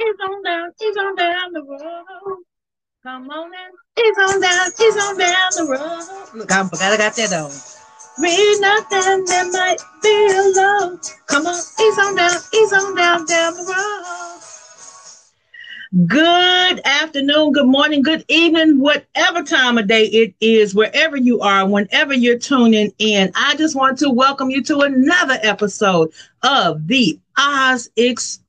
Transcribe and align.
It's 0.00 0.20
on 0.22 0.42
down, 0.44 0.70
it's 0.78 0.96
on 0.96 1.16
down 1.16 1.52
the 1.52 1.60
road. 1.60 2.38
Come 3.02 3.28
on 3.30 3.50
now, 3.50 3.66
it's 3.96 4.18
on 4.18 4.40
down, 4.40 4.70
it's 4.78 5.04
on 5.04 5.18
down 5.18 5.50
the 5.56 5.66
road. 5.72 6.38
Look, 6.38 6.52
I 6.52 6.62
forgot 6.68 6.92
I 6.92 6.96
got 6.96 7.16
that 7.16 7.32
on. 7.32 7.50
Read 8.22 8.60
nothing 8.60 9.24
that 9.24 9.48
might 9.52 9.82
be 10.00 10.26
alone. 10.30 11.00
Come 11.26 11.46
on, 11.46 11.54
ease 11.54 11.98
on 11.98 12.14
down, 12.14 12.30
ease 12.54 12.72
on 12.72 12.94
down, 12.94 13.26
down 13.26 13.54
the 13.54 13.64
road. 13.64 14.16
Good 16.06 16.80
afternoon, 16.84 17.52
good 17.52 17.66
morning, 17.66 18.02
good 18.02 18.24
evening, 18.28 18.78
whatever 18.78 19.42
time 19.42 19.78
of 19.78 19.88
day 19.88 20.04
it 20.04 20.32
is, 20.40 20.76
wherever 20.76 21.16
you 21.16 21.40
are, 21.40 21.66
whenever 21.66 22.14
you're 22.14 22.38
tuning 22.38 22.92
in. 22.98 23.32
I 23.34 23.56
just 23.56 23.74
want 23.74 23.98
to 23.98 24.10
welcome 24.10 24.50
you 24.50 24.62
to 24.64 24.80
another 24.80 25.38
episode 25.42 26.12
of 26.44 26.86
the 26.86 27.18
Oz 27.36 27.90
Experience. 27.96 28.44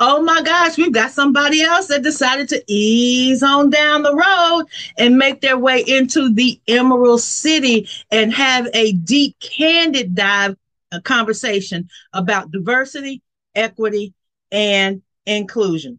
Oh 0.00 0.22
my 0.22 0.42
gosh, 0.42 0.76
we've 0.76 0.92
got 0.92 1.10
somebody 1.10 1.62
else 1.62 1.86
that 1.86 2.02
decided 2.02 2.48
to 2.50 2.62
ease 2.66 3.42
on 3.42 3.70
down 3.70 4.02
the 4.02 4.14
road 4.14 4.66
and 4.98 5.16
make 5.16 5.40
their 5.40 5.56
way 5.56 5.82
into 5.86 6.32
the 6.34 6.60
Emerald 6.68 7.20
City 7.20 7.88
and 8.10 8.32
have 8.34 8.68
a 8.74 8.92
deep, 8.92 9.36
candid 9.40 10.14
dive 10.14 10.56
a 10.92 11.00
conversation 11.00 11.88
about 12.12 12.50
diversity, 12.50 13.22
equity, 13.54 14.14
and 14.52 15.02
inclusion. 15.26 15.98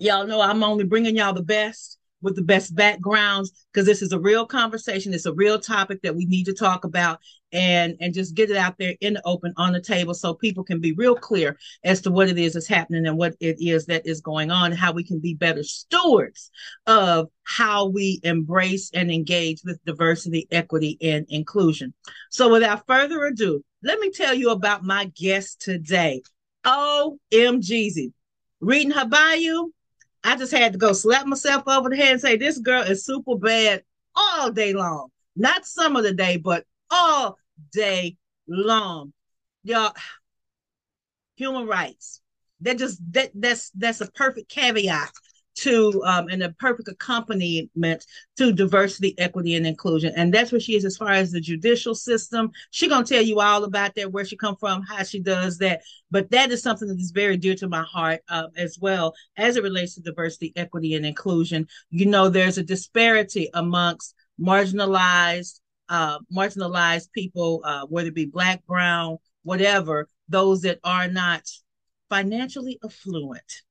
Y'all 0.00 0.26
know 0.26 0.40
I'm 0.40 0.64
only 0.64 0.84
bringing 0.84 1.16
y'all 1.16 1.32
the 1.32 1.42
best 1.42 1.98
with 2.20 2.34
the 2.36 2.42
best 2.42 2.74
backgrounds 2.74 3.66
because 3.72 3.86
this 3.86 4.02
is 4.02 4.12
a 4.12 4.18
real 4.18 4.46
conversation. 4.46 5.14
It's 5.14 5.26
a 5.26 5.32
real 5.32 5.60
topic 5.60 6.00
that 6.02 6.16
we 6.16 6.24
need 6.24 6.44
to 6.44 6.54
talk 6.54 6.84
about 6.84 7.20
and 7.54 7.96
and 8.00 8.12
just 8.12 8.34
get 8.34 8.50
it 8.50 8.56
out 8.56 8.76
there 8.76 8.94
in 9.00 9.14
the 9.14 9.22
open 9.24 9.54
on 9.56 9.72
the 9.72 9.80
table 9.80 10.12
so 10.12 10.34
people 10.34 10.64
can 10.64 10.80
be 10.80 10.92
real 10.92 11.14
clear 11.14 11.56
as 11.84 12.02
to 12.02 12.10
what 12.10 12.28
it 12.28 12.38
is 12.38 12.52
that's 12.52 12.66
happening 12.66 13.06
and 13.06 13.16
what 13.16 13.34
it 13.40 13.56
is 13.60 13.86
that 13.86 14.06
is 14.06 14.20
going 14.20 14.50
on 14.50 14.72
how 14.72 14.92
we 14.92 15.04
can 15.04 15.20
be 15.20 15.34
better 15.34 15.62
stewards 15.62 16.50
of 16.86 17.28
how 17.44 17.86
we 17.86 18.20
embrace 18.24 18.90
and 18.92 19.10
engage 19.10 19.62
with 19.64 19.82
diversity, 19.84 20.48
equity, 20.50 20.98
and 21.00 21.26
inclusion. 21.28 21.94
So 22.30 22.50
without 22.50 22.86
further 22.86 23.24
ado, 23.24 23.64
let 23.82 24.00
me 24.00 24.10
tell 24.10 24.34
you 24.34 24.50
about 24.50 24.82
my 24.82 25.06
guest 25.14 25.60
today. 25.60 26.22
OMGZ. 26.64 28.12
Reading 28.60 28.92
her 28.92 29.06
bio, 29.06 29.68
I 30.24 30.36
just 30.36 30.52
had 30.52 30.72
to 30.72 30.78
go 30.78 30.94
slap 30.94 31.26
myself 31.26 31.64
over 31.68 31.90
the 31.90 31.96
head 31.96 32.12
and 32.12 32.20
say, 32.20 32.36
this 32.36 32.58
girl 32.58 32.82
is 32.82 33.04
super 33.04 33.36
bad 33.36 33.82
all 34.16 34.50
day 34.50 34.72
long. 34.72 35.08
Not 35.36 35.66
some 35.66 35.96
of 35.96 36.02
the 36.02 36.14
day, 36.14 36.38
but 36.38 36.64
all 36.90 37.38
day 37.72 38.16
long. 38.48 39.12
Y'all, 39.62 39.94
human 41.36 41.66
rights. 41.66 42.20
That 42.60 42.78
just 42.78 43.00
that 43.12 43.30
that's 43.34 43.70
that's 43.70 44.00
a 44.00 44.10
perfect 44.12 44.48
caveat 44.48 45.10
to 45.56 46.02
um, 46.04 46.28
and 46.28 46.42
a 46.42 46.50
perfect 46.52 46.88
accompaniment 46.88 48.06
to 48.36 48.52
diversity, 48.52 49.16
equity, 49.18 49.54
and 49.54 49.66
inclusion. 49.66 50.12
And 50.16 50.32
that's 50.32 50.50
where 50.50 50.60
she 50.60 50.74
is 50.74 50.84
as 50.84 50.96
far 50.96 51.10
as 51.10 51.30
the 51.30 51.40
judicial 51.40 51.94
system. 51.94 52.50
She's 52.70 52.88
gonna 52.88 53.04
tell 53.04 53.22
you 53.22 53.40
all 53.40 53.64
about 53.64 53.94
that, 53.94 54.12
where 54.12 54.24
she 54.24 54.36
come 54.36 54.56
from, 54.56 54.82
how 54.82 55.02
she 55.04 55.20
does 55.20 55.58
that. 55.58 55.82
But 56.10 56.30
that 56.30 56.50
is 56.50 56.62
something 56.62 56.88
that 56.88 56.98
is 56.98 57.12
very 57.12 57.36
dear 57.36 57.54
to 57.56 57.68
my 57.68 57.82
heart 57.82 58.20
uh, 58.28 58.48
as 58.56 58.78
well 58.80 59.14
as 59.36 59.56
it 59.56 59.62
relates 59.62 59.94
to 59.94 60.00
diversity, 60.00 60.52
equity, 60.56 60.94
and 60.94 61.06
inclusion. 61.06 61.68
You 61.90 62.06
know, 62.06 62.28
there's 62.28 62.58
a 62.58 62.62
disparity 62.62 63.48
amongst 63.54 64.14
marginalized 64.40 65.60
uh, 65.88 66.18
marginalized 66.34 67.10
people, 67.12 67.62
uh, 67.64 67.86
whether 67.86 68.08
it 68.08 68.14
be 68.14 68.26
black, 68.26 68.64
brown, 68.66 69.18
whatever, 69.42 70.08
those 70.28 70.62
that 70.62 70.78
are 70.84 71.08
not 71.08 71.42
financially 72.08 72.78
affluent 72.84 73.62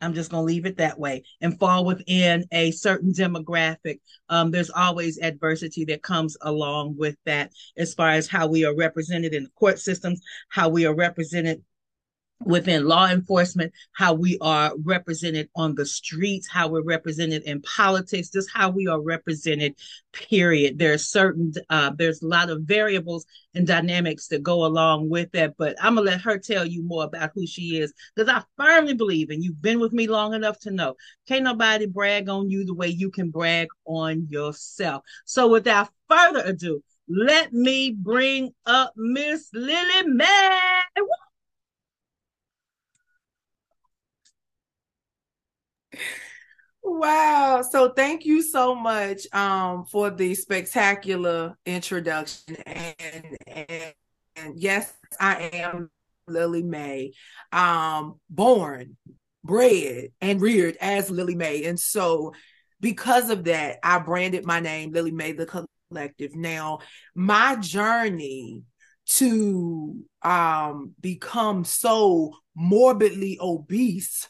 I'm 0.00 0.14
just 0.14 0.30
going 0.30 0.42
to 0.42 0.46
leave 0.46 0.66
it 0.66 0.76
that 0.76 0.98
way 0.98 1.24
and 1.40 1.58
fall 1.58 1.84
within 1.84 2.44
a 2.52 2.70
certain 2.70 3.12
demographic. 3.12 4.00
Um, 4.28 4.50
there's 4.50 4.70
always 4.70 5.18
adversity 5.18 5.84
that 5.86 6.02
comes 6.02 6.36
along 6.42 6.96
with 6.96 7.16
that 7.26 7.52
as 7.76 7.94
far 7.94 8.10
as 8.10 8.28
how 8.28 8.46
we 8.46 8.64
are 8.64 8.76
represented 8.76 9.34
in 9.34 9.44
the 9.44 9.50
court 9.50 9.78
systems, 9.78 10.20
how 10.50 10.68
we 10.68 10.86
are 10.86 10.94
represented 10.94 11.62
within 12.44 12.86
law 12.86 13.08
enforcement, 13.08 13.72
how 13.92 14.14
we 14.14 14.38
are 14.40 14.72
represented 14.84 15.48
on 15.56 15.74
the 15.74 15.84
streets, 15.84 16.48
how 16.48 16.68
we're 16.68 16.82
represented 16.82 17.42
in 17.42 17.60
politics, 17.62 18.30
just 18.30 18.48
how 18.52 18.70
we 18.70 18.86
are 18.86 19.00
represented, 19.00 19.74
period. 20.12 20.78
There's 20.78 21.06
certain, 21.06 21.52
uh, 21.68 21.90
there's 21.96 22.22
a 22.22 22.26
lot 22.26 22.50
of 22.50 22.62
variables 22.62 23.26
and 23.54 23.66
dynamics 23.66 24.28
that 24.28 24.42
go 24.42 24.64
along 24.64 25.08
with 25.10 25.32
that, 25.32 25.56
but 25.58 25.76
I'm 25.82 25.96
gonna 25.96 26.10
let 26.10 26.20
her 26.22 26.38
tell 26.38 26.64
you 26.64 26.82
more 26.82 27.04
about 27.04 27.30
who 27.34 27.46
she 27.46 27.78
is 27.78 27.92
because 28.14 28.28
I 28.28 28.42
firmly 28.56 28.94
believe, 28.94 29.30
and 29.30 29.42
you've 29.42 29.60
been 29.60 29.80
with 29.80 29.92
me 29.92 30.06
long 30.06 30.34
enough 30.34 30.58
to 30.60 30.70
know, 30.70 30.94
can't 31.26 31.44
nobody 31.44 31.86
brag 31.86 32.28
on 32.28 32.50
you 32.50 32.64
the 32.64 32.74
way 32.74 32.88
you 32.88 33.10
can 33.10 33.30
brag 33.30 33.68
on 33.84 34.26
yourself. 34.30 35.02
So 35.24 35.48
without 35.48 35.88
further 36.08 36.42
ado, 36.44 36.82
let 37.08 37.52
me 37.52 37.90
bring 37.90 38.52
up 38.66 38.92
Miss 38.96 39.48
Lillie 39.52 40.06
Mae. 40.06 40.82
Wow. 46.82 47.62
So 47.68 47.92
thank 47.92 48.24
you 48.24 48.42
so 48.42 48.74
much 48.74 49.26
um, 49.32 49.84
for 49.84 50.10
the 50.10 50.34
spectacular 50.34 51.56
introduction. 51.66 52.56
And, 52.66 53.36
and, 53.46 53.94
and 54.36 54.54
yes, 54.56 54.92
I 55.20 55.50
am 55.52 55.90
Lillie 56.26 56.62
May, 56.62 57.12
um, 57.52 58.20
born, 58.30 58.96
bred, 59.44 60.08
and 60.20 60.40
reared 60.40 60.76
as 60.80 61.10
Lillie 61.10 61.34
May. 61.34 61.64
And 61.64 61.78
so 61.78 62.32
because 62.80 63.30
of 63.30 63.44
that, 63.44 63.78
I 63.82 63.98
branded 63.98 64.44
my 64.44 64.60
name 64.60 64.92
Lillie 64.92 65.10
May 65.10 65.32
the 65.32 65.66
Collective. 65.90 66.34
Now, 66.34 66.78
my 67.14 67.56
journey 67.56 68.62
to 69.06 69.96
um, 70.22 70.94
become 71.00 71.64
so 71.64 72.34
morbidly 72.54 73.38
obese 73.40 74.28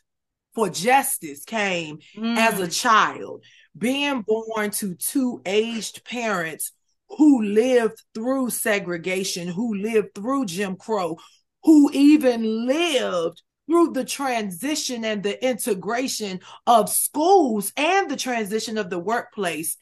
for 0.59 0.69
justice 0.69 1.45
came 1.45 2.01
mm. 2.17 2.37
as 2.37 2.59
a 2.59 2.67
mm. 2.67 2.81
child. 2.81 3.45
Being 3.77 4.23
born 4.23 4.73
to 4.73 4.97
two 4.97 5.41
aged 5.47 6.05
parents 6.05 6.73
who 7.11 7.43
lived 7.43 8.03
through 8.13 8.51
segregation, 8.51 9.47
who 9.47 9.77
lived 9.77 10.17
through 10.17 10.47
Jim 10.47 10.75
Crow, 10.75 11.17
who 11.63 11.93
even 11.93 12.67
lived 12.67 13.41
through 13.69 13.93
the 13.93 14.05
transition 14.05 15.05
and 15.05 15.23
the 15.23 15.47
integration 15.47 16.41
of 16.67 16.89
schools 16.89 17.73
and 17.77 18.11
the 18.11 18.17
transition 18.17 18.79
of 18.79 18.91
the 18.91 18.99
workplace 18.99 19.77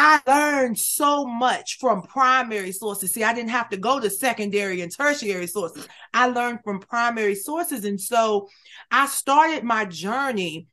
I 0.00 0.20
learned 0.28 0.78
so 0.78 1.26
much 1.26 1.78
from 1.78 2.02
primary 2.02 2.70
sources. 2.70 3.12
See, 3.12 3.24
I 3.24 3.34
didn't 3.34 3.50
have 3.50 3.68
to 3.70 3.76
go 3.76 3.98
to 3.98 4.08
secondary 4.08 4.80
and 4.80 4.94
tertiary 4.94 5.48
sources. 5.48 5.88
I 6.14 6.28
learned 6.28 6.60
from 6.62 6.78
primary 6.78 7.34
sources. 7.34 7.84
And 7.84 8.00
so 8.00 8.48
I 8.92 9.06
started 9.06 9.64
my 9.64 9.86
journey 9.86 10.68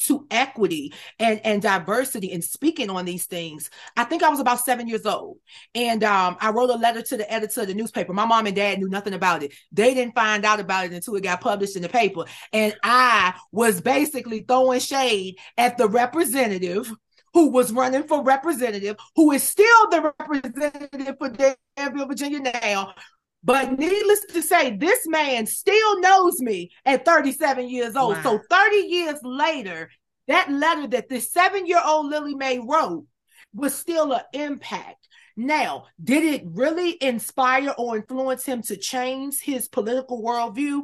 to 0.00 0.26
equity 0.30 0.92
and, 1.18 1.40
and 1.42 1.62
diversity 1.62 2.32
and 2.32 2.44
speaking 2.44 2.90
on 2.90 3.06
these 3.06 3.24
things. 3.24 3.70
I 3.96 4.04
think 4.04 4.22
I 4.22 4.28
was 4.28 4.40
about 4.40 4.60
seven 4.60 4.88
years 4.88 5.06
old. 5.06 5.38
And 5.74 6.04
um, 6.04 6.36
I 6.38 6.50
wrote 6.50 6.68
a 6.68 6.74
letter 6.74 7.00
to 7.00 7.16
the 7.16 7.32
editor 7.32 7.62
of 7.62 7.68
the 7.68 7.74
newspaper. 7.74 8.12
My 8.12 8.26
mom 8.26 8.46
and 8.46 8.54
dad 8.54 8.78
knew 8.78 8.90
nothing 8.90 9.14
about 9.14 9.42
it. 9.42 9.54
They 9.72 9.94
didn't 9.94 10.14
find 10.14 10.44
out 10.44 10.60
about 10.60 10.84
it 10.84 10.92
until 10.92 11.16
it 11.16 11.22
got 11.22 11.40
published 11.40 11.76
in 11.76 11.82
the 11.82 11.88
paper. 11.88 12.24
And 12.52 12.76
I 12.82 13.34
was 13.52 13.80
basically 13.80 14.40
throwing 14.40 14.80
shade 14.80 15.38
at 15.56 15.78
the 15.78 15.88
representative 15.88 16.92
who 17.32 17.50
was 17.50 17.72
running 17.72 18.04
for 18.04 18.22
representative, 18.22 18.96
who 19.16 19.32
is 19.32 19.42
still 19.42 19.90
the 19.90 20.12
representative 20.18 21.16
for 21.18 21.30
Danville, 21.76 22.06
Virginia 22.06 22.40
now. 22.40 22.94
But 23.42 23.78
needless 23.78 24.20
to 24.32 24.42
say, 24.42 24.76
this 24.76 25.06
man 25.06 25.46
still 25.46 26.00
knows 26.00 26.40
me 26.40 26.70
at 26.84 27.04
37 27.04 27.68
years 27.68 27.96
old. 27.96 28.16
Wow. 28.16 28.22
So 28.22 28.40
30 28.50 28.76
years 28.76 29.18
later, 29.22 29.90
that 30.28 30.50
letter 30.50 30.86
that 30.88 31.08
this 31.08 31.32
seven 31.32 31.66
year 31.66 31.80
old 31.84 32.06
Lillie 32.06 32.34
Mae 32.34 32.58
wrote 32.58 33.06
was 33.54 33.74
still 33.74 34.12
an 34.12 34.22
impact. 34.32 35.08
Now, 35.36 35.86
did 36.02 36.22
it 36.22 36.42
really 36.44 37.02
inspire 37.02 37.74
or 37.78 37.96
influence 37.96 38.44
him 38.44 38.62
to 38.62 38.76
change 38.76 39.40
his 39.40 39.68
political 39.68 40.22
worldview? 40.22 40.82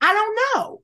I 0.00 0.14
don't 0.14 0.38
know. 0.54 0.82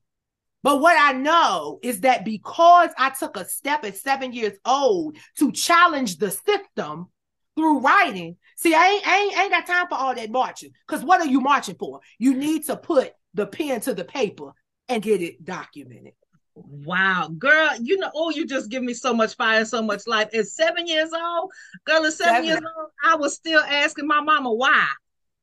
But 0.63 0.81
what 0.81 0.97
I 0.99 1.13
know 1.13 1.79
is 1.81 2.01
that 2.01 2.25
because 2.25 2.89
I 2.97 3.11
took 3.11 3.37
a 3.37 3.47
step 3.47 3.85
at 3.85 3.97
seven 3.97 4.33
years 4.33 4.57
old 4.65 5.17
to 5.39 5.51
challenge 5.51 6.17
the 6.17 6.31
system 6.31 7.07
through 7.55 7.79
writing, 7.79 8.37
see, 8.55 8.73
I 8.73 8.85
ain't, 8.85 9.07
I 9.07 9.17
ain't, 9.17 9.37
I 9.37 9.43
ain't 9.43 9.51
got 9.51 9.67
time 9.67 9.87
for 9.87 9.95
all 9.95 10.15
that 10.15 10.31
marching. 10.31 10.71
Because 10.87 11.03
what 11.03 11.21
are 11.21 11.27
you 11.27 11.41
marching 11.41 11.75
for? 11.75 11.99
You 12.19 12.33
need 12.33 12.65
to 12.65 12.77
put 12.77 13.13
the 13.33 13.47
pen 13.47 13.81
to 13.81 13.93
the 13.93 14.03
paper 14.03 14.51
and 14.89 15.01
get 15.01 15.21
it 15.21 15.43
documented. 15.43 16.13
Wow, 16.55 17.29
girl, 17.37 17.69
you 17.79 17.97
know, 17.97 18.09
oh, 18.15 18.31
you 18.31 18.47
just 18.47 18.69
give 18.71 18.81
me 18.81 18.93
so 18.95 19.13
much 19.13 19.35
fire, 19.35 19.63
so 19.63 19.81
much 19.83 20.07
life. 20.07 20.29
At 20.33 20.47
seven 20.47 20.87
years 20.87 21.11
old, 21.13 21.51
girl, 21.85 22.03
at 22.05 22.13
seven, 22.13 22.33
seven. 22.33 22.45
years 22.45 22.59
old, 22.59 22.89
I 23.03 23.15
was 23.15 23.35
still 23.35 23.61
asking 23.61 24.07
my 24.07 24.21
mama 24.21 24.51
why, 24.51 24.87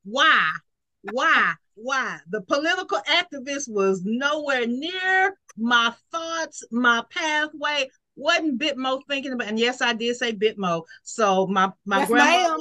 why, 0.05 0.51
why. 1.03 1.55
Why. 1.75 2.19
The 2.29 2.41
political 2.43 2.99
activist 3.09 3.69
was 3.69 4.03
nowhere 4.05 4.67
near 4.67 5.37
my 5.56 5.93
thoughts, 6.11 6.65
my 6.71 7.03
pathway. 7.11 7.91
Wasn't 8.17 8.61
Bitmo 8.61 9.00
thinking 9.09 9.32
about, 9.32 9.49
and 9.49 9.59
yes, 9.59 9.82
I 9.82 9.93
did 9.93 10.15
say 10.17 10.32
Bitmo. 10.32 10.85
So 11.03 11.49
my 11.49 11.73
my 11.85 12.00
Yes, 12.00 12.09
grandma. 12.09 12.59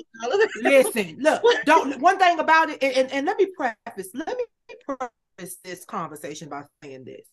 Listen, 0.56 1.18
look, 1.20 1.44
don't 1.66 2.00
one 2.00 2.18
thing 2.18 2.40
about 2.40 2.70
it, 2.70 2.82
and, 2.82 2.96
and, 2.96 3.12
and 3.12 3.26
let 3.28 3.38
me 3.38 3.48
preface, 3.56 4.10
let 4.16 4.36
me 4.36 4.46
preface 4.84 5.58
this 5.64 5.86
conversation 5.86 6.50
by 6.50 6.64
saying 6.82 7.04
this. 7.04 7.28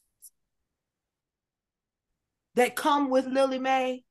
That 2.57 2.77
come 2.77 3.09
with 3.09 3.27
Lillie 3.27 3.59
Mae 3.59 4.05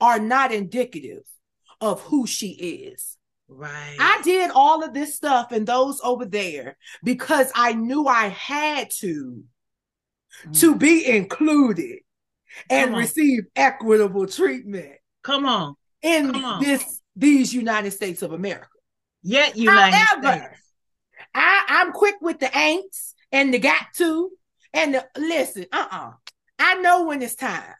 are 0.00 0.20
not 0.20 0.52
indicative 0.52 1.24
of 1.80 2.02
who 2.02 2.26
she 2.26 2.50
is. 2.50 3.16
Right. 3.56 3.96
I 3.98 4.20
did 4.22 4.50
all 4.54 4.84
of 4.84 4.94
this 4.94 5.14
stuff 5.14 5.52
and 5.52 5.66
those 5.66 6.00
over 6.02 6.24
there 6.24 6.76
because 7.02 7.50
I 7.54 7.72
knew 7.72 8.06
I 8.06 8.28
had 8.28 8.90
to 9.00 9.42
mm. 10.46 10.60
to 10.60 10.74
be 10.76 11.06
included 11.06 12.00
and 12.68 12.96
receive 12.96 13.44
equitable 13.56 14.26
treatment 14.26 14.92
Come 15.22 15.46
on. 15.46 15.74
in 16.02 16.32
Come 16.32 16.44
on. 16.44 16.62
this 16.62 17.00
these 17.16 17.52
United 17.52 17.92
States 17.92 18.22
of 18.22 18.32
America. 18.32 18.66
Yet 19.22 19.56
United 19.56 19.94
However, 19.94 20.38
States. 20.38 20.62
I, 21.34 21.64
I'm 21.68 21.92
quick 21.92 22.16
with 22.20 22.40
the 22.40 22.46
ain'ts 22.56 23.14
and 23.30 23.52
the 23.54 23.58
got 23.58 23.86
to 23.96 24.30
and 24.74 24.94
the 24.94 25.06
listen, 25.16 25.66
uh-uh. 25.72 26.12
I 26.58 26.74
know 26.76 27.04
when 27.04 27.22
it's 27.22 27.34
time. 27.34 27.74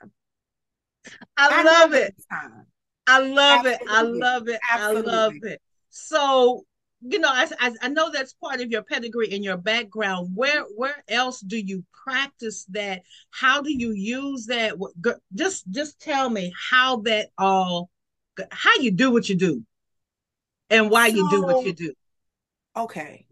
I 1.36 1.62
know 1.62 1.70
love 1.70 1.94
it. 1.94 2.14
time. 2.30 2.66
I 3.06 3.20
love 3.20 3.66
it. 3.66 3.78
I 3.88 4.02
love 4.02 4.48
it. 4.48 4.60
I 4.62 4.92
love 4.92 5.34
it. 5.42 5.60
So, 5.90 6.64
you 7.00 7.18
know, 7.18 7.28
I, 7.28 7.48
I 7.60 7.72
I 7.82 7.88
know 7.88 8.10
that's 8.10 8.32
part 8.34 8.60
of 8.60 8.70
your 8.70 8.82
pedigree 8.82 9.34
and 9.34 9.42
your 9.42 9.56
background. 9.56 10.30
Where 10.34 10.62
where 10.76 11.02
else 11.08 11.40
do 11.40 11.58
you 11.58 11.84
practice 12.04 12.64
that? 12.70 13.02
How 13.30 13.60
do 13.60 13.72
you 13.72 13.92
use 13.92 14.46
that? 14.46 14.74
Just 15.34 15.68
just 15.70 16.00
tell 16.00 16.30
me 16.30 16.52
how 16.70 16.98
that 17.02 17.30
all, 17.38 17.90
how 18.50 18.74
you 18.76 18.90
do 18.92 19.10
what 19.10 19.28
you 19.28 19.34
do, 19.34 19.64
and 20.70 20.90
why 20.90 21.08
you 21.08 21.28
do 21.28 21.42
what 21.42 21.64
you 21.64 21.72
do. 21.72 21.92
Okay. 22.76 23.26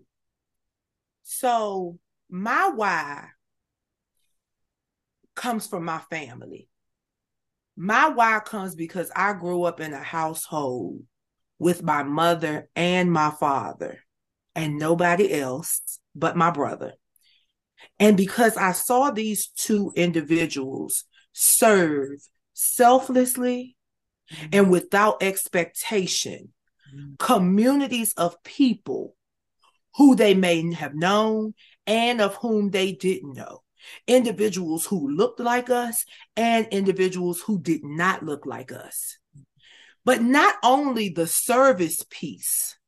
So 1.23 1.99
my 2.29 2.71
why 2.75 3.29
comes 5.37 5.67
from 5.67 5.85
my 5.85 6.01
family. 6.11 6.70
My 7.83 8.11
why 8.11 8.39
comes 8.41 8.75
because 8.75 9.11
I 9.17 9.33
grew 9.33 9.63
up 9.63 9.81
in 9.81 9.95
a 9.95 10.03
household 10.03 11.03
with 11.59 11.83
my 11.83 12.03
mother 12.03 12.69
and 12.77 13.11
my 13.11 13.31
father 13.31 14.01
and 14.55 14.79
nobody 14.79 15.33
else 15.33 15.81
but 16.15 16.37
my 16.37 16.51
brother. 16.51 16.93
And 17.99 18.19
because 18.19 18.59
I 18.59 18.73
saw 18.73 19.11
these 19.11 19.47
two 19.57 19.95
individuals 19.97 21.05
serve 21.33 22.19
selflessly 22.53 23.79
mm-hmm. 24.31 24.49
and 24.53 24.71
without 24.71 25.23
expectation 25.23 26.53
mm-hmm. 26.95 27.15
communities 27.19 28.13
of 28.19 28.43
people 28.43 29.17
who 29.97 30.17
they 30.17 30.35
may 30.35 30.71
have 30.75 30.95
known 30.95 31.55
and 31.87 32.21
of 32.21 32.35
whom 32.35 32.73
they 32.73 32.93
didn't 32.93 33.33
know. 33.33 33.63
Individuals 34.07 34.87
who 34.87 35.11
looked 35.11 35.41
like 35.41 35.71
us 35.71 36.05
and 36.37 36.67
individuals 36.69 37.41
who 37.41 37.61
did 37.61 37.85
not 37.85 38.25
look 38.25 38.47
like 38.47 38.73
us. 38.73 39.19
But 40.05 40.23
not 40.23 40.55
only 40.63 41.09
the 41.09 41.27
service 41.27 42.05
piece, 42.09 42.79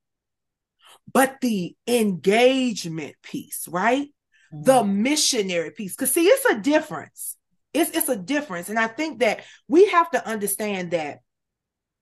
but 1.13 1.37
the 1.41 1.77
engagement 1.87 3.17
piece, 3.23 3.67
right? 3.69 4.09
The 4.53 4.85
missionary 4.85 5.71
piece. 5.71 5.95
Because, 5.95 6.13
see, 6.13 6.25
it's 6.25 6.45
a 6.47 6.61
difference. 6.61 7.37
It's, 7.75 7.91
it's 7.91 8.09
a 8.09 8.17
difference. 8.17 8.69
And 8.69 8.79
I 8.79 8.87
think 8.87 9.21
that 9.21 9.41
we 9.69 9.87
have 9.89 10.11
to 10.13 10.27
understand 10.27 10.93
that 10.93 11.19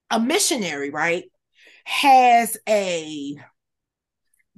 a 0.09 0.19
missionary, 0.19 0.89
right, 0.89 1.25
has 1.85 2.57
a 2.67 3.35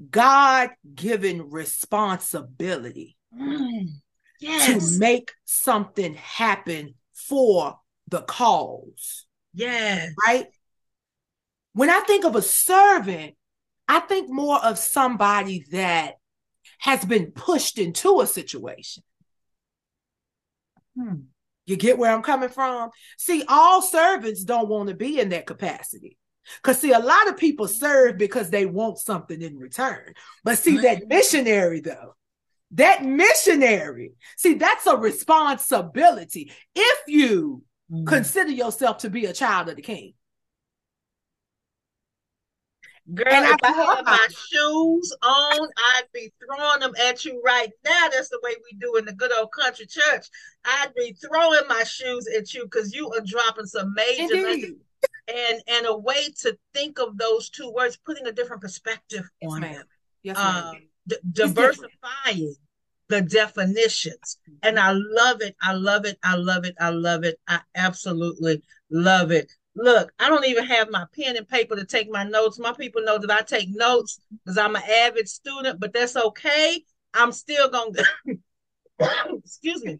God 0.09 0.71
given 0.95 1.49
responsibility 1.49 3.15
Mm. 3.39 4.01
To 4.43 4.99
make 4.99 5.31
something 5.45 6.13
happen 6.15 6.95
for 7.13 7.79
the 8.07 8.21
cause, 8.21 9.25
Yes. 9.53 10.11
right? 10.25 10.47
When 11.73 11.89
I 11.89 12.01
think 12.01 12.25
of 12.25 12.35
a 12.35 12.41
servant, 12.41 13.35
I 13.87 13.99
think 13.99 14.29
more 14.29 14.63
of 14.63 14.77
somebody 14.77 15.65
that 15.71 16.15
has 16.79 17.03
been 17.03 17.31
pushed 17.31 17.77
into 17.77 18.21
a 18.21 18.27
situation. 18.27 19.03
Hmm. 20.95 21.15
You 21.65 21.77
get 21.77 21.97
where 21.97 22.13
I'm 22.13 22.23
coming 22.23 22.49
from? 22.49 22.89
See, 23.17 23.43
all 23.47 23.81
servants 23.81 24.43
don't 24.43 24.67
want 24.67 24.89
to 24.89 24.95
be 24.95 25.19
in 25.19 25.29
that 25.29 25.47
capacity. 25.47 26.17
Because, 26.61 26.79
see, 26.79 26.91
a 26.91 26.99
lot 26.99 27.29
of 27.29 27.37
people 27.37 27.69
serve 27.69 28.17
because 28.17 28.49
they 28.49 28.65
want 28.65 28.99
something 28.99 29.41
in 29.41 29.57
return. 29.57 30.13
But, 30.43 30.57
see, 30.57 30.77
that 30.79 31.07
missionary, 31.07 31.79
though, 31.79 32.15
that 32.73 33.03
missionary, 33.03 34.13
see, 34.37 34.55
that's 34.55 34.85
a 34.87 34.97
responsibility 34.97 36.51
if 36.75 36.99
you 37.07 37.63
Mm. 37.91 38.07
consider 38.07 38.49
yourself 38.49 38.99
to 38.99 39.09
be 39.09 39.25
a 39.25 39.33
child 39.33 39.67
of 39.69 39.75
the 39.75 39.81
king. 39.81 40.13
Girl, 43.13 43.25
And 43.27 43.45
I 43.45 43.49
if 43.51 43.57
I 43.63 43.73
grew 43.73 43.81
had 43.83 43.97
up- 43.99 44.05
my 44.05 44.27
shoes 44.49 45.13
on, 45.21 45.69
I'd 45.77 46.07
be 46.13 46.31
throwing 46.41 46.79
them 46.79 46.93
at 47.01 47.25
you 47.25 47.41
right 47.43 47.69
now. 47.83 48.07
That's 48.09 48.29
the 48.29 48.39
way 48.41 48.55
we 48.63 48.77
do 48.79 48.95
in 48.95 49.03
the 49.03 49.11
good 49.13 49.33
old 49.37 49.51
country 49.51 49.85
church. 49.85 50.27
I'd 50.63 50.93
be 50.95 51.11
throwing 51.13 51.67
my 51.67 51.83
shoes 51.83 52.27
at 52.27 52.53
you 52.53 52.63
because 52.63 52.93
you 52.93 53.11
are 53.11 53.19
dropping 53.25 53.65
some 53.65 53.93
major 53.93 54.33
Indeed. 54.35 54.75
and 55.27 55.61
and 55.67 55.85
a 55.85 55.97
way 55.97 56.29
to 56.43 56.57
think 56.73 56.97
of 56.99 57.17
those 57.17 57.49
two 57.49 57.69
words, 57.71 57.97
putting 57.97 58.25
a 58.25 58.31
different 58.31 58.61
perspective 58.61 59.29
Yes, 59.41 59.51
on 59.51 59.59
ma'am. 59.61 59.73
them, 59.73 59.87
Yes, 60.23 60.37
ma'am. 60.37 60.63
um, 60.67 60.89
d- 61.05 61.17
diversifying 61.33 62.55
the 63.13 63.21
definitions. 63.21 64.37
And 64.63 64.79
I 64.79 64.91
love 64.93 65.41
it. 65.41 65.55
I 65.61 65.73
love 65.73 66.05
it. 66.05 66.17
I 66.23 66.35
love 66.35 66.65
it. 66.65 66.75
I 66.79 66.89
love 66.89 67.23
it. 67.23 67.39
I 67.47 67.59
absolutely 67.75 68.63
love 68.89 69.31
it. 69.31 69.51
Look, 69.75 70.11
I 70.19 70.29
don't 70.29 70.45
even 70.45 70.65
have 70.65 70.89
my 70.89 71.05
pen 71.15 71.37
and 71.37 71.47
paper 71.47 71.75
to 71.75 71.85
take 71.85 72.09
my 72.09 72.23
notes. 72.23 72.59
My 72.59 72.73
people 72.73 73.03
know 73.03 73.17
that 73.19 73.29
I 73.31 73.41
take 73.41 73.69
notes 73.69 74.19
because 74.43 74.57
I'm 74.57 74.75
an 74.75 74.83
avid 74.89 75.27
student, 75.27 75.79
but 75.79 75.93
that's 75.93 76.15
okay. 76.15 76.83
I'm 77.13 77.31
still 77.31 77.69
going 77.69 77.93
to, 78.99 79.39
excuse 79.43 79.83
me. 79.83 79.99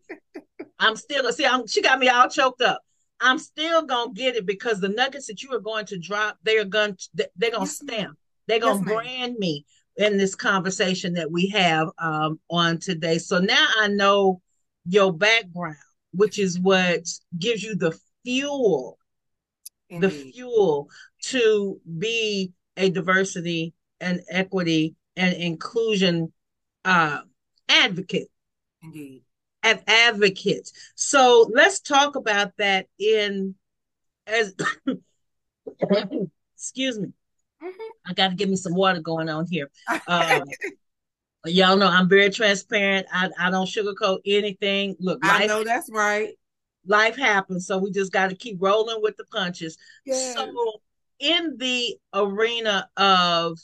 I'm 0.80 0.96
still 0.96 1.22
gonna 1.22 1.34
see. 1.34 1.46
I'm, 1.46 1.68
she 1.68 1.82
got 1.82 2.00
me 2.00 2.10
all 2.10 2.30
choked 2.30 2.62
up. 2.62 2.82
I'm 3.20 3.38
still 3.38 3.84
gonna 3.84 4.14
get 4.14 4.36
it 4.36 4.46
because 4.46 4.80
the 4.80 4.90
nuggets 4.90 5.28
that 5.28 5.44
you 5.44 5.52
are 5.54 5.60
going 5.60 5.86
to 5.88 6.00
drop, 6.00 6.38
they 6.44 6.58
are 6.58 6.66
going. 6.66 6.98
To, 7.16 7.30
they're 7.36 7.52
gonna 7.52 7.66
Yes, 7.66 7.78
stamp. 7.78 8.18
They're 8.48 8.60
gonna 8.60 8.80
Yes, 8.80 8.86
ma'am. 8.86 8.96
brand 8.96 9.36
me 9.38 9.66
in 9.98 10.18
this 10.18 10.36
conversation 10.36 11.14
that 11.14 11.32
we 11.32 11.48
have 11.50 11.90
um, 12.00 12.40
on 12.50 12.80
today. 12.80 13.18
So 13.18 13.40
now 13.40 13.68
I 13.80 13.88
know 13.88 14.42
your 14.86 15.14
background, 15.14 15.78
which 16.12 16.40
is 16.40 16.60
what 16.60 17.08
gives 17.38 17.64
you 17.64 17.76
the 17.76 17.98
fuel, 18.24 18.98
the 19.90 20.10
fuel 20.10 20.90
to 21.24 21.80
be 22.00 22.52
a 22.78 22.90
diversity 22.90 23.74
and 24.00 24.22
equity 24.30 24.96
and 25.16 25.34
inclusion 25.36 26.34
uh, 26.86 27.20
advocate 27.70 28.30
Indeed. 28.82 29.24
an 29.62 29.80
advocate. 29.88 30.72
So 30.96 31.50
let's 31.54 31.80
talk 31.80 32.16
about 32.16 32.52
that 32.58 32.88
in 32.98 33.56
as 34.26 34.56
excuse 36.56 37.00
me. 37.00 37.10
Mhm. 37.64 37.90
I 38.06 38.14
got 38.14 38.30
to 38.30 38.36
give 38.36 38.50
me 38.50 38.56
some 38.56 38.76
water 38.76 39.00
going 39.00 39.30
on 39.30 39.46
here. 39.46 39.70
Um, 40.08 40.44
y'all 41.46 41.78
know 41.78 41.88
I'm 41.88 42.10
very 42.10 42.30
transparent. 42.30 43.08
I, 43.12 43.30
I 43.40 43.50
don't 43.50 43.68
sugarcoat 43.68 44.20
anything. 44.26 44.96
Look, 45.00 45.20
I 45.24 45.46
know 45.46 45.64
that's 45.64 45.90
right. 45.92 46.34
life 46.86 47.16
happens, 47.16 47.68
so 47.68 47.78
we 47.78 47.92
just 47.92 48.12
got 48.12 48.30
to 48.30 48.36
keep 48.36 48.58
rolling 48.60 49.02
with 49.02 49.16
the 49.18 49.26
punches. 49.26 49.78
Yes. 50.06 50.36
So, 50.36 50.52
in 51.20 51.56
the 51.58 51.96
arena 52.14 52.90
of 52.98 53.58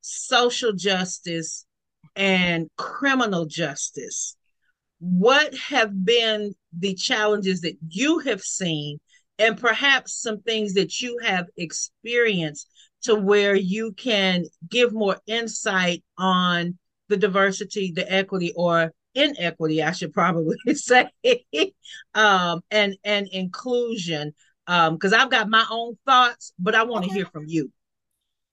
social 0.00 0.72
justice 0.72 1.66
and 2.16 2.70
criminal 2.78 3.44
justice, 3.44 4.36
what 5.00 5.54
have 5.56 6.04
been 6.04 6.54
the 6.76 6.94
challenges 6.94 7.60
that 7.60 7.76
you 7.88 8.20
have 8.20 8.40
seen, 8.40 8.98
and 9.38 9.58
perhaps 9.58 10.20
some 10.20 10.40
things 10.40 10.74
that 10.74 11.00
you 11.00 11.18
have 11.22 11.46
experienced 11.56 12.68
to 13.02 13.14
where 13.14 13.54
you 13.54 13.92
can 13.92 14.44
give 14.68 14.92
more 14.92 15.18
insight 15.26 16.02
on 16.16 16.78
the 17.08 17.16
diversity, 17.16 17.92
the 17.92 18.10
equity, 18.10 18.52
or 18.56 18.92
inequity, 19.14 19.82
I 19.82 19.92
should 19.92 20.12
probably 20.12 20.56
say, 20.74 21.10
um, 22.14 22.60
and 22.70 22.96
and 23.04 23.28
inclusion. 23.28 24.34
Um, 24.66 24.94
because 24.94 25.14
I've 25.14 25.30
got 25.30 25.48
my 25.48 25.64
own 25.70 25.96
thoughts, 26.04 26.52
but 26.58 26.74
I 26.74 26.82
want 26.82 27.04
to 27.04 27.10
Okay. 27.10 27.14
hear 27.14 27.24
from 27.24 27.46
you. 27.46 27.72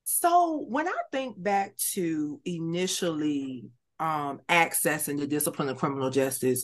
So 0.04 0.66
when 0.70 0.88
I 0.88 0.96
think 1.12 1.42
back 1.42 1.76
to 1.94 2.40
initially 2.46 3.66
um, 4.00 4.42
accessing 4.48 5.20
the 5.20 5.28
discipline 5.28 5.70
of 5.70 5.78
criminal 5.78 6.10
justice, 6.10 6.64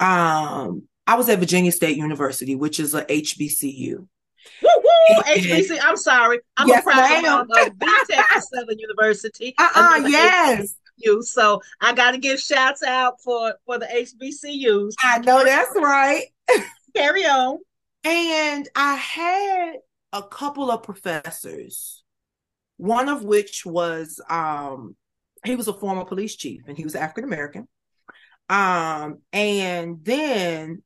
um, 0.00 0.82
I 1.06 1.16
was 1.16 1.28
at 1.28 1.38
Virginia 1.38 1.72
State 1.72 1.96
University, 1.96 2.54
which 2.54 2.80
is 2.80 2.94
a 2.94 3.04
HBCU. 3.10 4.06
Woo 4.62 4.70
woo! 4.76 5.22
HBC. 5.22 5.78
I'm 5.82 5.96
sorry. 5.96 6.40
I'm 6.56 6.68
yes, 6.68 6.80
a 6.80 6.82
proud 6.82 7.22
member 7.22 7.60
of 7.60 7.68
BTech 7.78 8.42
Southern 8.54 8.78
University. 8.78 9.54
Uh-uh, 9.58 10.04
yes. 10.06 10.74
HBCU, 11.06 11.22
so 11.22 11.60
I 11.80 11.92
got 11.92 12.12
to 12.12 12.18
give 12.18 12.40
shouts 12.40 12.82
out 12.82 13.20
for 13.22 13.54
for 13.66 13.78
the 13.78 13.86
HBCUs. 13.86 14.94
I 15.02 15.18
know 15.18 15.44
that's 15.44 15.70
right. 15.76 16.24
Carry 16.94 17.24
on. 17.24 17.58
And 18.04 18.68
I 18.74 18.94
had 18.94 19.74
a 20.12 20.22
couple 20.22 20.70
of 20.70 20.82
professors, 20.82 22.02
one 22.76 23.08
of 23.08 23.24
which 23.24 23.66
was 23.66 24.20
um 24.28 24.96
he 25.44 25.56
was 25.56 25.68
a 25.68 25.72
former 25.72 26.04
police 26.04 26.36
chief 26.36 26.62
and 26.66 26.76
he 26.76 26.84
was 26.84 26.94
African 26.94 27.24
American. 27.24 27.68
Um, 28.48 29.18
and 29.32 30.02
then 30.02 30.82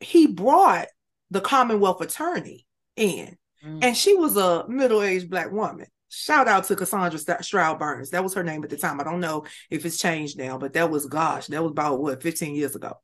he 0.00 0.26
brought 0.26 0.88
the 1.30 1.40
Commonwealth 1.40 2.00
attorney 2.00 2.66
in, 2.96 3.36
mm. 3.64 3.84
and 3.84 3.96
she 3.96 4.14
was 4.14 4.36
a 4.36 4.66
middle-aged 4.68 5.30
black 5.30 5.50
woman. 5.50 5.86
Shout 6.08 6.46
out 6.46 6.64
to 6.64 6.76
Cassandra 6.76 7.18
Stroud 7.42 7.78
Burns. 7.78 8.10
That 8.10 8.22
was 8.22 8.34
her 8.34 8.44
name 8.44 8.62
at 8.64 8.70
the 8.70 8.76
time. 8.76 9.00
I 9.00 9.04
don't 9.04 9.20
know 9.20 9.46
if 9.70 9.86
it's 9.86 9.96
changed 9.96 10.36
now, 10.36 10.58
but 10.58 10.74
that 10.74 10.90
was 10.90 11.06
gosh, 11.06 11.46
that 11.46 11.62
was 11.62 11.70
about 11.70 12.00
what 12.00 12.22
15 12.22 12.54
years 12.54 12.76
ago. 12.76 12.98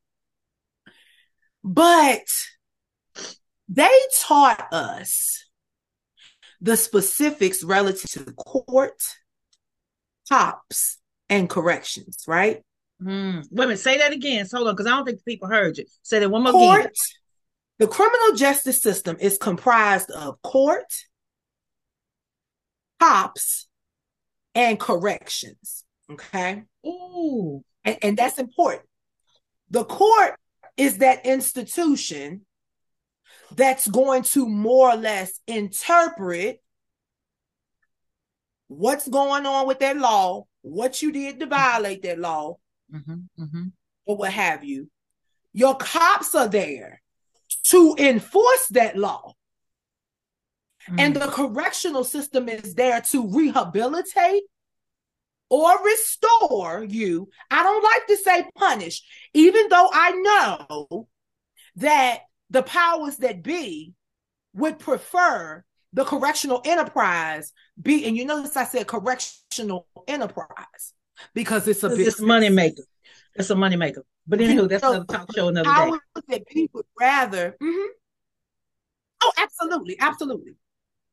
But 1.65 2.29
they 3.69 3.99
taught 4.21 4.73
us 4.73 5.45
the 6.61 6.77
specifics 6.77 7.65
relative 7.65 8.11
to 8.11 8.25
the 8.25 8.33
court, 8.33 9.03
cops, 10.29 10.99
and 11.29 11.49
corrections, 11.49 12.25
right? 12.27 12.63
Mm. 13.03 13.45
Wait 13.51 13.65
a 13.65 13.69
minute, 13.69 13.79
say 13.79 13.99
that 13.99 14.13
again. 14.13 14.47
So 14.47 14.59
hold 14.59 14.69
on, 14.69 14.75
because 14.75 14.87
I 14.87 14.91
don't 14.91 15.05
think 15.05 15.25
people 15.25 15.49
heard 15.49 15.79
you. 15.79 15.85
Say 16.03 16.19
that 16.19 16.31
one 16.31 16.43
more 16.43 16.53
court, 16.53 16.81
again. 16.81 16.93
The 17.79 17.87
criminal 17.87 18.35
justice 18.35 18.83
system 18.83 19.17
is 19.21 19.39
comprised 19.39 20.11
of 20.11 20.41
court, 20.43 20.93
cops, 22.99 23.69
and 24.55 24.79
corrections. 24.81 25.85
Okay. 26.11 26.65
Ooh. 26.85 27.63
And, 27.85 27.99
and 28.03 28.17
that's 28.17 28.39
important. 28.39 28.83
The 29.71 29.85
court 29.85 30.35
is 30.77 30.99
that 30.99 31.25
institution 31.25 32.45
that's 33.55 33.87
going 33.87 34.23
to 34.23 34.49
more 34.49 34.91
or 34.91 34.97
less 34.97 35.41
interpret 35.47 36.61
what's 38.67 39.09
going 39.09 39.47
on 39.47 39.67
with 39.67 39.79
that 39.81 39.97
law, 39.97 40.47
what 40.63 41.01
you 41.01 41.13
did 41.13 41.41
to 41.41 41.47
violate 41.47 42.03
that 42.03 42.19
law, 42.19 42.57
mm-hmm, 42.93 43.43
mm-hmm. 43.43 43.65
or 44.05 44.17
what 44.17 44.33
have 44.33 44.65
you. 44.65 44.91
Your 45.53 45.77
cops 45.77 46.35
are 46.35 46.49
there 46.49 47.01
to 47.71 47.95
enforce 47.99 48.67
that 48.71 48.97
law. 48.97 49.33
Mm-hmm. 50.89 51.01
And 51.01 51.17
the 51.17 51.29
correctional 51.29 52.05
system 52.05 52.49
is 52.49 52.75
there 52.75 53.01
to 53.11 53.27
rehabilitate 53.29 54.43
or 55.51 55.73
restore 55.85 56.85
you. 56.85 57.29
I 57.51 57.63
don't 57.63 57.83
like 57.83 58.07
to 58.09 58.17
say 58.17 58.45
punish, 58.55 59.03
even 59.35 59.69
though 59.69 59.89
I 59.93 60.11
know 60.13 61.09
that 61.77 62.21
the 62.51 62.63
powers 62.63 63.17
that 63.19 63.43
be 63.43 63.93
would 64.55 64.79
prefer 64.79 65.65
the 65.93 66.05
correctional 66.05 66.61
enterprise 66.65 67.53
be, 67.81 68.05
and 68.07 68.17
you 68.17 68.25
notice 68.25 68.57
I 68.57 68.65
said 68.65 68.87
correctional 68.87 69.87
enterprise 70.07 70.93
because 71.35 71.67
it's 71.69 71.83
a 71.83 71.89
business. 71.89 72.21
money 72.21 72.49
maker. 72.51 72.83
It's 73.39 73.51
a 73.51 73.57
money 73.57 73.77
maker. 73.77 74.05
But 74.27 74.41
anyway, 74.41 74.69
that's 74.69 74.83
so, 74.83 74.91
another 74.91 75.07
talk 75.07 75.33
show 75.35 75.49
another 75.49 75.69
day. 75.69 75.75
I 75.75 75.91
would 75.91 76.01
That 76.29 76.47
people 76.47 76.83
rather. 76.99 77.57
Mm-hmm. 77.63 77.87
Oh, 79.23 79.33
absolutely, 79.39 79.97
absolutely. 80.01 80.57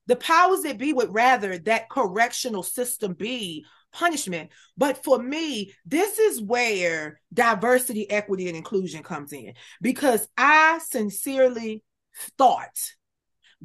The 0.07 0.15
powers 0.15 0.61
that 0.61 0.77
be 0.77 0.93
would 0.93 1.13
rather 1.13 1.57
that 1.57 1.89
correctional 1.89 2.63
system 2.63 3.13
be 3.13 3.65
punishment. 3.91 4.51
But 4.77 5.03
for 5.03 5.17
me, 5.17 5.73
this 5.85 6.19
is 6.19 6.41
where 6.41 7.19
diversity, 7.33 8.09
equity, 8.09 8.47
and 8.47 8.57
inclusion 8.57 9.01
comes 9.01 9.33
in 9.33 9.53
because 9.81 10.27
I 10.37 10.79
sincerely 10.79 11.83
thought 12.37 12.77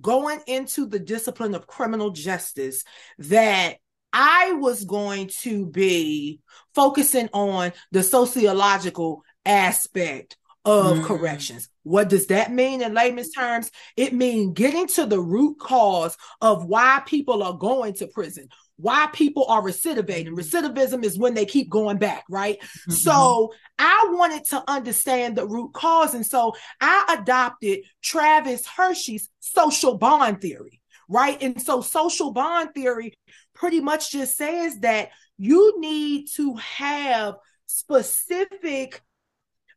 going 0.00 0.40
into 0.46 0.86
the 0.86 0.98
discipline 0.98 1.54
of 1.54 1.66
criminal 1.66 2.10
justice 2.10 2.84
that 3.18 3.76
I 4.12 4.52
was 4.52 4.84
going 4.84 5.30
to 5.40 5.66
be 5.66 6.40
focusing 6.74 7.28
on 7.32 7.72
the 7.92 8.02
sociological 8.02 9.22
aspect 9.44 10.36
of 10.64 10.98
mm. 10.98 11.04
corrections. 11.04 11.68
What 11.84 12.08
does 12.08 12.26
that 12.26 12.52
mean 12.52 12.82
in 12.82 12.92
layman's 12.94 13.32
terms? 13.32 13.70
It 13.96 14.12
means 14.12 14.52
getting 14.54 14.86
to 14.88 15.06
the 15.06 15.20
root 15.20 15.58
cause 15.58 16.16
of 16.40 16.66
why 16.66 17.02
people 17.06 17.42
are 17.42 17.54
going 17.54 17.94
to 17.94 18.06
prison, 18.06 18.48
why 18.76 19.08
people 19.12 19.46
are 19.46 19.62
recidivating. 19.62 20.34
Mm-hmm. 20.34 20.38
Recidivism 20.38 21.04
is 21.04 21.18
when 21.18 21.34
they 21.34 21.46
keep 21.46 21.70
going 21.70 21.98
back, 21.98 22.24
right? 22.28 22.58
Mm-hmm. 22.60 22.92
So 22.92 23.52
I 23.78 24.08
wanted 24.10 24.44
to 24.46 24.62
understand 24.68 25.36
the 25.36 25.46
root 25.46 25.72
cause. 25.72 26.14
And 26.14 26.26
so 26.26 26.54
I 26.80 27.16
adopted 27.20 27.80
Travis 28.02 28.66
Hirschi's 28.66 29.30
social 29.40 29.96
bond 29.96 30.42
theory, 30.42 30.80
right? 31.08 31.40
And 31.42 31.60
so 31.60 31.80
social 31.80 32.32
bond 32.32 32.70
theory 32.74 33.14
pretty 33.60 33.80
much 33.80 34.10
just 34.10 34.38
says 34.38 34.78
that 34.80 35.10
you 35.36 35.78
need 35.78 36.26
to 36.34 36.54
have 36.54 37.34
specific 37.66 39.02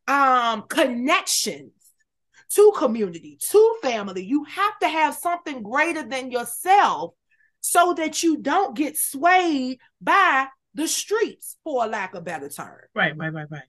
um 0.07 0.63
connections 0.69 1.73
to 2.49 2.71
community, 2.77 3.37
to 3.41 3.75
family. 3.81 4.23
You 4.23 4.45
have 4.45 4.79
to 4.79 4.87
have 4.87 5.15
something 5.15 5.63
greater 5.63 6.03
than 6.03 6.31
yourself 6.31 7.13
so 7.59 7.93
that 7.95 8.23
you 8.23 8.37
don't 8.37 8.75
get 8.75 8.95
swayed 8.95 9.79
by 9.99 10.47
the 10.73 10.87
streets, 10.87 11.57
for 11.63 11.85
lack 11.87 12.15
of 12.15 12.23
better 12.23 12.49
term. 12.49 12.79
Right, 12.95 13.17
right, 13.17 13.33
right, 13.33 13.47
right. 13.49 13.63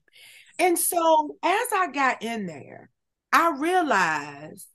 And 0.59 0.79
so 0.79 1.35
as 1.43 1.67
I 1.73 1.89
got 1.91 2.23
in 2.23 2.45
there, 2.45 2.89
I 3.33 3.55
realized 3.57 4.67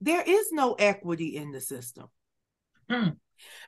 there 0.00 0.24
is 0.26 0.50
no 0.50 0.74
equity 0.74 1.36
in 1.36 1.52
the 1.52 1.60
system. 1.60 2.06
Mm. 2.90 3.16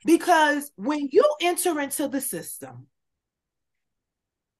Because 0.05 0.71
when 0.75 1.09
you 1.11 1.23
enter 1.41 1.79
into 1.79 2.07
the 2.07 2.21
system, 2.21 2.87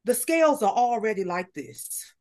the 0.04 0.14
scales 0.14 0.64
are 0.64 0.72
already 0.72 1.24
like 1.24 1.54
this. 1.54 2.14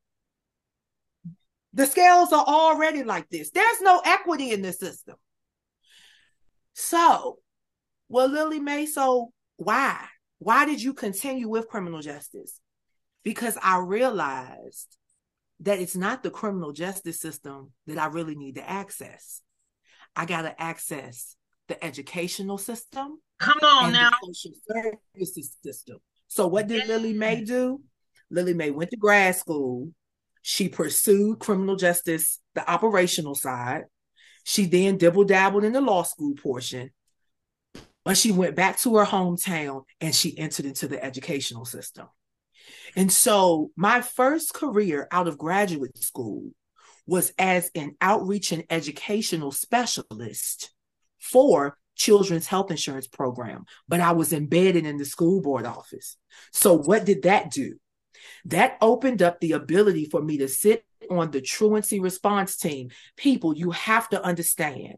The 1.72 1.86
scales 1.86 2.32
are 2.32 2.44
already 2.44 3.02
like 3.04 3.28
this. 3.28 3.50
There's 3.50 3.80
no 3.80 4.00
equity 4.04 4.52
in 4.52 4.62
the 4.62 4.72
system. 4.72 5.16
So, 6.72 7.38
well, 8.08 8.28
Lillie 8.28 8.60
Mae, 8.60 8.86
so 8.86 9.32
why? 9.56 9.98
Why 10.38 10.66
did 10.66 10.82
you 10.82 10.94
continue 10.94 11.48
with 11.48 11.68
criminal 11.68 12.00
justice? 12.00 12.60
Because 13.22 13.56
I 13.62 13.78
realized 13.78 14.96
that 15.60 15.78
it's 15.80 15.96
not 15.96 16.22
the 16.22 16.30
criminal 16.30 16.72
justice 16.72 17.20
system 17.20 17.72
that 17.86 17.98
I 17.98 18.06
really 18.06 18.34
need 18.34 18.56
to 18.56 18.68
access. 18.68 19.42
I 20.14 20.26
got 20.26 20.42
to 20.42 20.60
access 20.60 21.36
the 21.68 21.82
educational 21.84 22.58
system. 22.58 23.20
Come 23.38 23.58
on 23.62 23.92
now. 23.92 24.10
social 24.24 24.52
services 24.68 25.56
system. 25.62 25.98
So 26.28 26.46
what 26.46 26.66
did 26.66 26.88
Lillie 26.88 27.12
May 27.12 27.44
do? 27.44 27.80
Lillie 28.30 28.54
May 28.54 28.70
went 28.70 28.90
to 28.90 28.96
grad 28.96 29.36
school. 29.36 29.92
She 30.42 30.68
pursued 30.68 31.40
criminal 31.40 31.76
justice, 31.76 32.40
the 32.54 32.68
operational 32.70 33.34
side. 33.34 33.84
She 34.44 34.66
then 34.66 34.96
dibble 34.96 35.24
dabbled 35.24 35.64
in 35.64 35.72
the 35.72 35.80
law 35.80 36.04
school 36.04 36.34
portion, 36.34 36.90
but 38.04 38.16
she 38.16 38.30
went 38.30 38.54
back 38.54 38.78
to 38.80 38.96
her 38.96 39.04
hometown 39.04 39.82
and 40.00 40.14
she 40.14 40.38
entered 40.38 40.66
into 40.66 40.86
the 40.86 41.04
educational 41.04 41.64
system. 41.64 42.06
And 42.94 43.10
so 43.10 43.70
my 43.76 44.02
first 44.02 44.54
career 44.54 45.08
out 45.10 45.26
of 45.26 45.36
graduate 45.36 45.98
school 45.98 46.50
was 47.06 47.32
as 47.38 47.70
an 47.74 47.96
outreach 48.00 48.52
and 48.52 48.64
educational 48.70 49.50
specialist 49.50 50.70
for 51.30 51.76
children's 51.96 52.46
health 52.46 52.70
insurance 52.70 53.06
program, 53.06 53.64
but 53.88 54.00
I 54.00 54.12
was 54.12 54.32
embedded 54.32 54.86
in 54.86 54.98
the 54.98 55.04
school 55.04 55.40
board 55.40 55.66
office. 55.66 56.16
So 56.52 56.76
what 56.76 57.04
did 57.04 57.22
that 57.22 57.50
do? 57.50 57.76
That 58.46 58.76
opened 58.80 59.22
up 59.22 59.40
the 59.40 59.52
ability 59.52 60.06
for 60.06 60.22
me 60.22 60.38
to 60.38 60.48
sit 60.48 60.84
on 61.10 61.30
the 61.30 61.40
truancy 61.40 62.00
response 62.00 62.56
team. 62.56 62.90
People, 63.16 63.56
you 63.56 63.70
have 63.70 64.08
to 64.10 64.22
understand. 64.22 64.96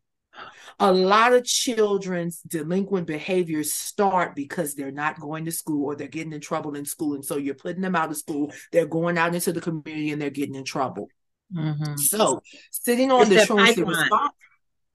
A 0.79 0.93
lot 0.93 1.33
of 1.33 1.45
children's 1.45 2.41
delinquent 2.43 3.07
behaviors 3.07 3.73
start 3.73 4.37
because 4.37 4.75
they're 4.75 4.93
not 4.93 5.19
going 5.19 5.45
to 5.47 5.53
school 5.53 5.87
or 5.87 5.97
they're 5.97 6.07
getting 6.07 6.33
in 6.33 6.41
trouble 6.41 6.77
in 6.77 6.85
school. 6.85 7.15
And 7.15 7.25
so 7.25 7.37
you're 7.37 7.55
putting 7.55 7.83
them 7.83 7.97
out 7.97 8.11
of 8.11 8.17
school, 8.17 8.53
they're 8.71 8.87
going 8.87 9.19
out 9.19 9.35
into 9.35 9.53
the 9.53 9.61
community 9.61 10.13
and 10.13 10.23
they're 10.23 10.31
getting 10.31 10.55
in 10.55 10.65
trouble. 10.65 11.09
Mm-hmm. 11.55 11.97
So 11.97 12.43
sitting 12.71 13.11
on 13.11 13.23
it's 13.23 13.31
the 13.31 13.47
truancy 13.47 13.83
response, 13.83 14.33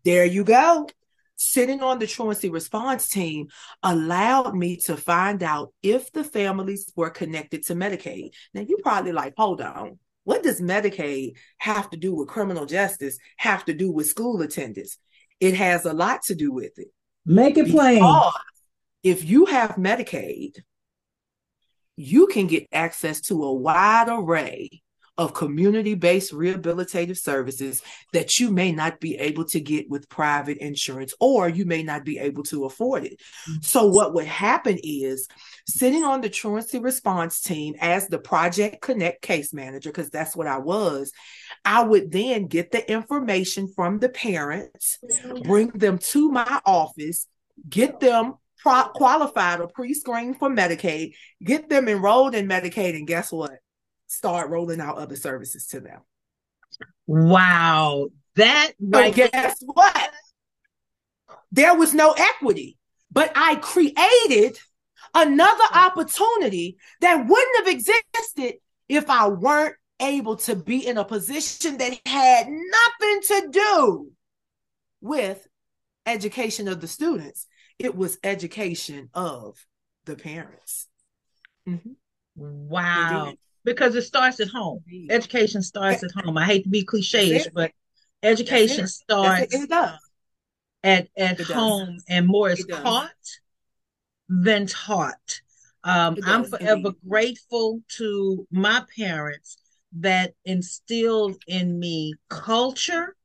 there 0.05 0.25
you 0.25 0.45
go. 0.45 0.87
Sitting 1.35 1.81
on 1.81 1.99
the 1.99 2.07
truancy 2.07 2.49
response 2.49 3.09
team 3.09 3.47
allowed 3.81 4.55
me 4.55 4.77
to 4.77 4.95
find 4.95 5.43
out 5.43 5.73
if 5.81 6.11
the 6.11 6.23
families 6.23 6.91
were 6.95 7.09
connected 7.09 7.63
to 7.65 7.75
Medicaid. 7.75 8.31
Now, 8.53 8.61
you 8.61 8.77
probably 8.81 9.11
like, 9.11 9.33
hold 9.37 9.61
on, 9.61 9.99
what 10.23 10.43
does 10.43 10.61
Medicaid 10.61 11.35
have 11.57 11.89
to 11.89 11.97
do 11.97 12.15
with 12.15 12.29
criminal 12.29 12.65
justice, 12.65 13.17
have 13.37 13.65
to 13.65 13.73
do 13.73 13.91
with 13.91 14.07
school 14.07 14.41
attendance? 14.41 14.97
It 15.39 15.55
has 15.55 15.85
a 15.85 15.93
lot 15.93 16.23
to 16.23 16.35
do 16.35 16.51
with 16.51 16.77
it. 16.77 16.87
Make 17.25 17.57
it 17.57 17.69
plain. 17.69 18.03
If 19.03 19.25
you 19.25 19.45
have 19.45 19.71
Medicaid, 19.71 20.61
you 21.97 22.27
can 22.27 22.47
get 22.47 22.67
access 22.71 23.21
to 23.21 23.43
a 23.43 23.53
wide 23.53 24.07
array 24.09 24.81
of 25.17 25.33
community 25.33 25.93
based 25.93 26.33
rehabilitative 26.33 27.17
services 27.17 27.83
that 28.13 28.39
you 28.39 28.49
may 28.49 28.71
not 28.71 28.99
be 28.99 29.15
able 29.17 29.45
to 29.45 29.59
get 29.59 29.87
with 29.89 30.09
private 30.09 30.57
insurance 30.57 31.13
or 31.19 31.47
you 31.47 31.65
may 31.65 31.83
not 31.83 32.03
be 32.03 32.17
able 32.17 32.41
to 32.41 32.65
afford 32.65 33.05
it. 33.05 33.19
Mm-hmm. 33.47 33.61
So, 33.61 33.85
what 33.87 34.13
would 34.15 34.25
happen 34.25 34.79
is 34.81 35.27
sitting 35.67 36.03
on 36.03 36.21
the 36.21 36.29
truancy 36.29 36.79
response 36.79 37.41
team 37.41 37.75
as 37.79 38.07
the 38.07 38.17
Project 38.17 38.81
Connect 38.81 39.21
case 39.21 39.53
manager, 39.53 39.89
because 39.89 40.09
that's 40.09 40.35
what 40.35 40.47
I 40.47 40.57
was, 40.57 41.11
I 41.63 41.83
would 41.83 42.11
then 42.11 42.47
get 42.47 42.71
the 42.71 42.91
information 42.91 43.71
from 43.75 43.99
the 43.99 44.09
parents, 44.09 44.97
bring 45.43 45.67
them 45.69 45.99
to 45.99 46.29
my 46.29 46.61
office, 46.65 47.27
get 47.69 47.99
them 47.99 48.35
qualified 48.63 49.59
or 49.59 49.67
pre-screened 49.67 50.39
for 50.39 50.49
Medicaid, 50.49 51.13
get 51.43 51.69
them 51.69 51.87
enrolled 51.87 52.33
in 52.33 52.47
Medicaid, 52.47 52.95
and 52.95 53.07
guess 53.07 53.31
what? 53.31 53.59
Start 54.13 54.49
rolling 54.49 54.79
out 54.79 54.97
other 54.97 55.15
services 55.15 55.67
to 55.67 55.79
them. 55.79 55.99
Wow. 57.07 58.09
That 58.35 58.71
right. 58.79 59.15
But 59.15 59.31
guess 59.31 59.57
what? 59.65 60.11
There 61.51 61.75
was 61.75 61.93
no 61.93 62.13
equity, 62.13 62.77
but 63.11 63.31
I 63.35 63.55
created 63.55 64.57
another 65.13 65.63
opportunity 65.73 66.77
that 67.01 67.27
wouldn't 67.27 67.65
have 67.65 67.67
existed 67.67 68.55
if 68.89 69.09
I 69.09 69.27
weren't 69.27 69.75
able 69.99 70.37
to 70.37 70.55
be 70.55 70.85
in 70.87 70.97
a 70.97 71.05
position 71.05 71.77
that 71.77 71.99
had 72.05 72.47
nothing 72.49 73.21
to 73.27 73.49
do 73.51 74.11
with 75.01 75.47
education 76.05 76.67
of 76.67 76.81
the 76.81 76.87
students 76.87 77.47
it 77.79 77.95
was 77.95 78.17
education 78.23 79.09
of 79.13 79.65
the 80.05 80.15
parents. 80.15 80.87
Mm-hmm. 81.67 81.91
Wow. 82.35 83.33
Because 83.63 83.95
it 83.95 84.03
starts 84.03 84.39
at 84.39 84.49
home. 84.49 84.83
Education 85.09 85.61
starts 85.61 86.03
at 86.03 86.11
home. 86.11 86.37
I 86.37 86.45
hate 86.45 86.63
to 86.63 86.69
be 86.69 86.83
cliche, 86.83 87.45
but 87.53 87.71
education 88.21 88.87
starts 88.87 89.53
it. 89.53 89.69
at, 90.83 91.07
at 91.17 91.39
home 91.41 91.97
and 92.09 92.27
more 92.27 92.49
is 92.49 92.65
caught 92.65 93.09
than 94.29 94.67
taught. 94.67 95.41
Um, 95.83 96.17
I'm 96.25 96.45
forever 96.45 96.87
indeed. 96.87 96.95
grateful 97.07 97.81
to 97.97 98.47
my 98.51 98.83
parents 98.97 99.57
that 99.99 100.33
instilled 100.45 101.35
in 101.47 101.79
me 101.79 102.15
culture 102.29 103.15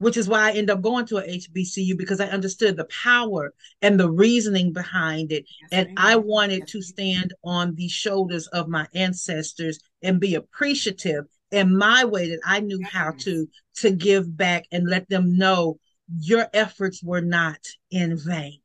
which 0.00 0.16
is 0.16 0.28
why 0.28 0.48
I 0.48 0.52
ended 0.52 0.70
up 0.70 0.80
going 0.80 1.04
to 1.06 1.18
a 1.18 1.22
HBCU 1.22 1.96
because 1.96 2.20
I 2.20 2.26
understood 2.26 2.76
the 2.76 2.86
power 2.86 3.52
and 3.82 4.00
the 4.00 4.10
reasoning 4.10 4.72
behind 4.72 5.30
it. 5.30 5.44
Yes, 5.60 5.68
and 5.72 5.98
I 5.98 6.16
wanted 6.16 6.60
yes, 6.60 6.70
to 6.70 6.82
stand 6.82 7.34
on 7.44 7.74
the 7.74 7.86
shoulders 7.86 8.46
of 8.48 8.66
my 8.66 8.86
ancestors 8.94 9.78
and 10.02 10.18
be 10.18 10.34
appreciative 10.34 11.26
in 11.50 11.76
my 11.76 12.06
way 12.06 12.30
that 12.30 12.40
I 12.46 12.60
knew 12.60 12.80
yes. 12.80 12.90
how 12.90 13.12
to 13.20 13.46
to 13.76 13.90
give 13.90 14.36
back 14.36 14.64
and 14.72 14.88
let 14.88 15.08
them 15.10 15.36
know 15.36 15.78
your 16.18 16.48
efforts 16.54 17.02
were 17.02 17.20
not 17.20 17.58
in 17.90 18.16
vain. 18.16 18.60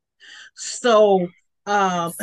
So 0.55 1.27
um 1.65 2.13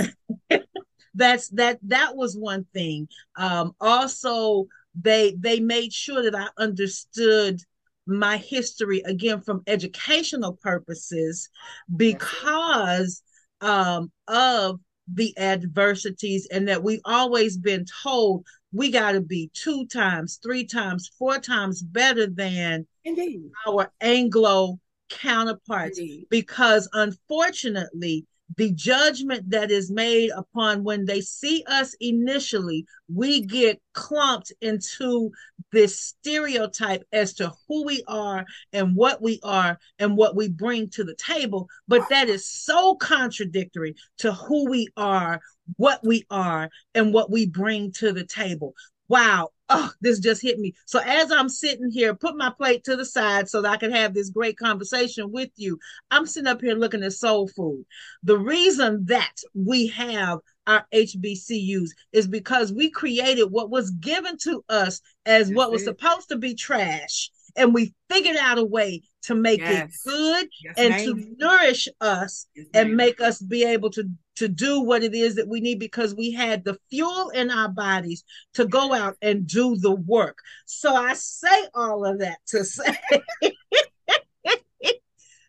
that's 1.14 1.50
that 1.50 1.80
that 1.82 2.16
was 2.16 2.34
one 2.34 2.64
thing. 2.72 3.08
Um 3.36 3.74
also 3.78 4.68
they 4.94 5.36
they 5.38 5.60
made 5.60 5.92
sure 5.92 6.22
that 6.22 6.34
I 6.34 6.48
understood 6.56 7.60
my 8.06 8.36
history 8.36 9.02
again 9.06 9.40
from 9.40 9.62
educational 9.66 10.54
purposes 10.54 11.48
because 11.96 13.22
um, 13.60 14.10
of 14.28 14.80
the 15.12 15.36
adversities 15.38 16.48
and 16.50 16.68
that 16.68 16.82
we've 16.82 17.00
always 17.04 17.56
been 17.56 17.84
told 18.02 18.46
we 18.72 18.90
got 18.90 19.12
to 19.12 19.20
be 19.20 19.50
two 19.52 19.86
times, 19.86 20.38
three 20.42 20.64
times, 20.64 21.10
four 21.18 21.38
times 21.38 21.82
better 21.82 22.26
than 22.26 22.86
Indeed. 23.04 23.50
our 23.66 23.92
Anglo 24.00 24.78
counterparts 25.10 25.98
Indeed. 25.98 26.26
because 26.30 26.88
unfortunately 26.92 28.26
the 28.56 28.72
judgment 28.72 29.50
that 29.50 29.70
is 29.70 29.90
made 29.90 30.30
upon 30.36 30.84
when 30.84 31.04
they 31.06 31.20
see 31.20 31.64
us 31.66 31.94
initially, 32.00 32.84
we 33.12 33.40
get 33.40 33.80
clumped 33.94 34.52
into 34.60 35.30
this 35.72 35.98
stereotype 35.98 37.02
as 37.12 37.34
to 37.34 37.52
who 37.68 37.84
we 37.84 38.02
are 38.06 38.44
and 38.72 38.94
what 38.94 39.22
we 39.22 39.40
are 39.42 39.78
and 39.98 40.16
what 40.16 40.36
we 40.36 40.48
bring 40.48 40.88
to 40.90 41.04
the 41.04 41.16
table. 41.16 41.68
But 41.88 42.08
that 42.10 42.28
is 42.28 42.48
so 42.48 42.94
contradictory 42.96 43.94
to 44.18 44.32
who 44.32 44.68
we 44.70 44.88
are, 44.96 45.40
what 45.76 46.00
we 46.04 46.24
are, 46.30 46.68
and 46.94 47.12
what 47.12 47.30
we 47.30 47.46
bring 47.46 47.92
to 47.92 48.12
the 48.12 48.26
table. 48.26 48.74
Wow, 49.12 49.50
oh, 49.68 49.90
this 50.00 50.20
just 50.20 50.40
hit 50.40 50.58
me. 50.58 50.72
So 50.86 50.98
as 51.04 51.30
I'm 51.30 51.50
sitting 51.50 51.90
here, 51.90 52.14
put 52.14 52.34
my 52.34 52.48
plate 52.48 52.82
to 52.84 52.96
the 52.96 53.04
side 53.04 53.46
so 53.46 53.60
that 53.60 53.70
I 53.70 53.76
can 53.76 53.90
have 53.90 54.14
this 54.14 54.30
great 54.30 54.56
conversation 54.56 55.30
with 55.30 55.50
you. 55.56 55.78
I'm 56.10 56.24
sitting 56.24 56.46
up 56.46 56.62
here 56.62 56.74
looking 56.74 57.02
at 57.02 57.12
soul 57.12 57.46
food. 57.46 57.84
The 58.22 58.38
reason 58.38 59.04
that 59.08 59.34
we 59.54 59.88
have 59.88 60.38
our 60.66 60.86
HBCUs 60.94 61.90
is 62.14 62.26
because 62.26 62.72
we 62.72 62.88
created 62.88 63.50
what 63.50 63.68
was 63.68 63.90
given 63.90 64.38
to 64.44 64.64
us 64.70 65.02
as 65.26 65.52
what 65.52 65.70
was 65.70 65.84
supposed 65.84 66.30
to 66.30 66.38
be 66.38 66.54
trash 66.54 67.30
and 67.56 67.74
we 67.74 67.94
figured 68.08 68.36
out 68.36 68.56
a 68.56 68.64
way 68.64 69.02
to 69.24 69.34
make 69.34 69.60
yes. 69.60 69.88
it 70.06 70.08
good 70.08 70.48
yes, 70.64 70.74
and 70.78 70.90
ma'am. 70.90 71.04
to 71.04 71.36
nourish 71.38 71.88
us 72.00 72.46
yes, 72.54 72.66
and 72.74 72.96
make 72.96 73.20
us 73.20 73.40
be 73.40 73.64
able 73.64 73.90
to 73.90 74.08
to 74.36 74.48
do 74.48 74.80
what 74.80 75.02
it 75.02 75.14
is 75.14 75.34
that 75.36 75.48
we 75.48 75.60
need 75.60 75.78
because 75.78 76.14
we 76.14 76.32
had 76.32 76.64
the 76.64 76.78
fuel 76.90 77.30
in 77.30 77.50
our 77.50 77.68
bodies 77.68 78.24
to 78.54 78.66
go 78.66 78.92
out 78.92 79.16
and 79.22 79.46
do 79.46 79.76
the 79.76 79.94
work. 79.94 80.38
So 80.66 80.94
i 80.94 81.14
say 81.14 81.68
all 81.74 82.04
of 82.04 82.20
that 82.20 82.38
to 82.48 82.64
say 82.64 82.96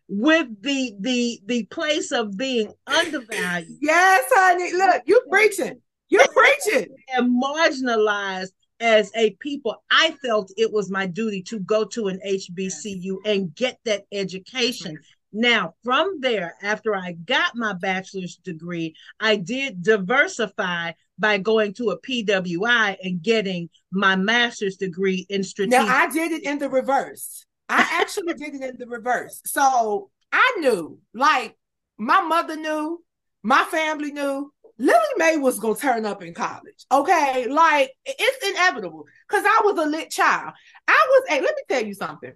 with 0.07 0.47
the 0.61 0.95
the 0.99 1.41
the 1.45 1.63
place 1.65 2.11
of 2.11 2.37
being 2.37 2.73
undervalued. 2.87 3.77
Yes 3.81 4.25
honey. 4.29 4.73
Look 4.73 5.03
you're 5.05 5.27
preaching. 5.29 5.81
You're 6.09 6.27
preaching. 6.33 6.89
And 7.15 7.41
marginalized 7.41 8.51
as 8.79 9.11
a 9.15 9.31
people, 9.39 9.81
I 9.89 10.11
felt 10.23 10.51
it 10.57 10.71
was 10.71 10.91
my 10.91 11.05
duty 11.05 11.41
to 11.43 11.59
go 11.59 11.85
to 11.85 12.07
an 12.07 12.19
HBCU 12.25 13.17
and 13.25 13.55
get 13.55 13.79
that 13.85 14.03
education. 14.11 14.97
Now, 15.33 15.73
from 15.83 16.19
there, 16.21 16.55
after 16.61 16.95
I 16.95 17.13
got 17.13 17.55
my 17.55 17.73
bachelor's 17.73 18.37
degree, 18.37 18.95
I 19.19 19.35
did 19.35 19.81
diversify 19.81 20.91
by 21.17 21.39
going 21.39 21.73
to 21.73 21.89
a 21.89 21.99
PWI 21.99 22.97
and 23.03 23.21
getting 23.21 23.69
my 23.91 24.15
master's 24.15 24.77
degree 24.77 25.25
in 25.29 25.43
strategic. 25.43 25.79
Now, 25.79 25.87
I 25.87 26.09
did 26.09 26.31
it 26.31 26.43
in 26.43 26.59
the 26.59 26.69
reverse. 26.69 27.45
I 27.67 27.87
actually 28.01 28.35
did 28.35 28.55
it 28.55 28.61
in 28.61 28.77
the 28.77 28.87
reverse. 28.87 29.41
So 29.45 30.11
I 30.31 30.57
knew, 30.59 30.99
like, 31.13 31.57
my 31.97 32.21
mother 32.21 32.55
knew, 32.55 33.03
my 33.41 33.63
family 33.65 34.11
knew, 34.11 34.51
Lillie 34.79 34.97
Mae 35.17 35.37
was 35.37 35.59
gonna 35.59 35.75
turn 35.75 36.05
up 36.05 36.23
in 36.23 36.33
college. 36.33 36.85
Okay, 36.91 37.47
like 37.47 37.91
it's 38.05 38.49
inevitable 38.49 39.05
because 39.27 39.43
I 39.45 39.61
was 39.63 39.77
a 39.77 39.87
lit 39.87 40.09
child. 40.09 40.53
I 40.87 41.07
was. 41.09 41.23
Hey, 41.29 41.41
let 41.41 41.55
me 41.55 41.61
tell 41.69 41.85
you 41.85 41.93
something. 41.93 42.33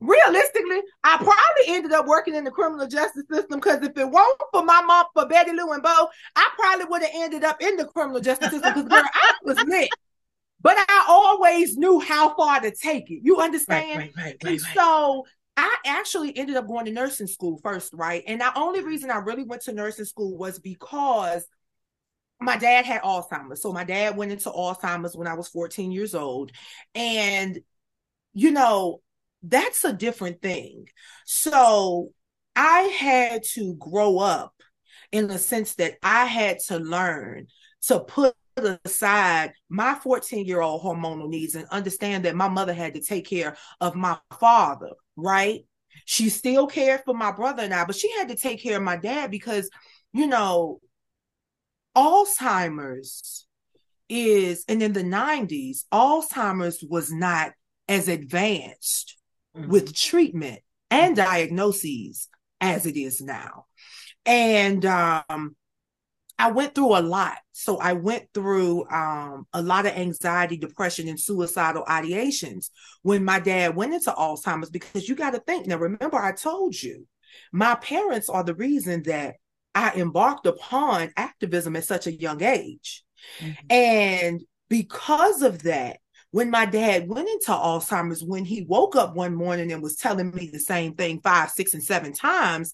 Realistically, 0.00 0.80
I 1.02 1.16
probably 1.16 1.74
ended 1.74 1.92
up 1.92 2.06
working 2.06 2.36
in 2.36 2.44
the 2.44 2.50
criminal 2.50 2.86
justice 2.86 3.24
system 3.30 3.58
because 3.58 3.82
if 3.82 3.96
it 3.96 4.10
weren't 4.10 4.42
for 4.52 4.62
my 4.64 4.80
mom, 4.82 5.06
for 5.12 5.26
Betty 5.26 5.52
Lou 5.52 5.72
and 5.72 5.82
Bo, 5.82 6.08
I 6.36 6.48
probably 6.56 6.84
would 6.84 7.02
have 7.02 7.10
ended 7.14 7.42
up 7.42 7.60
in 7.60 7.76
the 7.76 7.84
criminal 7.84 8.20
justice 8.20 8.50
system 8.50 8.74
because 8.74 8.88
girl, 8.88 9.02
I 9.12 9.34
was 9.42 9.58
lit. 9.66 9.90
But 10.60 10.76
I 10.76 11.04
always 11.08 11.76
knew 11.76 11.98
how 12.00 12.34
far 12.36 12.60
to 12.60 12.70
take 12.70 13.10
it. 13.10 13.20
You 13.22 13.38
understand? 13.38 13.98
Right, 13.98 14.12
right, 14.16 14.24
right, 14.24 14.36
right, 14.44 14.60
right. 14.62 14.74
So 14.74 15.24
I 15.56 15.76
actually 15.84 16.36
ended 16.36 16.56
up 16.56 16.68
going 16.68 16.84
to 16.84 16.92
nursing 16.92 17.26
school 17.26 17.58
first, 17.62 17.92
right? 17.92 18.22
And 18.26 18.40
the 18.40 18.56
only 18.56 18.82
reason 18.82 19.10
I 19.10 19.18
really 19.18 19.44
went 19.44 19.62
to 19.62 19.72
nursing 19.72 20.04
school 20.04 20.36
was 20.36 20.60
because 20.60 21.44
my 22.40 22.56
dad 22.56 22.86
had 22.86 23.02
Alzheimer's. 23.02 23.62
So 23.62 23.72
my 23.72 23.82
dad 23.82 24.16
went 24.16 24.30
into 24.30 24.50
Alzheimer's 24.50 25.16
when 25.16 25.26
I 25.26 25.34
was 25.34 25.48
14 25.48 25.90
years 25.90 26.14
old. 26.14 26.52
And, 26.94 27.58
you 28.32 28.52
know, 28.52 29.00
that's 29.42 29.84
a 29.84 29.92
different 29.92 30.42
thing. 30.42 30.86
So 31.24 32.12
I 32.56 32.80
had 32.98 33.42
to 33.54 33.74
grow 33.74 34.18
up 34.18 34.54
in 35.12 35.28
the 35.28 35.38
sense 35.38 35.74
that 35.76 35.94
I 36.02 36.26
had 36.26 36.58
to 36.68 36.78
learn 36.78 37.46
to 37.82 38.00
put 38.00 38.34
aside 38.84 39.52
my 39.68 39.94
14 39.94 40.44
year 40.44 40.60
old 40.60 40.82
hormonal 40.82 41.28
needs 41.28 41.54
and 41.54 41.66
understand 41.68 42.24
that 42.24 42.34
my 42.34 42.48
mother 42.48 42.74
had 42.74 42.94
to 42.94 43.00
take 43.00 43.28
care 43.28 43.56
of 43.80 43.94
my 43.94 44.18
father, 44.38 44.90
right? 45.16 45.60
She 46.04 46.28
still 46.28 46.66
cared 46.66 47.02
for 47.04 47.14
my 47.14 47.32
brother 47.32 47.62
and 47.62 47.72
I, 47.72 47.84
but 47.84 47.96
she 47.96 48.10
had 48.12 48.28
to 48.28 48.36
take 48.36 48.62
care 48.62 48.76
of 48.76 48.82
my 48.82 48.96
dad 48.96 49.30
because, 49.30 49.70
you 50.12 50.26
know, 50.26 50.80
Alzheimer's 51.96 53.46
is, 54.08 54.64
and 54.68 54.82
in 54.82 54.92
the 54.92 55.02
90s, 55.02 55.84
Alzheimer's 55.92 56.82
was 56.88 57.12
not 57.12 57.52
as 57.88 58.08
advanced 58.08 59.17
mm-hmm. 59.56 59.70
with 59.70 59.94
treatment 59.94 60.60
and 60.90 61.16
diagnoses 61.16 62.28
as 62.60 62.86
it 62.86 62.96
is 62.96 63.20
now. 63.20 63.66
And 64.26 64.84
um, 64.84 65.56
I 66.38 66.50
went 66.50 66.74
through 66.74 66.96
a 66.96 67.00
lot. 67.00 67.38
So 67.52 67.78
I 67.78 67.94
went 67.94 68.28
through 68.32 68.88
um, 68.90 69.46
a 69.52 69.60
lot 69.60 69.86
of 69.86 69.92
anxiety, 69.92 70.56
depression, 70.56 71.08
and 71.08 71.18
suicidal 71.18 71.84
ideations 71.84 72.70
when 73.02 73.24
my 73.24 73.40
dad 73.40 73.74
went 73.74 73.94
into 73.94 74.12
Alzheimer's 74.12 74.70
because 74.70 75.08
you 75.08 75.14
got 75.14 75.30
to 75.30 75.40
think 75.40 75.66
now, 75.66 75.76
remember, 75.76 76.16
I 76.16 76.32
told 76.32 76.80
you 76.80 77.06
my 77.52 77.74
parents 77.74 78.28
are 78.28 78.44
the 78.44 78.54
reason 78.54 79.02
that 79.04 79.36
I 79.74 79.92
embarked 79.96 80.46
upon 80.46 81.12
activism 81.16 81.76
at 81.76 81.84
such 81.84 82.06
a 82.06 82.12
young 82.12 82.42
age. 82.42 83.04
Mm-hmm. 83.40 83.72
And 83.72 84.42
because 84.68 85.42
of 85.42 85.62
that, 85.64 85.98
when 86.30 86.50
my 86.50 86.66
dad 86.66 87.08
went 87.08 87.28
into 87.28 87.52
Alzheimer's, 87.52 88.22
when 88.22 88.44
he 88.44 88.62
woke 88.62 88.96
up 88.96 89.14
one 89.14 89.34
morning 89.34 89.72
and 89.72 89.82
was 89.82 89.96
telling 89.96 90.30
me 90.30 90.50
the 90.52 90.60
same 90.60 90.94
thing 90.94 91.20
five, 91.20 91.50
six, 91.50 91.74
and 91.74 91.82
seven 91.82 92.12
times, 92.12 92.72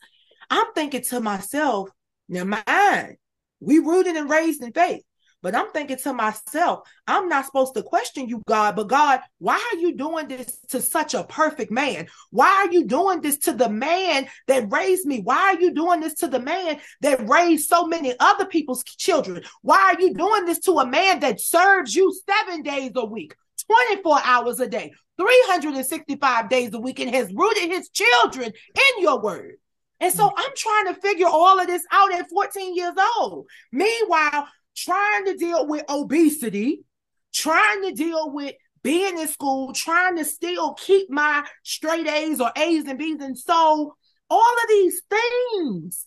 I'm 0.50 0.72
thinking 0.74 1.02
to 1.02 1.20
myself, 1.20 1.88
now 2.28 2.44
mind, 2.44 3.16
we 3.60 3.78
rooted 3.78 4.16
and 4.16 4.28
raised 4.28 4.62
in 4.62 4.72
faith. 4.72 5.02
But 5.44 5.54
I'm 5.54 5.70
thinking 5.72 5.98
to 5.98 6.14
myself, 6.14 6.88
I'm 7.06 7.28
not 7.28 7.44
supposed 7.44 7.74
to 7.74 7.82
question 7.82 8.28
you, 8.28 8.42
God, 8.46 8.76
but 8.76 8.88
God, 8.88 9.20
why 9.38 9.62
are 9.72 9.78
you 9.78 9.94
doing 9.94 10.26
this 10.26 10.58
to 10.70 10.80
such 10.80 11.12
a 11.12 11.22
perfect 11.22 11.70
man? 11.70 12.06
Why 12.30 12.48
are 12.48 12.72
you 12.72 12.86
doing 12.86 13.20
this 13.20 13.36
to 13.40 13.52
the 13.52 13.68
man 13.68 14.26
that 14.48 14.72
raised 14.72 15.04
me? 15.04 15.20
Why 15.20 15.52
are 15.52 15.60
you 15.60 15.74
doing 15.74 16.00
this 16.00 16.14
to 16.14 16.28
the 16.28 16.40
man 16.40 16.80
that 17.02 17.28
raised 17.28 17.68
so 17.68 17.86
many 17.86 18.14
other 18.18 18.46
people's 18.46 18.82
children? 18.84 19.42
Why 19.60 19.92
are 19.94 20.00
you 20.00 20.14
doing 20.14 20.46
this 20.46 20.60
to 20.60 20.78
a 20.78 20.86
man 20.86 21.20
that 21.20 21.42
serves 21.42 21.94
you 21.94 22.18
seven 22.26 22.62
days 22.62 22.92
a 22.94 23.04
week, 23.04 23.34
24 23.70 24.18
hours 24.24 24.60
a 24.60 24.68
day, 24.68 24.92
365 25.18 26.48
days 26.48 26.74
a 26.74 26.80
week, 26.80 27.00
and 27.00 27.14
has 27.14 27.32
rooted 27.32 27.70
his 27.70 27.88
children 27.90 28.46
in 28.46 29.02
your 29.02 29.20
word? 29.20 29.56
And 30.00 30.12
so 30.12 30.28
mm. 30.28 30.32
I'm 30.36 30.52
trying 30.56 30.94
to 30.94 31.00
figure 31.00 31.26
all 31.26 31.60
of 31.60 31.66
this 31.66 31.84
out 31.90 32.12
at 32.12 32.28
14 32.28 32.76
years 32.76 32.94
old. 33.18 33.46
Meanwhile, 33.72 34.48
trying 34.76 35.24
to 35.26 35.36
deal 35.36 35.66
with 35.66 35.84
obesity, 35.88 36.84
trying 37.32 37.82
to 37.82 37.92
deal 37.92 38.30
with 38.30 38.54
being 38.82 39.18
in 39.18 39.28
school, 39.28 39.72
trying 39.72 40.16
to 40.16 40.24
still 40.24 40.74
keep 40.74 41.10
my 41.10 41.46
straight 41.62 42.06
A's 42.06 42.40
or 42.40 42.52
A's 42.56 42.84
and 42.84 42.98
B's. 42.98 43.20
And 43.20 43.38
so 43.38 43.96
all 44.28 44.54
of 44.62 44.68
these 44.68 45.00
things, 45.08 46.06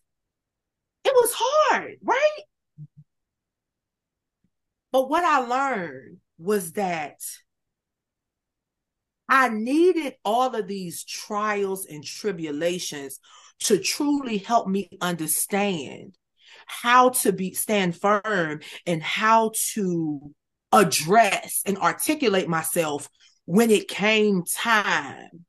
it 1.03 1.13
was 1.13 1.33
hard, 1.35 1.95
right? 2.03 2.39
Mm-hmm. 2.79 3.01
But 4.91 5.09
what 5.09 5.23
I 5.23 5.39
learned 5.39 6.17
was 6.37 6.73
that 6.73 7.19
I 9.29 9.49
needed 9.49 10.15
all 10.23 10.55
of 10.55 10.67
these 10.67 11.03
trials 11.03 11.85
and 11.85 12.03
tribulations 12.03 13.19
to 13.61 13.77
truly 13.77 14.37
help 14.37 14.67
me 14.67 14.89
understand 15.01 16.17
how 16.65 17.09
to 17.09 17.31
be 17.31 17.53
stand 17.53 17.95
firm 17.95 18.61
and 18.85 19.01
how 19.01 19.51
to 19.73 20.33
address 20.71 21.63
and 21.65 21.77
articulate 21.77 22.47
myself 22.47 23.09
when 23.45 23.71
it 23.71 23.87
came 23.87 24.43
time 24.43 25.45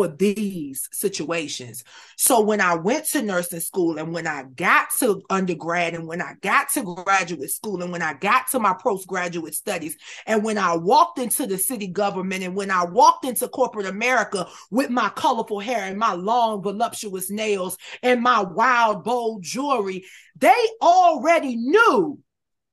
for 0.00 0.08
these 0.08 0.88
situations. 0.92 1.84
So 2.16 2.40
when 2.40 2.62
I 2.62 2.74
went 2.74 3.04
to 3.08 3.20
nursing 3.20 3.60
school 3.60 3.98
and 3.98 4.14
when 4.14 4.26
I 4.26 4.44
got 4.44 4.88
to 5.00 5.20
undergrad 5.28 5.92
and 5.92 6.06
when 6.06 6.22
I 6.22 6.36
got 6.40 6.70
to 6.70 6.94
graduate 7.04 7.50
school 7.50 7.82
and 7.82 7.92
when 7.92 8.00
I 8.00 8.14
got 8.14 8.48
to 8.52 8.58
my 8.58 8.74
postgraduate 8.82 9.54
studies 9.54 9.98
and 10.26 10.42
when 10.42 10.56
I 10.56 10.74
walked 10.74 11.18
into 11.18 11.46
the 11.46 11.58
city 11.58 11.86
government 11.86 12.42
and 12.42 12.56
when 12.56 12.70
I 12.70 12.86
walked 12.86 13.26
into 13.26 13.46
corporate 13.48 13.84
America 13.84 14.48
with 14.70 14.88
my 14.88 15.10
colorful 15.10 15.60
hair 15.60 15.84
and 15.84 15.98
my 15.98 16.14
long 16.14 16.62
voluptuous 16.62 17.30
nails 17.30 17.76
and 18.02 18.22
my 18.22 18.40
wild 18.40 19.04
bold 19.04 19.42
jewelry, 19.42 20.06
they 20.34 20.66
already 20.80 21.56
knew 21.56 22.18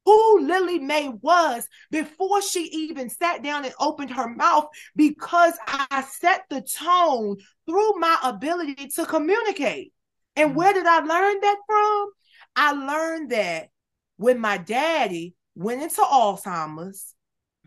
who 0.07 0.39
Lillie 0.39 0.79
Mae 0.79 1.09
was 1.09 1.67
before 1.91 2.41
she 2.41 2.61
even 2.61 3.09
sat 3.09 3.43
down 3.43 3.65
and 3.65 3.73
opened 3.77 4.09
her 4.11 4.29
mouth 4.29 4.67
because 4.95 5.53
I 5.67 6.01
set 6.09 6.43
the 6.49 6.61
tone 6.61 7.35
through 7.67 7.99
my 7.99 8.17
ability 8.23 8.87
to 8.95 9.05
communicate. 9.05 9.91
And 10.37 10.55
where 10.55 10.71
did 10.71 10.85
I 10.85 10.99
learn 10.99 11.41
that 11.41 11.57
from? 11.67 12.09
I 12.55 12.71
learned 12.71 13.31
that 13.31 13.67
when 14.15 14.39
my 14.39 14.57
daddy 14.57 15.35
went 15.55 15.83
into 15.83 15.99
Alzheimer's, 15.99 17.13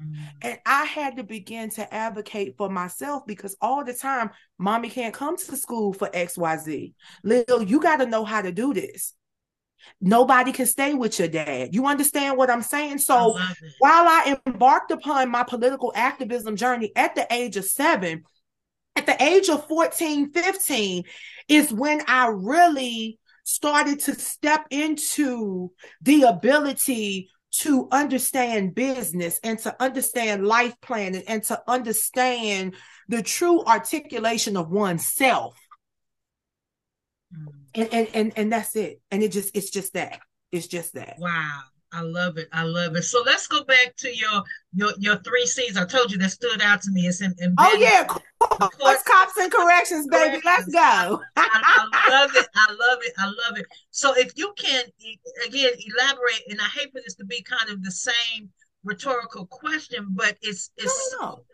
mm-hmm. 0.02 0.22
and 0.40 0.58
I 0.64 0.86
had 0.86 1.18
to 1.18 1.24
begin 1.24 1.68
to 1.72 1.92
advocate 1.92 2.54
for 2.56 2.70
myself 2.70 3.24
because 3.26 3.54
all 3.60 3.84
the 3.84 3.92
time, 3.92 4.30
mommy 4.56 4.88
can't 4.88 5.12
come 5.12 5.36
to 5.36 5.56
school 5.58 5.92
for 5.92 6.08
XYZ. 6.08 6.94
Lil, 7.22 7.64
you 7.64 7.82
got 7.82 7.98
to 7.98 8.06
know 8.06 8.24
how 8.24 8.40
to 8.40 8.50
do 8.50 8.72
this. 8.72 9.12
Nobody 10.00 10.52
can 10.52 10.66
stay 10.66 10.94
with 10.94 11.18
your 11.18 11.28
dad. 11.28 11.74
You 11.74 11.86
understand 11.86 12.36
what 12.36 12.50
I'm 12.50 12.62
saying? 12.62 12.98
So 12.98 13.36
I 13.36 13.54
while 13.78 14.04
I 14.06 14.38
embarked 14.46 14.90
upon 14.90 15.30
my 15.30 15.42
political 15.42 15.92
activism 15.94 16.56
journey 16.56 16.92
at 16.96 17.14
the 17.14 17.26
age 17.30 17.56
of 17.56 17.64
seven, 17.64 18.24
at 18.96 19.06
the 19.06 19.22
age 19.22 19.48
of 19.48 19.66
14, 19.68 20.32
15 20.32 21.04
is 21.48 21.72
when 21.72 22.02
I 22.06 22.28
really 22.28 23.18
started 23.44 24.00
to 24.00 24.14
step 24.14 24.66
into 24.70 25.72
the 26.02 26.22
ability 26.22 27.28
to 27.52 27.88
understand 27.90 28.74
business 28.74 29.40
and 29.42 29.58
to 29.58 29.74
understand 29.82 30.46
life 30.46 30.74
planning 30.80 31.24
and 31.26 31.42
to 31.42 31.60
understand 31.66 32.76
the 33.08 33.22
true 33.22 33.64
articulation 33.64 34.56
of 34.56 34.70
oneself 34.70 35.58
mm. 37.34 37.59
And, 37.74 37.88
and 37.92 38.08
and 38.14 38.32
and 38.36 38.52
that's 38.52 38.76
it 38.76 39.00
and 39.10 39.22
it 39.22 39.32
just 39.32 39.56
it's 39.56 39.70
just 39.70 39.94
that 39.94 40.20
it's 40.52 40.66
just 40.66 40.94
that 40.94 41.16
wow 41.18 41.60
I 41.92 42.02
love 42.02 42.38
it. 42.38 42.48
I 42.52 42.62
love 42.62 42.94
it. 42.94 43.02
So 43.02 43.22
let's 43.26 43.46
go 43.46 43.64
back 43.64 43.94
to 43.98 44.14
your 44.14 44.42
your 44.72 44.92
your 44.98 45.16
three 45.16 45.46
C's. 45.46 45.76
I 45.76 45.84
told 45.84 46.12
you 46.12 46.18
that 46.18 46.30
stood 46.30 46.62
out 46.62 46.82
to 46.82 46.90
me. 46.92 47.02
It's 47.06 47.20
in, 47.20 47.34
in 47.38 47.54
oh 47.58 47.76
yeah, 47.78 48.04
course, 48.38 49.02
cops 49.02 49.36
and 49.38 49.50
corrections, 49.50 50.06
baby. 50.08 50.40
Let's 50.44 50.66
go. 50.66 50.78
I, 50.78 51.18
I, 51.36 52.10
love 52.10 52.30
it. 52.34 52.46
I 52.54 52.70
love 52.70 52.98
it. 53.02 53.12
I 53.18 53.26
love 53.26 53.58
it. 53.58 53.66
So 53.90 54.12
if 54.16 54.32
you 54.36 54.52
can 54.56 54.84
again 55.46 55.72
elaborate, 55.98 56.42
and 56.48 56.60
I 56.60 56.66
hate 56.66 56.92
for 56.92 57.00
this 57.04 57.16
to 57.16 57.24
be 57.24 57.42
kind 57.42 57.70
of 57.70 57.82
the 57.82 57.90
same 57.90 58.50
rhetorical 58.84 59.46
question, 59.46 60.08
but 60.10 60.36
it's 60.42 60.70
it's 60.76 61.10
so, 61.18 61.44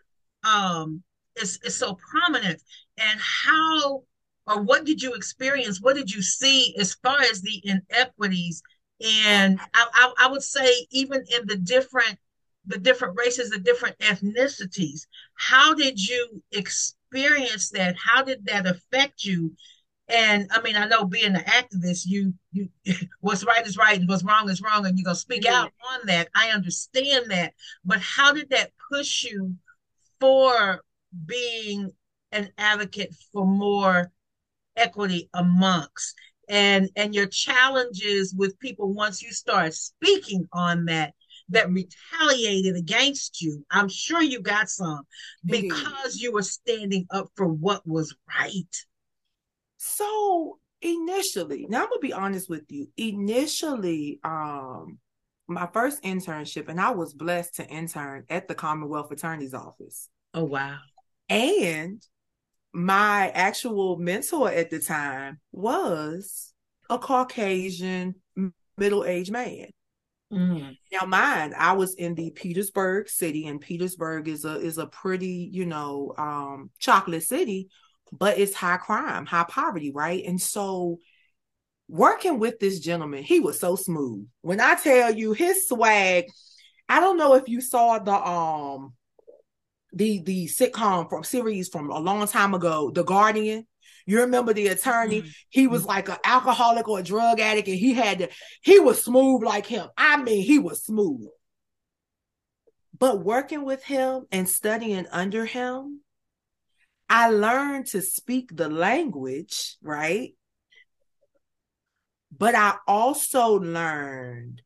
um 0.43 1.01
it's 1.35 1.57
it's 1.63 1.75
so 1.75 1.97
prominent, 2.11 2.61
and 2.97 3.19
how 3.19 4.03
or 4.47 4.61
what 4.61 4.85
did 4.85 5.01
you 5.01 5.13
experience? 5.13 5.81
What 5.81 5.95
did 5.95 6.11
you 6.11 6.21
see 6.21 6.75
as 6.79 6.93
far 6.95 7.19
as 7.19 7.41
the 7.41 7.61
inequities? 7.63 8.61
And 9.25 9.59
I, 9.73 9.87
I, 9.93 10.13
I 10.25 10.31
would 10.31 10.43
say 10.43 10.87
even 10.91 11.23
in 11.29 11.45
the 11.45 11.57
different 11.57 12.17
the 12.65 12.77
different 12.77 13.17
races, 13.17 13.49
the 13.49 13.59
different 13.59 13.97
ethnicities, 13.99 15.07
how 15.35 15.73
did 15.73 16.05
you 16.05 16.43
experience 16.51 17.69
that? 17.69 17.95
How 17.97 18.23
did 18.23 18.45
that 18.47 18.67
affect 18.67 19.23
you? 19.23 19.55
And 20.09 20.47
I 20.51 20.61
mean, 20.61 20.75
I 20.75 20.85
know 20.85 21.05
being 21.05 21.35
an 21.35 21.43
activist, 21.43 22.05
you 22.05 22.33
you 22.51 22.69
what's 23.19 23.45
right 23.45 23.65
is 23.65 23.77
right 23.77 23.99
and 23.99 24.07
what's 24.07 24.23
wrong 24.23 24.49
is 24.49 24.61
wrong, 24.61 24.85
and 24.85 24.97
you're 24.97 25.05
gonna 25.05 25.15
speak 25.15 25.43
mm-hmm. 25.43 25.53
out 25.53 25.71
on 25.93 26.07
that. 26.07 26.29
I 26.33 26.49
understand 26.49 27.31
that, 27.31 27.53
but 27.83 27.99
how 27.99 28.33
did 28.33 28.49
that 28.51 28.71
push 28.91 29.23
you 29.23 29.55
for 30.19 30.81
being 31.25 31.91
an 32.31 32.49
advocate 32.57 33.15
for 33.31 33.45
more 33.45 34.11
equity 34.77 35.29
amongst. 35.33 36.15
And 36.49 36.89
and 36.95 37.13
your 37.13 37.27
challenges 37.27 38.33
with 38.37 38.59
people 38.59 38.93
once 38.93 39.21
you 39.21 39.31
start 39.31 39.73
speaking 39.73 40.47
on 40.53 40.85
that 40.85 41.13
that 41.49 41.69
retaliated 41.69 42.75
against 42.75 43.41
you. 43.41 43.65
I'm 43.71 43.89
sure 43.89 44.21
you 44.21 44.41
got 44.41 44.69
some 44.69 45.01
because 45.45 46.17
you 46.17 46.31
were 46.31 46.41
standing 46.41 47.05
up 47.09 47.27
for 47.35 47.47
what 47.47 47.85
was 47.85 48.15
right. 48.39 48.75
So 49.77 50.59
initially 50.81 51.65
now 51.69 51.81
i'm 51.81 51.89
gonna 51.89 51.99
be 51.99 52.13
honest 52.13 52.47
with 52.47 52.61
you 52.69 52.87
initially 52.97 54.19
um 54.23 54.99
my 55.47 55.65
first 55.73 56.03
internship 56.03 56.67
and 56.67 56.79
i 56.79 56.91
was 56.91 57.15
blessed 57.15 57.55
to 57.55 57.67
intern 57.67 58.23
at 58.29 58.47
the 58.47 58.53
commonwealth 58.53 59.11
attorney's 59.11 59.55
office. 59.55 60.09
Oh 60.33 60.43
wow. 60.43 60.77
And 61.29 62.01
my 62.77 63.29
actual 63.33 63.97
mentor 63.97 64.51
at 64.51 64.69
the 64.69 64.79
time 64.79 65.39
was 65.51 66.53
a 66.91 66.99
Caucasian 66.99 68.15
middle 68.77 69.03
aged 69.03 69.31
man. 69.31 69.67
Mm-hmm. 70.31 70.71
Now, 70.91 71.07
mine, 71.07 71.53
I 71.57 71.73
was 71.73 71.95
in 71.95 72.13
the 72.15 72.31
Petersburg 72.31 73.09
city, 73.09 73.47
and 73.47 73.59
Petersburg 73.61 74.27
is 74.27 74.45
a 74.45 74.59
is 74.59 74.77
a 74.77 74.85
pretty, 74.87 75.49
you 75.51 75.65
know, 75.65 76.13
um, 76.17 76.69
chocolate 76.79 77.23
city. 77.23 77.69
but 78.11 78.37
it's 78.37 78.53
high 78.53 78.77
crime, 78.77 79.25
high 79.25 79.45
poverty, 79.49 79.91
right? 79.91 80.23
And 80.25 80.41
so 80.41 80.99
working 81.87 82.39
with 82.39 82.59
this 82.59 82.79
gentleman, 82.79 83.23
he 83.23 83.39
was 83.39 83.59
so 83.59 83.75
smooth. 83.75 84.27
When 84.41 84.61
I 84.61 84.75
tell 84.75 85.13
you 85.15 85.33
his 85.33 85.67
swag, 85.67 86.25
I 86.89 86.99
don't 86.99 87.17
know 87.17 87.35
if 87.35 87.47
you 87.49 87.61
saw 87.61 87.99
the 87.99 88.13
um 88.13 88.93
the 89.97 90.21
the 90.21 90.45
sitcom 90.45 91.09
from 91.09 91.23
series 91.23 91.69
from 91.69 91.89
a 91.89 91.99
long 91.99 92.27
time 92.27 92.53
ago, 92.53 92.91
The 92.91 93.03
Guardian. 93.03 93.67
You 94.05 94.21
remember 94.21 94.53
the 94.53 94.67
attorney? 94.67 95.21
Mm-hmm. 95.21 95.29
He 95.49 95.67
was 95.67 95.81
mm-hmm. 95.81 95.89
like 95.89 96.09
an 96.09 96.17
alcoholic 96.23 96.87
or 96.87 96.99
a 96.99 97.03
drug 97.03 97.41
addict, 97.41 97.67
and 97.67 97.77
he 97.77 97.93
had 97.93 98.19
to, 98.19 98.29
he 98.61 98.79
was 98.79 99.03
smooth 99.03 99.43
like 99.43 99.65
him. 99.65 99.89
I 99.97 100.21
mean, 100.21 100.43
he 100.43 100.59
was 100.59 100.85
smooth. 100.85 101.27
But 102.97 103.23
working 103.23 103.65
with 103.65 103.83
him 103.83 104.25
and 104.31 104.47
studying 104.47 105.07
under 105.11 105.45
him, 105.45 106.01
I 107.09 107.29
learned 107.29 107.87
to 107.87 108.01
speak 108.01 108.55
the 108.55 108.69
language, 108.69 109.75
right? 109.81 110.35
But 112.35 112.55
I 112.55 112.75
also 112.87 113.59
learned 113.59 114.61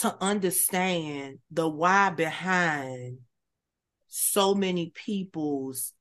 to 0.00 0.16
understand 0.20 1.38
the 1.50 1.68
why 1.68 2.10
behind 2.10 3.18
so 4.08 4.54
many 4.54 4.92
people's 4.94 5.92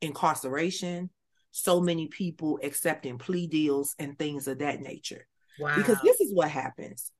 incarceration, 0.00 1.10
so 1.50 1.80
many 1.80 2.06
people 2.06 2.58
accepting 2.62 3.18
plea 3.18 3.46
deals 3.46 3.94
and 3.98 4.18
things 4.18 4.48
of 4.48 4.58
that 4.58 4.80
nature. 4.80 5.26
Wow. 5.58 5.74
Because 5.76 5.98
this 6.02 6.20
is 6.20 6.32
what 6.32 6.50
happens. 6.50 7.10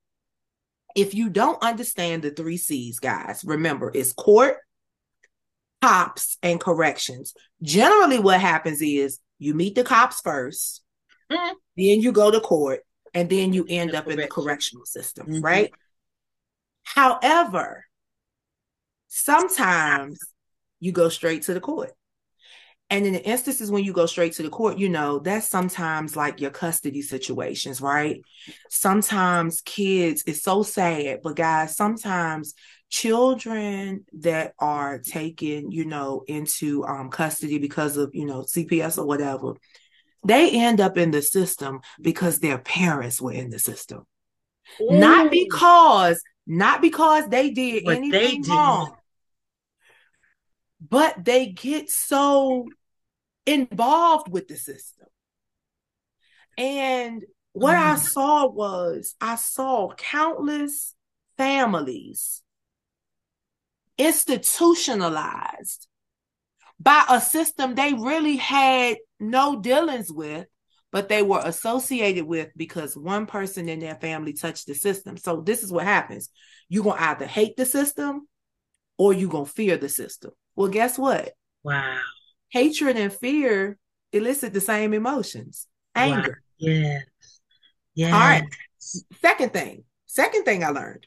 If 0.95 1.15
you 1.15 1.29
don't 1.29 1.63
understand 1.63 2.23
the 2.23 2.31
three 2.31 2.57
C's, 2.57 2.99
guys, 2.99 3.43
remember 3.45 3.91
it's 3.95 4.13
court, 4.13 4.57
cops, 5.83 6.39
and 6.43 6.61
corrections. 6.61 7.35
Generally, 7.63 8.21
what 8.21 8.41
happens 8.41 8.81
is 8.81 9.19
you 9.39 9.55
meet 9.55 9.75
the 9.75 9.85
cops 9.85 10.21
1st 10.23 10.81
mm-hmm. 11.31 11.55
then 11.77 12.01
you 12.01 12.13
go 12.13 12.31
to 12.31 12.41
court, 12.41 12.81
and 13.15 13.29
then 13.29 13.53
you 13.53 13.67
end 13.69 13.95
up 13.95 14.09
in 14.09 14.19
the 14.19 14.27
correctional 14.27 14.87
system, 14.87 15.27
mm-hmm. 15.27 15.41
right? 15.41 15.73
However, 16.85 17.85
sometimes 19.09 20.19
you 20.81 20.93
go 20.93 21.09
straight 21.09 21.43
to 21.43 21.55
the 21.55 21.61
court. 21.61 21.93
And 22.91 23.05
in 23.05 23.13
the 23.13 23.23
instances 23.23 23.71
when 23.71 23.85
you 23.85 23.93
go 23.93 24.07
straight 24.07 24.33
to 24.35 24.43
the 24.43 24.49
court, 24.49 24.79
you 24.79 24.89
know, 24.89 25.19
that's 25.19 25.47
sometimes 25.47 26.17
like 26.17 26.41
your 26.41 26.51
custody 26.51 27.03
situations, 27.03 27.83
right? 27.83 28.23
Sometimes 28.71 29.61
kids, 29.61 30.25
it's 30.27 30.43
so 30.43 30.63
sad, 30.63 31.21
but 31.23 31.37
guys, 31.37 31.77
sometimes 31.77 32.55
children 32.89 34.07
that 34.21 34.55
are 34.59 34.99
taken, 34.99 35.71
you 35.71 35.85
know, 35.85 36.25
into 36.29 36.83
um, 36.87 37.11
custody 37.11 37.59
because 37.59 37.99
of, 37.99 38.15
you 38.15 38.25
know, 38.25 38.43
CPS 38.43 38.97
or 38.97 39.05
whatever, 39.05 39.53
they 40.27 40.51
end 40.51 40.81
up 40.81 40.97
in 40.97 41.11
the 41.11 41.21
system 41.21 41.81
because 42.01 42.39
their 42.39 42.59
parents 42.59 43.21
were 43.21 43.33
in 43.33 43.51
the 43.51 43.59
system. 43.59 44.07
Not 44.81 45.31
because, 45.31 46.23
not 46.49 46.81
because 46.81 47.29
they 47.29 47.51
did 47.51 47.85
but 47.85 47.99
anything 47.99 48.43
they 48.43 48.51
wrong, 48.51 48.97
but 50.81 51.25
they 51.25 51.47
get 51.47 51.91
so 51.91 52.67
involved 53.45 54.33
with 54.33 54.49
the 54.49 54.57
system. 54.57 55.07
And 56.57 57.25
what 57.53 57.77
mm. 57.77 57.83
I 57.83 57.97
saw 57.97 58.49
was 58.49 59.15
I 59.21 59.37
saw 59.37 59.93
countless 59.95 60.95
families 61.37 62.43
institutionalized 63.99 65.87
by 66.81 67.05
a 67.11 67.21
system 67.21 67.75
they 67.75 67.93
really 67.93 68.37
had 68.37 68.97
no 69.21 69.61
dealings 69.61 70.11
with, 70.11 70.47
but 70.91 71.09
they 71.09 71.23
were 71.23 71.43
associated 71.45 72.27
with 72.27 72.51
because 72.57 72.97
one 72.97 73.27
person 73.27 73.69
in 73.69 73.81
their 73.81 73.97
family 73.97 74.33
touched 74.33 74.67
the 74.67 74.75
system. 74.75 75.17
So 75.17 75.41
this 75.41 75.63
is 75.63 75.71
what 75.71 75.85
happens. 75.85 76.31
You're 76.69 76.85
going 76.85 76.97
to 76.97 77.03
either 77.03 77.27
hate 77.27 77.57
the 77.57 77.67
system 77.67 78.27
or 78.97 79.13
you're 79.13 79.31
going 79.31 79.45
to 79.45 79.53
fear 79.53 79.77
the 79.77 79.89
system. 79.89 80.31
Well, 80.57 80.69
guess 80.69 80.99
what? 80.99 81.33
Wow. 81.63 81.99
Hatred 82.51 82.97
and 82.97 83.13
fear 83.13 83.79
elicit 84.13 84.55
the 84.55 84.61
same 84.61 84.95
emotions. 84.95 85.67
Anger 85.95 86.31
wow. 86.31 86.35
yes 86.59 87.03
yes. 87.95 88.13
All 88.13 88.21
right. 88.21 88.45
Second 88.79 89.53
thing. 89.53 89.85
Second 90.07 90.45
thing 90.45 90.65
i 90.65 90.69
learned. 90.69 91.07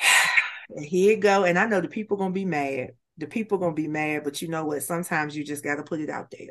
Here 0.78 1.12
you 1.12 1.16
go. 1.18 1.44
And 1.44 1.58
i 1.58 1.66
know 1.66 1.80
the 1.80 1.88
people 1.88 2.16
gonna 2.16 2.32
be 2.32 2.44
mad. 2.44 2.92
The 3.18 3.26
people 3.26 3.58
gonna 3.58 3.74
be 3.74 3.86
mad 3.86 4.24
but 4.24 4.42
you 4.42 4.48
know 4.48 4.64
what? 4.64 4.82
Sometimes 4.82 5.36
you 5.36 5.44
just 5.44 5.62
gotta 5.62 5.84
put 5.84 6.00
it 6.00 6.10
out 6.10 6.30
there 6.32 6.48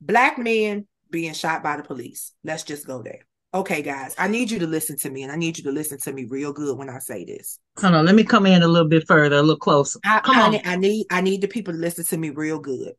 black 0.00 0.38
men 0.38 0.86
being 1.10 1.32
shot 1.32 1.62
by 1.62 1.76
the 1.76 1.82
police 1.82 2.32
let's 2.44 2.62
just 2.62 2.86
go 2.86 3.02
there 3.02 3.26
Okay, 3.56 3.80
guys, 3.80 4.14
I 4.18 4.28
need 4.28 4.50
you 4.50 4.58
to 4.58 4.66
listen 4.66 4.98
to 4.98 5.08
me, 5.08 5.22
and 5.22 5.32
I 5.32 5.36
need 5.36 5.56
you 5.56 5.64
to 5.64 5.72
listen 5.72 5.98
to 6.00 6.12
me 6.12 6.26
real 6.26 6.52
good 6.52 6.76
when 6.76 6.90
I 6.90 6.98
say 6.98 7.24
this. 7.24 7.58
Hold 7.80 7.94
on, 7.94 8.04
let 8.04 8.14
me 8.14 8.22
come 8.22 8.44
in 8.44 8.62
a 8.62 8.68
little 8.68 8.88
bit 8.88 9.06
further, 9.06 9.36
a 9.36 9.40
little 9.40 9.56
closer. 9.56 9.98
I, 10.04 10.20
come 10.20 10.36
on. 10.36 10.60
I 10.66 10.76
need 10.76 11.06
I 11.10 11.22
need 11.22 11.40
the 11.40 11.48
people 11.48 11.72
to 11.72 11.78
listen 11.78 12.04
to 12.04 12.18
me 12.18 12.28
real 12.28 12.58
good. 12.58 12.92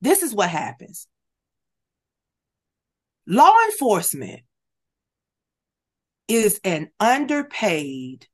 This 0.00 0.24
is 0.24 0.34
what 0.34 0.48
happens. 0.48 1.06
Law 3.28 3.54
enforcement 3.66 4.40
is 6.26 6.60
an 6.64 6.90
underpaid, 6.98 8.26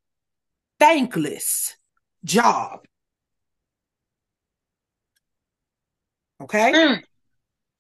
thankless 0.79 1.77
job. 2.25 2.81
Okay? 6.41 6.73
Mm. 6.73 7.03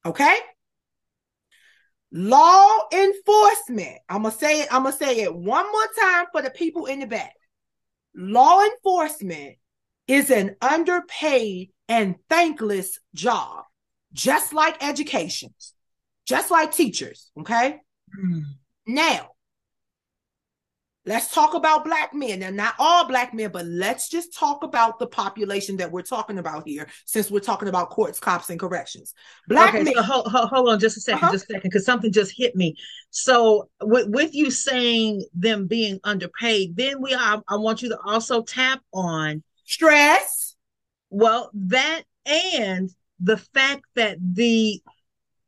Okay? 0.06 0.36
Law 2.12 2.78
enforcement. 2.92 3.98
I'm 4.08 4.22
gonna 4.22 4.34
say 4.34 4.62
it. 4.62 4.68
I'm 4.72 4.84
gonna 4.84 4.96
say 4.96 5.20
it 5.20 5.34
one 5.34 5.70
more 5.70 5.86
time 6.00 6.26
for 6.32 6.40
the 6.40 6.50
people 6.50 6.86
in 6.86 7.00
the 7.00 7.06
back. 7.06 7.34
Law 8.14 8.62
enforcement 8.62 9.56
is 10.06 10.30
an 10.30 10.56
underpaid 10.62 11.70
and 11.88 12.14
thankless 12.30 12.98
job, 13.14 13.64
just 14.12 14.52
like 14.52 14.82
education, 14.82 15.52
just 16.24 16.50
like 16.50 16.72
teachers. 16.72 17.30
Okay. 17.38 17.80
Mm. 18.18 18.42
Now, 18.86 19.30
Let's 21.06 21.32
talk 21.32 21.54
about 21.54 21.84
black 21.84 22.12
men. 22.12 22.42
And 22.42 22.56
not 22.56 22.74
all 22.80 23.06
black 23.06 23.32
men, 23.32 23.50
but 23.52 23.64
let's 23.64 24.08
just 24.08 24.34
talk 24.34 24.64
about 24.64 24.98
the 24.98 25.06
population 25.06 25.76
that 25.76 25.90
we're 25.90 26.02
talking 26.02 26.38
about 26.38 26.66
here, 26.66 26.88
since 27.04 27.30
we're 27.30 27.38
talking 27.38 27.68
about 27.68 27.90
courts, 27.90 28.18
cops, 28.18 28.50
and 28.50 28.58
corrections. 28.58 29.14
Black 29.46 29.74
okay, 29.74 29.84
men. 29.84 29.94
So 29.94 30.02
hold, 30.02 30.26
hold, 30.26 30.68
on 30.68 30.80
just 30.80 30.96
a 30.96 31.10
2nd 31.12 31.14
uh-huh. 31.14 31.32
just 31.32 31.44
a 31.44 31.54
second, 31.54 31.70
because 31.70 31.84
something 31.84 32.12
just 32.12 32.32
hit 32.36 32.56
me. 32.56 32.74
So 33.10 33.68
with, 33.80 34.08
with 34.08 34.34
you 34.34 34.50
saying 34.50 35.24
them 35.32 35.68
being 35.68 36.00
underpaid, 36.02 36.76
then 36.76 37.00
we 37.00 37.14
I, 37.14 37.38
I 37.48 37.56
want 37.56 37.82
you 37.82 37.90
to 37.90 37.98
also 38.04 38.42
tap 38.42 38.80
on 38.92 39.44
stress. 39.64 40.56
Well, 41.10 41.50
that 41.54 42.02
and 42.26 42.90
the 43.20 43.36
fact 43.36 43.84
that 43.94 44.18
the 44.20 44.82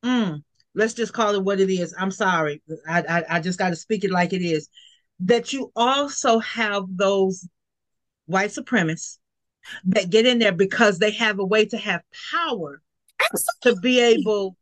mm, 0.05 0.41
let's 0.77 0.95
just 0.95 1.13
call 1.13 1.35
it 1.35 1.43
what 1.43 1.59
it 1.59 1.69
is. 1.69 1.93
I'm 1.99 2.13
sorry. 2.13 2.63
I 2.89 3.03
I, 3.03 3.25
I 3.37 3.41
just 3.41 3.59
got 3.59 3.71
to 3.71 3.77
speak 3.77 4.05
it 4.05 4.13
like 4.13 4.33
it 4.33 4.43
is 4.43 4.69
that 5.21 5.53
you 5.53 5.73
also 5.75 6.39
have 6.39 6.85
those 6.89 7.49
white 8.27 8.51
supremacists 8.51 9.19
that 9.85 10.11
get 10.11 10.27
in 10.27 10.39
there 10.39 10.53
because 10.53 10.99
they 10.99 11.11
have 11.11 11.39
a 11.39 11.45
way 11.45 11.65
to 11.67 11.77
have 11.77 12.03
power 12.33 12.81
Absolutely. 13.21 13.75
to 13.75 13.81
be 13.81 14.01
able 14.01 14.57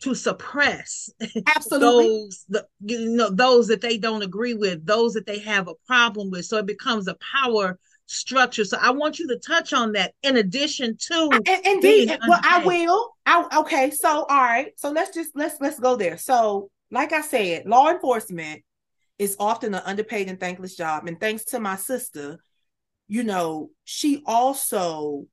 to 0.00 0.14
suppress 0.14 1.10
Absolutely. 1.46 2.08
those 2.08 2.44
the, 2.48 2.66
you 2.80 3.16
know 3.16 3.30
those 3.30 3.68
that 3.68 3.80
they 3.80 3.96
don't 3.98 4.22
agree 4.22 4.54
with 4.54 4.84
those 4.84 5.14
that 5.14 5.26
they 5.26 5.38
have 5.38 5.68
a 5.68 5.74
problem 5.86 6.30
with. 6.30 6.44
So 6.44 6.58
it 6.58 6.66
becomes 6.66 7.08
a 7.08 7.16
power 7.32 7.78
structure. 8.06 8.64
So 8.64 8.76
i 8.80 8.90
want 8.90 9.18
you 9.18 9.28
to 9.28 9.38
touch 9.38 9.72
on 9.72 9.92
that 9.92 10.12
in 10.22 10.36
addition 10.36 10.96
to 11.08 11.30
and, 11.46 11.66
indeed 11.66 12.18
well 12.28 12.40
i 12.42 12.64
will. 12.64 13.14
I, 13.24 13.60
okay. 13.60 13.90
So 13.90 14.24
all 14.24 14.40
right. 14.40 14.72
So 14.76 14.90
let's 14.90 15.14
just 15.14 15.30
let's 15.34 15.56
let's 15.60 15.78
go 15.78 15.96
there. 15.96 16.18
So 16.18 16.70
like 16.90 17.12
i 17.12 17.22
said 17.22 17.64
law 17.66 17.88
enforcement 17.88 18.62
is 19.18 19.36
often 19.38 19.74
an 19.74 19.82
underpaid 19.84 20.28
and 20.28 20.40
thankless 20.40 20.76
job. 20.76 21.06
And 21.06 21.18
thanks 21.20 21.44
to 21.46 21.60
my 21.60 21.76
sister, 21.76 22.38
you 23.08 23.24
know, 23.24 23.70
she 23.84 24.22
also 24.26 25.26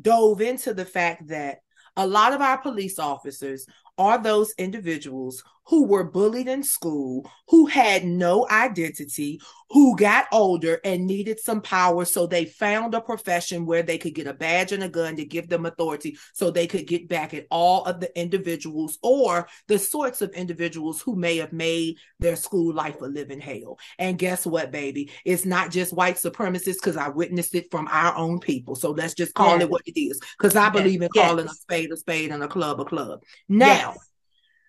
dove 0.00 0.40
into 0.40 0.74
the 0.74 0.84
fact 0.84 1.28
that 1.28 1.58
a 1.96 2.06
lot 2.06 2.32
of 2.32 2.40
our 2.40 2.58
police 2.58 2.98
officers 2.98 3.66
are 3.98 4.22
those 4.22 4.54
individuals 4.58 5.42
who 5.70 5.86
were 5.86 6.02
bullied 6.02 6.48
in 6.48 6.64
school, 6.64 7.30
who 7.48 7.66
had 7.66 8.04
no 8.04 8.44
identity, 8.50 9.40
who 9.70 9.96
got 9.96 10.26
older 10.32 10.80
and 10.84 11.06
needed 11.06 11.38
some 11.38 11.62
power. 11.62 12.04
So 12.04 12.26
they 12.26 12.44
found 12.44 12.92
a 12.92 13.00
profession 13.00 13.64
where 13.64 13.84
they 13.84 13.96
could 13.96 14.16
get 14.16 14.26
a 14.26 14.34
badge 14.34 14.72
and 14.72 14.82
a 14.82 14.88
gun 14.88 15.14
to 15.14 15.24
give 15.24 15.48
them 15.48 15.66
authority 15.66 16.18
so 16.34 16.50
they 16.50 16.66
could 16.66 16.88
get 16.88 17.08
back 17.08 17.34
at 17.34 17.46
all 17.52 17.84
of 17.84 18.00
the 18.00 18.18
individuals 18.18 18.98
or 19.00 19.46
the 19.68 19.78
sorts 19.78 20.22
of 20.22 20.30
individuals 20.30 21.00
who 21.00 21.14
may 21.14 21.36
have 21.36 21.52
made 21.52 21.98
their 22.18 22.34
school 22.34 22.74
life 22.74 23.00
a 23.00 23.06
living 23.06 23.40
hell. 23.40 23.78
And 23.96 24.18
guess 24.18 24.44
what, 24.44 24.72
baby? 24.72 25.12
It's 25.24 25.46
not 25.46 25.70
just 25.70 25.92
white 25.92 26.16
supremacists 26.16 26.80
because 26.82 26.96
I 26.96 27.10
witnessed 27.10 27.54
it 27.54 27.70
from 27.70 27.86
our 27.92 28.16
own 28.16 28.40
people. 28.40 28.74
So 28.74 28.90
let's 28.90 29.14
just 29.14 29.34
call 29.34 29.52
yes. 29.52 29.62
it 29.62 29.70
what 29.70 29.82
it 29.86 30.00
is 30.00 30.20
because 30.36 30.56
I 30.56 30.68
believe 30.70 31.00
in 31.00 31.10
yes. 31.14 31.28
calling 31.28 31.46
a 31.46 31.54
spade 31.54 31.92
a 31.92 31.96
spade 31.96 32.32
and 32.32 32.42
a 32.42 32.48
club 32.48 32.80
a 32.80 32.84
club. 32.84 33.22
Now, 33.48 33.94
yes. 33.94 33.98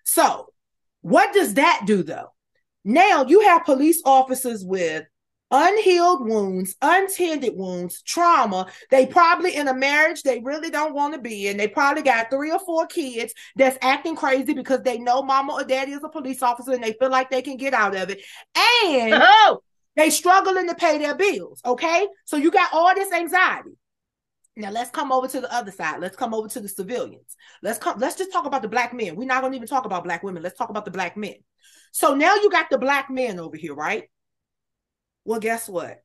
so 0.04 0.52
what 1.02 1.32
does 1.32 1.54
that 1.54 1.82
do 1.86 2.02
though? 2.02 2.32
Now 2.84 3.24
you 3.24 3.42
have 3.42 3.64
police 3.64 4.02
officers 4.04 4.64
with 4.64 5.04
unhealed 5.52 6.26
wounds, 6.26 6.74
untended 6.80 7.52
wounds, 7.54 8.02
trauma. 8.02 8.66
They 8.90 9.06
probably 9.06 9.54
in 9.54 9.68
a 9.68 9.74
marriage 9.74 10.22
they 10.22 10.40
really 10.40 10.70
don't 10.70 10.94
want 10.94 11.14
to 11.14 11.20
be 11.20 11.46
in. 11.46 11.58
They 11.58 11.68
probably 11.68 12.02
got 12.02 12.30
three 12.30 12.50
or 12.50 12.58
four 12.58 12.86
kids 12.86 13.34
that's 13.54 13.78
acting 13.82 14.16
crazy 14.16 14.54
because 14.54 14.80
they 14.82 14.98
know 14.98 15.22
mama 15.22 15.52
or 15.52 15.64
daddy 15.64 15.92
is 15.92 16.00
a 16.02 16.08
police 16.08 16.42
officer 16.42 16.72
and 16.72 16.82
they 16.82 16.94
feel 16.94 17.10
like 17.10 17.30
they 17.30 17.42
can 17.42 17.56
get 17.56 17.74
out 17.74 17.94
of 17.94 18.10
it. 18.10 18.22
And 18.84 19.14
oh! 19.22 19.62
they 19.94 20.10
struggling 20.10 20.68
to 20.68 20.74
pay 20.74 20.98
their 20.98 21.14
bills. 21.14 21.60
Okay. 21.64 22.08
So 22.24 22.36
you 22.38 22.50
got 22.50 22.72
all 22.72 22.94
this 22.94 23.12
anxiety. 23.12 23.76
Now 24.54 24.70
let's 24.70 24.90
come 24.90 25.12
over 25.12 25.28
to 25.28 25.40
the 25.40 25.52
other 25.54 25.70
side. 25.70 26.00
Let's 26.00 26.16
come 26.16 26.34
over 26.34 26.48
to 26.48 26.60
the 26.60 26.68
civilians. 26.68 27.36
Let's 27.62 27.78
come, 27.78 27.98
let's 27.98 28.16
just 28.16 28.32
talk 28.32 28.44
about 28.44 28.62
the 28.62 28.68
black 28.68 28.92
men. 28.92 29.16
We're 29.16 29.26
not 29.26 29.40
going 29.40 29.52
to 29.52 29.56
even 29.56 29.68
talk 29.68 29.86
about 29.86 30.04
black 30.04 30.22
women. 30.22 30.42
Let's 30.42 30.58
talk 30.58 30.68
about 30.68 30.84
the 30.84 30.90
black 30.90 31.16
men. 31.16 31.36
So 31.92 32.14
now 32.14 32.34
you 32.34 32.50
got 32.50 32.68
the 32.70 32.78
black 32.78 33.08
men 33.10 33.38
over 33.38 33.56
here, 33.56 33.74
right? 33.74 34.04
Well, 35.24 35.40
guess 35.40 35.68
what? 35.68 36.02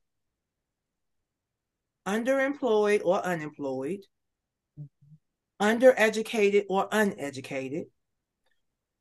Underemployed 2.08 3.02
or 3.04 3.22
unemployed, 3.22 4.00
undereducated 5.62 6.66
or 6.70 6.88
uneducated, 6.90 7.88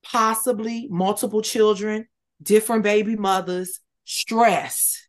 possibly 0.03 0.89
multiple 0.91 1.43
children, 1.43 2.09
different 2.43 2.83
baby 2.83 3.15
mothers, 3.15 3.79
stress, 4.05 5.07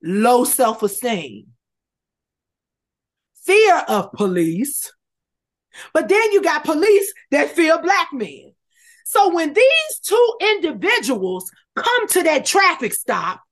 low 0.00 0.44
self 0.44 0.84
esteem 0.84 1.49
fear 3.44 3.76
of 3.88 4.12
police, 4.12 4.92
but 5.92 6.08
then 6.08 6.32
you 6.32 6.42
got 6.42 6.64
police 6.64 7.12
that 7.30 7.50
fear 7.50 7.80
black 7.80 8.08
men. 8.12 8.52
So 9.04 9.34
when 9.34 9.52
these 9.52 9.98
two 10.02 10.34
individuals 10.40 11.50
come 11.74 12.08
to 12.08 12.22
that 12.24 12.44
traffic 12.44 12.92
stop, 12.92 13.42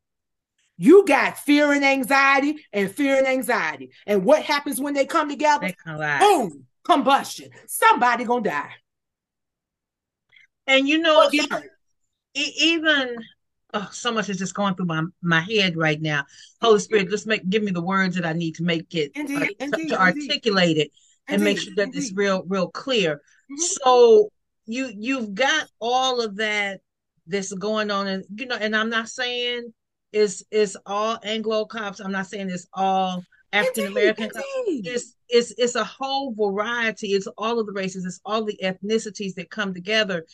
you 0.77 1.05
got 1.05 1.39
fear 1.39 1.73
and 1.73 1.85
anxiety 1.85 2.65
and 2.73 2.91
fear 2.91 3.17
and 3.17 3.27
anxiety. 3.27 3.91
And 4.07 4.25
what 4.25 4.43
happens 4.43 4.81
when 4.81 4.95
they 4.95 5.05
come 5.05 5.29
together? 5.29 5.67
They 5.67 5.77
Boom, 6.21 6.67
combustion. 6.85 7.51
Somebody 7.67 8.25
gonna 8.25 8.45
die. 8.45 8.73
And 10.69 10.89
you 10.89 10.99
know, 10.99 11.29
even 12.35 13.17
oh, 13.75 13.89
so 13.93 14.13
much 14.13 14.29
is 14.29 14.39
just 14.39 14.55
going 14.55 14.75
through 14.75 14.87
my, 14.87 15.03
my 15.23 15.41
head 15.41 15.77
right 15.77 16.01
now. 16.01 16.25
Holy 16.61 16.81
Spirit, 16.81 17.11
just 17.11 17.27
make 17.27 17.49
give 17.49 17.63
me 17.63 17.71
the 17.71 17.83
words 17.83 18.17
that 18.17 18.27
I 18.27 18.33
need 18.33 18.57
to 18.57 18.63
make 18.63 18.95
it 18.95 19.13
indeed, 19.15 19.43
uh, 19.43 19.47
indeed, 19.61 19.89
to, 19.91 20.01
articulate 20.01 20.77
it 20.77 20.91
and 21.29 21.43
make 21.43 21.59
sure 21.59 21.75
that 21.77 21.95
it's 21.95 22.13
real 22.13 22.45
real 22.47 22.69
clear. 22.69 23.17
Mm-hmm. 23.17 23.57
So 23.57 24.31
you 24.67 24.91
you've 24.97 25.35
got 25.35 25.69
all 25.81 26.21
of 26.21 26.37
that 26.37 26.81
that's 27.27 27.53
going 27.53 27.91
on, 27.91 28.07
and 28.07 28.25
you 28.35 28.47
know, 28.47 28.57
and 28.57 28.75
I'm 28.75 28.91
not 28.91 29.09
saying 29.09 29.73
it's 30.13 30.43
it's 30.51 30.77
all 30.87 31.19
Anglo 31.23 31.67
cops. 31.67 32.01
I'm 32.01 32.13
not 32.13 32.27
saying 32.27 32.51
it's 32.51 32.67
all 32.73 33.23
African 33.53 33.87
American. 33.89 34.31
It's 34.67 35.15
it's 35.29 35.53
it's 35.59 35.75
a 35.75 35.85
whole 35.85 36.35
variety. 36.35 37.09
It's 37.09 37.29
all 37.37 37.59
of 37.59 37.67
the 37.67 37.73
races. 37.73 38.05
It's 38.05 38.21
all 38.25 38.45
the 38.45 38.59
ethnicities 38.63 39.35
that 39.35 39.51
come 39.51 39.75
together 39.75 40.25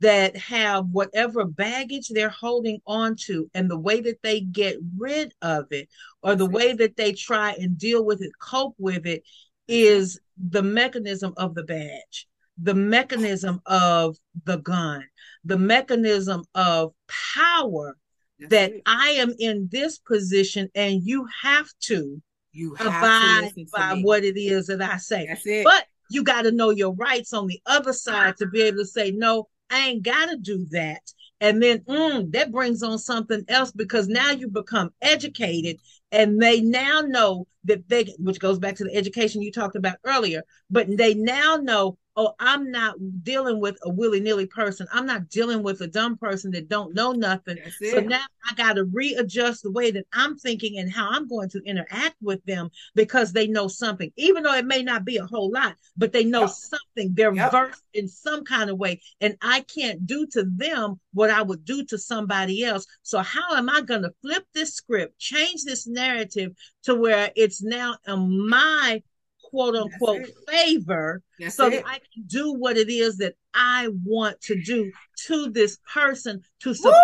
that 0.00 0.36
have 0.36 0.86
whatever 0.90 1.44
baggage 1.46 2.08
they're 2.08 2.28
holding 2.28 2.78
on 2.86 3.16
to 3.16 3.50
and 3.54 3.70
the 3.70 3.78
way 3.78 4.00
that 4.00 4.22
they 4.22 4.40
get 4.40 4.76
rid 4.98 5.32
of 5.40 5.64
it 5.70 5.88
or 6.22 6.34
the 6.34 6.46
way 6.46 6.74
that 6.74 6.96
they 6.96 7.12
try 7.12 7.52
and 7.52 7.78
deal 7.78 8.04
with 8.04 8.20
it 8.20 8.30
cope 8.38 8.74
with 8.78 9.06
it 9.06 9.22
is 9.66 10.20
the 10.50 10.62
mechanism 10.62 11.32
of 11.38 11.54
the 11.54 11.62
badge 11.62 12.26
the 12.62 12.74
mechanism 12.74 13.60
of 13.64 14.16
the 14.44 14.58
gun 14.58 15.02
the 15.44 15.58
mechanism 15.58 16.44
of 16.54 16.92
power 17.34 17.96
That's 18.38 18.50
that 18.50 18.72
it. 18.72 18.82
i 18.84 19.10
am 19.10 19.34
in 19.38 19.68
this 19.72 19.98
position 19.98 20.68
and 20.74 21.02
you 21.02 21.26
have 21.42 21.68
to 21.84 22.20
you 22.52 22.74
have 22.74 22.86
abide 22.88 23.52
to 23.54 23.64
by 23.74 23.94
me. 23.94 24.02
what 24.02 24.22
it 24.22 24.36
is 24.36 24.66
that 24.66 24.82
i 24.82 24.98
say 24.98 25.62
but 25.64 25.86
you 26.10 26.22
got 26.22 26.42
to 26.42 26.50
know 26.52 26.70
your 26.70 26.94
rights 26.94 27.32
on 27.32 27.46
the 27.46 27.60
other 27.64 27.92
side 27.92 28.36
to 28.38 28.46
be 28.46 28.62
able 28.62 28.78
to 28.78 28.86
say 28.86 29.10
no 29.12 29.48
I 29.70 29.88
ain't 29.88 30.02
got 30.02 30.30
to 30.30 30.36
do 30.36 30.66
that. 30.70 31.02
And 31.40 31.62
then 31.62 31.80
mm, 31.80 32.32
that 32.32 32.50
brings 32.50 32.82
on 32.82 32.98
something 32.98 33.44
else 33.48 33.70
because 33.70 34.08
now 34.08 34.30
you 34.30 34.48
become 34.48 34.92
educated 35.00 35.78
and 36.12 36.40
they 36.40 36.60
now 36.60 37.00
know 37.00 37.46
that 37.64 37.88
they, 37.88 38.14
which 38.18 38.40
goes 38.40 38.58
back 38.58 38.76
to 38.76 38.84
the 38.84 38.94
education 38.94 39.42
you 39.42 39.52
talked 39.52 39.76
about 39.76 39.96
earlier, 40.04 40.42
but 40.70 40.86
they 40.96 41.14
now 41.14 41.56
know 41.56 41.98
oh, 42.18 42.34
I'm 42.40 42.72
not 42.72 42.96
dealing 43.22 43.60
with 43.60 43.78
a 43.84 43.90
willy 43.90 44.18
nilly 44.18 44.46
person. 44.46 44.88
I'm 44.92 45.06
not 45.06 45.28
dealing 45.28 45.62
with 45.62 45.80
a 45.82 45.86
dumb 45.86 46.18
person 46.18 46.50
that 46.50 46.68
don't 46.68 46.92
know 46.92 47.12
nothing. 47.12 47.58
So 47.92 48.00
now 48.00 48.24
I 48.44 48.54
got 48.54 48.72
to 48.72 48.84
readjust 48.84 49.62
the 49.62 49.70
way 49.70 49.92
that 49.92 50.04
I'm 50.12 50.36
thinking 50.36 50.78
and 50.78 50.92
how 50.92 51.10
I'm 51.10 51.28
going 51.28 51.48
to 51.50 51.62
interact 51.64 52.16
with 52.20 52.44
them 52.44 52.70
because 52.96 53.32
they 53.32 53.46
know 53.46 53.68
something, 53.68 54.12
even 54.16 54.42
though 54.42 54.54
it 54.54 54.66
may 54.66 54.82
not 54.82 55.04
be 55.04 55.18
a 55.18 55.26
whole 55.26 55.52
lot, 55.52 55.76
but 55.96 56.12
they 56.12 56.24
know 56.24 56.42
yep. 56.42 56.50
something. 56.50 57.14
They're 57.14 57.32
yep. 57.32 57.52
versed 57.52 57.84
in 57.94 58.08
some 58.08 58.44
kind 58.44 58.68
of 58.68 58.78
way. 58.78 59.00
And 59.20 59.36
I 59.40 59.60
can't 59.60 60.04
do 60.04 60.26
to 60.32 60.42
them 60.42 60.98
what 61.14 61.30
I 61.30 61.42
would 61.42 61.64
do 61.64 61.84
to 61.84 61.98
somebody 61.98 62.64
else. 62.64 62.84
So 63.02 63.20
how 63.20 63.54
am 63.54 63.70
I 63.70 63.82
going 63.82 64.02
to 64.02 64.12
flip 64.22 64.44
this 64.54 64.74
script, 64.74 65.20
change 65.20 65.62
this 65.62 65.86
narrative 65.98 66.52
to 66.84 66.94
where 66.94 67.30
it's 67.34 67.62
now 67.62 67.96
in 68.06 68.48
my 68.48 69.02
quote 69.42 69.74
unquote 69.74 70.26
favor 70.48 71.22
That's 71.38 71.56
so 71.56 71.66
it. 71.66 71.70
that 71.70 71.84
I 71.86 71.98
can 71.98 72.24
do 72.26 72.54
what 72.54 72.76
it 72.76 72.88
is 72.88 73.18
that 73.18 73.34
I 73.54 73.88
want 74.04 74.40
to 74.42 74.60
do 74.62 74.92
to 75.26 75.50
this 75.50 75.78
person 75.92 76.42
to 76.62 76.74
support 76.74 76.94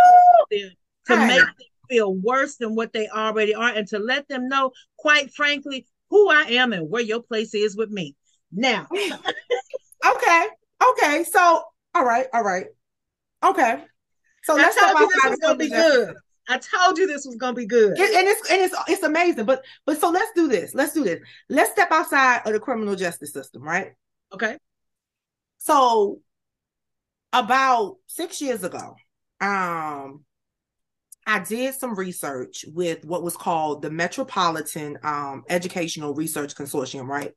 Woo! 0.50 0.58
them, 0.58 0.70
to 1.06 1.16
hey. 1.16 1.26
make 1.26 1.40
them 1.40 1.68
feel 1.88 2.14
worse 2.14 2.56
than 2.56 2.74
what 2.74 2.92
they 2.92 3.08
already 3.08 3.54
are, 3.54 3.70
and 3.70 3.86
to 3.88 3.98
let 3.98 4.28
them 4.28 4.48
know, 4.48 4.72
quite 4.96 5.32
frankly, 5.32 5.86
who 6.10 6.30
I 6.30 6.42
am 6.42 6.72
and 6.72 6.88
where 6.88 7.02
your 7.02 7.22
place 7.22 7.54
is 7.54 7.76
with 7.76 7.90
me. 7.90 8.14
Now, 8.52 8.86
okay, 8.92 10.46
okay, 10.90 11.24
so 11.24 11.64
all 11.94 12.04
right, 12.04 12.26
all 12.32 12.42
right, 12.42 12.66
okay. 13.44 13.84
So 14.44 14.54
let's 14.54 14.76
talk 14.76 14.90
about 14.90 15.08
this 15.08 15.32
is 15.32 15.38
gonna 15.40 15.56
be 15.56 15.70
good. 15.70 16.14
I 16.48 16.58
told 16.58 16.98
you 16.98 17.06
this 17.06 17.24
was 17.26 17.36
gonna 17.36 17.54
be 17.54 17.66
good. 17.66 17.98
And, 17.98 18.00
and 18.00 18.28
it's 18.28 18.50
and 18.50 18.60
it's 18.60 18.74
it's 18.88 19.02
amazing. 19.02 19.44
But 19.44 19.64
but 19.86 20.00
so 20.00 20.10
let's 20.10 20.32
do 20.34 20.48
this. 20.48 20.74
Let's 20.74 20.92
do 20.92 21.04
this. 21.04 21.20
Let's 21.48 21.72
step 21.72 21.90
outside 21.90 22.42
of 22.44 22.52
the 22.52 22.60
criminal 22.60 22.96
justice 22.96 23.32
system, 23.32 23.62
right? 23.62 23.92
Okay. 24.32 24.58
So 25.58 26.20
about 27.32 27.96
six 28.06 28.40
years 28.40 28.62
ago, 28.64 28.96
um, 29.40 30.24
I 31.26 31.38
did 31.40 31.74
some 31.74 31.94
research 31.94 32.64
with 32.68 33.04
what 33.04 33.22
was 33.22 33.36
called 33.36 33.82
the 33.82 33.90
Metropolitan 33.90 34.98
um, 35.02 35.44
Educational 35.48 36.14
Research 36.14 36.54
Consortium, 36.54 37.06
right? 37.08 37.32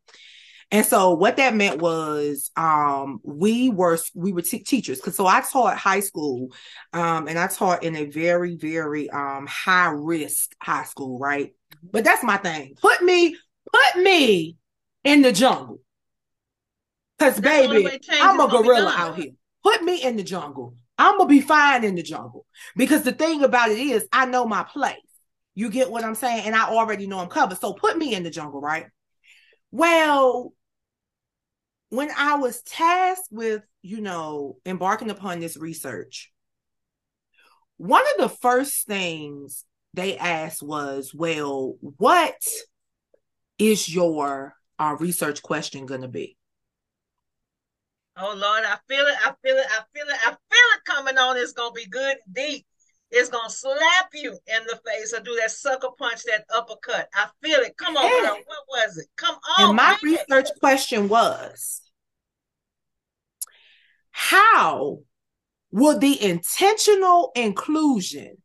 And 0.70 0.86
so 0.86 1.14
what 1.14 1.38
that 1.38 1.56
meant 1.56 1.82
was 1.82 2.52
um, 2.58 3.22
we 3.24 3.70
were 3.70 3.98
we 4.14 4.34
were 4.34 4.42
t- 4.42 4.64
teachers 4.64 4.98
because 4.98 5.16
so 5.16 5.26
I 5.26 5.42
taught 5.42 5.78
high 5.78 6.02
school 6.02 6.50
um, 6.92 7.28
and 7.28 7.40
I 7.40 7.48
taught 7.48 7.84
in 7.84 7.96
a 7.96 8.06
very 8.06 8.58
very 8.58 9.10
um, 9.10 9.48
high 9.48 9.90
risk 9.90 10.54
high 10.62 10.84
school, 10.84 11.20
right? 11.20 11.54
But 11.82 12.04
that's 12.04 12.24
my 12.24 12.38
thing. 12.38 12.76
Put 12.82 13.02
me 13.02 13.38
put 13.72 14.04
me 14.04 14.58
in 15.06 15.22
the 15.22 15.32
jungle. 15.32 15.80
Cause 17.18 17.40
baby, 17.40 18.00
I'm 18.12 18.40
a 18.40 18.48
gorilla 18.48 18.94
out 18.96 19.16
here. 19.16 19.32
Put 19.64 19.84
me 19.84 20.04
in 20.04 20.18
the 20.18 20.24
jungle. 20.24 20.76
I'm 20.98 21.18
gonna 21.18 21.30
be 21.30 21.42
fine 21.42 21.86
in 21.86 21.96
the 21.96 22.04
jungle. 22.04 22.46
Because 22.76 23.04
the 23.04 23.14
thing 23.14 23.44
about 23.44 23.72
it 23.72 23.80
is 23.80 24.08
I 24.12 24.26
know 24.26 24.46
my 24.46 24.64
place. 24.64 24.98
You 25.56 25.70
get 25.70 25.90
what 25.90 26.04
I'm 26.04 26.14
saying? 26.14 26.46
And 26.46 26.56
I 26.56 26.70
already 26.70 27.08
know 27.08 27.20
I'm 27.20 27.30
covered. 27.30 27.60
So 27.60 27.74
put 27.74 27.98
me 27.98 28.14
in 28.14 28.24
the 28.24 28.30
jungle, 28.30 28.62
right? 28.62 28.88
Well, 29.72 30.54
when 31.90 32.10
I 32.18 32.36
was 32.36 32.62
tasked 32.64 33.30
with, 33.32 33.64
you 33.82 34.02
know, 34.02 34.58
embarking 34.66 35.10
upon 35.10 35.40
this 35.40 35.58
research, 35.58 36.32
one 37.78 38.04
of 38.16 38.22
the 38.30 38.36
first 38.36 38.86
things 38.88 39.64
they 39.94 40.18
asked 40.18 40.62
was, 40.62 41.14
well, 41.14 41.76
what 41.80 42.36
is 43.58 43.88
your 43.88 44.56
uh, 44.80 44.96
research 45.00 45.42
question 45.42 45.86
going 45.86 46.02
to 46.02 46.08
be? 46.08 46.38
Oh 48.20 48.34
Lord, 48.36 48.64
I 48.66 48.78
feel 48.88 49.06
it. 49.06 49.16
I 49.24 49.34
feel 49.44 49.56
it. 49.58 49.68
I 49.70 49.84
feel 49.94 50.08
it. 50.08 50.18
I 50.26 50.30
feel 50.30 50.38
it 50.76 50.86
coming 50.86 51.18
on, 51.20 51.38
it's 51.38 51.54
gonna 51.54 51.72
be 51.72 51.86
good 51.86 52.18
and 52.26 52.36
deep. 52.36 52.66
It's 53.10 53.30
gonna 53.30 53.50
slap 53.50 54.10
you 54.14 54.32
in 54.32 54.64
the 54.66 54.80
face 54.86 55.14
or 55.14 55.22
do 55.22 55.36
that 55.40 55.52
sucker 55.52 55.90
punch, 55.98 56.24
that 56.24 56.46
uppercut. 56.54 57.08
I 57.14 57.28
feel 57.42 57.60
it. 57.60 57.78
Come 57.78 57.96
on, 57.96 58.24
girl. 58.24 58.38
What 58.46 58.66
was 58.86 58.98
it? 58.98 59.08
Come 59.16 59.36
on. 59.58 59.70
And 59.70 59.76
my 59.76 59.98
research 60.04 60.50
question 60.60 61.08
was 61.08 61.82
how 64.12 65.00
will 65.72 66.00
the 66.00 66.22
intentional 66.22 67.32
inclusion 67.36 68.38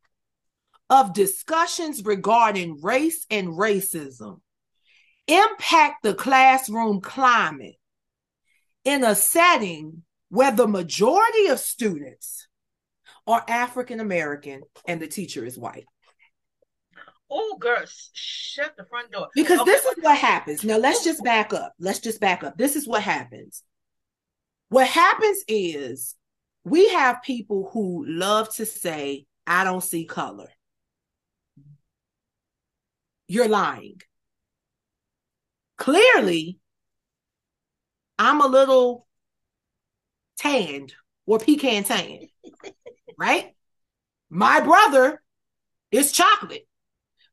of 0.91 1.15
discussions 1.15 2.05
regarding 2.05 2.81
race 2.83 3.27
and 3.31 3.49
racism 3.49 4.41
impact 5.27 6.03
the 6.03 6.15
classroom 6.15 7.01
climate 7.01 7.77
in 8.85 9.03
a 9.03 9.15
setting 9.15 10.03
where 10.29 10.53
the 10.53 10.69
majority 10.69 11.47
of 11.47 11.59
students 11.59 12.47
are 13.27 13.45
African 13.49 14.01
American 14.01 14.63
and 14.87 15.01
the 15.01 15.07
teacher 15.07 15.45
is 15.45 15.59
white. 15.59 15.87
Oh, 17.31 17.57
girls, 17.59 18.11
shut 18.13 18.75
the 18.77 18.85
front 18.85 19.11
door. 19.11 19.29
Because 19.35 19.61
okay. 19.61 19.71
this 19.71 19.85
is 19.87 19.95
what 20.03 20.19
happens. 20.19 20.65
Now, 20.65 20.77
let's 20.77 21.03
just 21.03 21.25
back 21.25 21.55
up. 21.55 21.73
Let's 21.79 22.01
just 22.01 22.21
back 22.21 22.45
up. 22.45 22.59
This 22.59 22.77
is 22.77 22.87
what 22.87 23.03
happens. 23.03 23.63
What 24.69 24.87
happens 24.87 25.43
is 25.49 26.15
we 26.65 26.91
have 26.91 27.23
people 27.23 27.71
who 27.73 28.05
love 28.07 28.55
to 28.57 28.67
say, 28.67 29.27
I 29.47 29.65
don't 29.65 29.83
see 29.83 30.05
color. 30.05 30.49
You're 33.29 33.49
lying. 33.49 34.01
Clearly, 35.79 36.59
I'm 38.19 38.41
a 38.41 38.47
little 38.47 39.07
tanned 40.39 40.95
or 41.27 41.39
pecan 41.39 41.85
tan, 41.85 42.29
right? 43.23 43.55
My 44.31 44.61
brother 44.61 45.23
is 45.93 46.11
chocolate. 46.11 46.67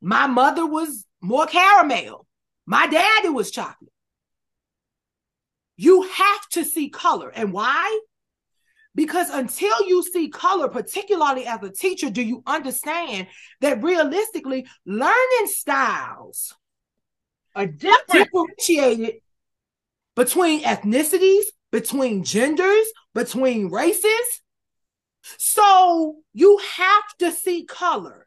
My 0.00 0.28
mother 0.28 0.64
was 0.64 1.04
more 1.20 1.46
caramel. 1.46 2.26
My 2.64 2.86
daddy 2.86 3.28
was 3.28 3.50
chocolate. 3.50 3.90
You 5.76 6.02
have 6.02 6.48
to 6.52 6.64
see 6.64 6.90
color. 6.90 7.30
And 7.30 7.52
why? 7.52 8.00
Because 8.94 9.30
until 9.30 9.88
you 9.88 10.04
see 10.04 10.28
color, 10.28 10.68
particularly 10.68 11.44
as 11.44 11.60
a 11.62 11.72
teacher, 11.72 12.08
do 12.08 12.22
you 12.22 12.42
understand 12.46 13.26
that 13.60 13.82
realistically, 13.82 14.68
learning 14.86 15.46
styles 15.46 16.54
are 17.56 17.66
different. 17.66 18.08
differentiated 18.12 19.14
between 20.14 20.62
ethnicities, 20.62 21.46
between 21.72 22.22
genders, 22.22 22.86
between 23.12 23.70
races. 23.70 24.42
So 25.38 26.16
you 26.32 26.60
have 26.76 27.16
to 27.18 27.30
see 27.30 27.64
color. 27.64 28.26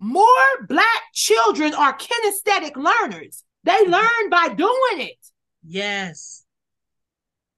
More 0.00 0.26
Black 0.68 1.02
children 1.12 1.74
are 1.74 1.96
kinesthetic 1.96 2.76
learners. 2.76 3.44
They 3.64 3.72
mm-hmm. 3.72 3.92
learn 3.92 4.30
by 4.30 4.54
doing 4.54 5.08
it. 5.08 5.18
Yes. 5.66 6.44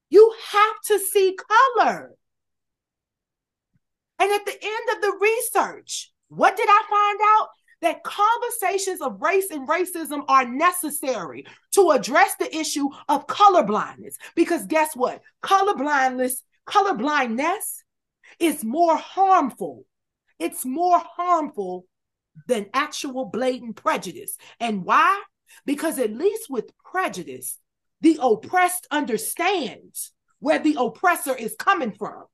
You 0.08 0.34
have 0.50 0.74
to 0.86 0.98
see 0.98 1.36
color. 1.76 2.12
And 4.18 4.32
at 4.32 4.44
the 4.44 4.52
end 4.62 4.96
of 4.96 5.02
the 5.02 5.18
research, 5.20 6.12
what 6.28 6.56
did 6.56 6.68
I 6.68 6.82
find 6.90 7.20
out? 7.22 7.48
That 7.82 8.04
conversations 8.04 9.00
of 9.00 9.22
race 9.22 9.50
and 9.50 9.66
racism 9.66 10.22
are 10.28 10.44
necessary 10.44 11.46
to 11.72 11.92
address 11.92 12.34
the 12.38 12.54
issue 12.54 12.90
of 13.08 13.26
color 13.26 13.62
blindness. 13.62 14.18
Because 14.34 14.66
guess 14.66 14.94
what? 14.94 15.22
Color 15.40 15.76
blindness, 15.76 16.42
color 16.66 16.92
blindness 16.92 17.82
is 18.40 18.64
more 18.64 18.96
harmful. 18.96 19.84
It's 20.38 20.64
more 20.64 20.98
harmful 20.98 21.84
than 22.48 22.66
actual 22.72 23.26
blatant 23.26 23.76
prejudice. 23.76 24.36
And 24.58 24.84
why? 24.84 25.22
Because 25.66 25.98
at 25.98 26.12
least 26.12 26.48
with 26.48 26.72
prejudice, 26.78 27.58
the 28.00 28.18
oppressed 28.20 28.86
understands 28.90 30.12
where 30.38 30.58
the 30.58 30.76
oppressor 30.78 31.34
is 31.34 31.54
coming 31.58 31.92
from. 31.92 32.24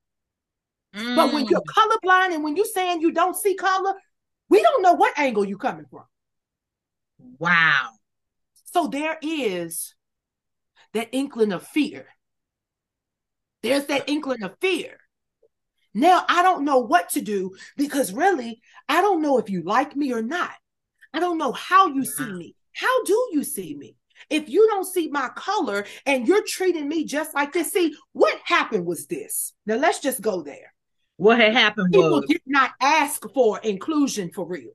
Mm. 0.94 1.16
But 1.16 1.32
when 1.32 1.46
you're 1.46 1.60
mm. 1.60 2.00
colorblind 2.04 2.34
and 2.34 2.44
when 2.44 2.56
you're 2.56 2.64
saying 2.66 3.00
you 3.00 3.12
don't 3.12 3.36
see 3.36 3.56
color, 3.56 3.94
we 4.48 4.62
don't 4.62 4.82
know 4.82 4.94
what 4.94 5.18
angle 5.18 5.44
you're 5.44 5.58
coming 5.58 5.86
from. 5.90 6.04
Wow. 7.38 7.90
So 8.72 8.86
there 8.86 9.18
is 9.20 9.94
that 10.92 11.08
inkling 11.12 11.52
of 11.52 11.66
fear. 11.66 12.06
There's 13.62 13.86
that 13.86 14.08
inkling 14.08 14.42
of 14.42 14.56
fear. 14.60 14.98
Now 15.96 16.26
I 16.28 16.42
don't 16.42 16.66
know 16.66 16.80
what 16.80 17.08
to 17.10 17.22
do 17.22 17.56
because 17.78 18.12
really, 18.12 18.60
I 18.86 19.00
don't 19.00 19.22
know 19.22 19.38
if 19.38 19.48
you 19.48 19.62
like 19.62 19.96
me 19.96 20.12
or 20.12 20.20
not. 20.20 20.52
I 21.14 21.20
don't 21.20 21.38
know 21.38 21.52
how 21.52 21.86
you 21.86 22.04
see 22.04 22.30
me. 22.30 22.54
How 22.74 23.04
do 23.04 23.28
you 23.32 23.42
see 23.42 23.74
me? 23.74 23.96
If 24.28 24.50
you 24.50 24.66
don't 24.66 24.84
see 24.84 25.08
my 25.08 25.30
color 25.34 25.86
and 26.04 26.28
you're 26.28 26.44
treating 26.46 26.86
me 26.86 27.06
just 27.06 27.34
like 27.34 27.54
this, 27.54 27.72
see 27.72 27.96
what 28.12 28.38
happened 28.44 28.84
was 28.84 29.06
this. 29.06 29.54
Now 29.64 29.76
let's 29.76 30.00
just 30.00 30.20
go 30.20 30.42
there. 30.42 30.74
What 31.16 31.38
had 31.38 31.54
happened 31.54 31.94
People 31.94 32.10
was 32.10 32.26
did 32.28 32.42
not 32.44 32.72
ask 32.78 33.22
for 33.32 33.58
inclusion 33.60 34.30
for 34.34 34.46
real. 34.46 34.72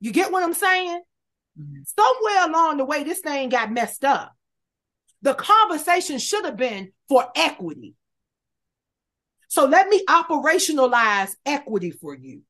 You 0.00 0.10
get 0.12 0.32
what 0.32 0.42
I'm 0.42 0.54
saying? 0.54 1.02
Mm-hmm. 1.60 1.82
Somewhere 1.84 2.48
along 2.48 2.78
the 2.78 2.86
way, 2.86 3.04
this 3.04 3.20
thing 3.20 3.50
got 3.50 3.70
messed 3.70 4.06
up. 4.06 4.34
The 5.20 5.34
conversation 5.34 6.18
should 6.18 6.46
have 6.46 6.56
been 6.56 6.92
for 7.10 7.26
equity. 7.36 7.94
So 9.52 9.66
let 9.66 9.86
me 9.86 10.02
operationalize 10.08 11.34
equity 11.44 11.90
for 11.90 12.14
you. 12.14 12.40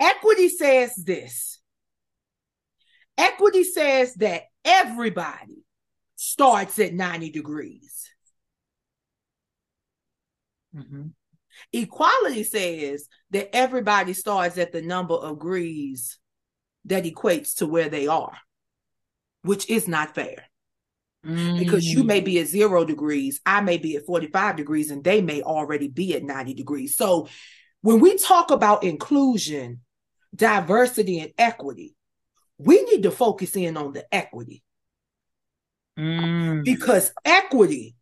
Equity 0.00 0.48
says 0.48 0.96
this 0.96 1.60
Equity 3.16 3.62
says 3.62 4.14
that 4.14 4.42
everybody 4.64 5.62
starts 6.16 6.76
at 6.80 6.92
90 6.92 7.30
degrees. 7.30 8.10
Mm-hmm. 10.74 11.06
Equality 11.72 12.42
says 12.42 13.06
that 13.30 13.54
everybody 13.54 14.14
starts 14.14 14.58
at 14.58 14.72
the 14.72 14.82
number 14.82 15.14
of 15.14 15.38
degrees 15.38 16.18
that 16.86 17.04
equates 17.04 17.54
to 17.58 17.66
where 17.68 17.88
they 17.88 18.08
are, 18.08 18.36
which 19.42 19.70
is 19.70 19.86
not 19.86 20.16
fair. 20.16 20.46
Mm. 21.26 21.58
Because 21.58 21.86
you 21.86 22.02
may 22.02 22.20
be 22.20 22.40
at 22.40 22.48
zero 22.48 22.84
degrees, 22.84 23.40
I 23.46 23.60
may 23.60 23.78
be 23.78 23.96
at 23.96 24.06
45 24.06 24.56
degrees, 24.56 24.90
and 24.90 25.04
they 25.04 25.20
may 25.20 25.42
already 25.42 25.88
be 25.88 26.14
at 26.14 26.24
90 26.24 26.54
degrees. 26.54 26.96
So 26.96 27.28
when 27.80 28.00
we 28.00 28.16
talk 28.18 28.50
about 28.50 28.82
inclusion, 28.82 29.80
diversity, 30.34 31.20
and 31.20 31.32
equity, 31.38 31.94
we 32.58 32.82
need 32.82 33.04
to 33.04 33.10
focus 33.10 33.56
in 33.56 33.76
on 33.76 33.92
the 33.92 34.04
equity. 34.12 34.62
Mm. 35.98 36.64
Because 36.64 37.12
equity 37.24 37.94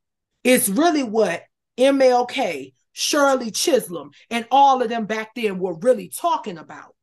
is 0.45 0.71
really 0.71 1.03
what 1.03 1.43
MLK, 1.79 2.73
Shirley 2.93 3.51
Chisholm, 3.51 4.13
and 4.31 4.47
all 4.51 4.83
of 4.83 4.89
them 4.89 5.07
back 5.07 5.35
then 5.35 5.59
were 5.59 5.75
really 5.75 6.09
talking 6.09 6.59
about. 6.59 6.95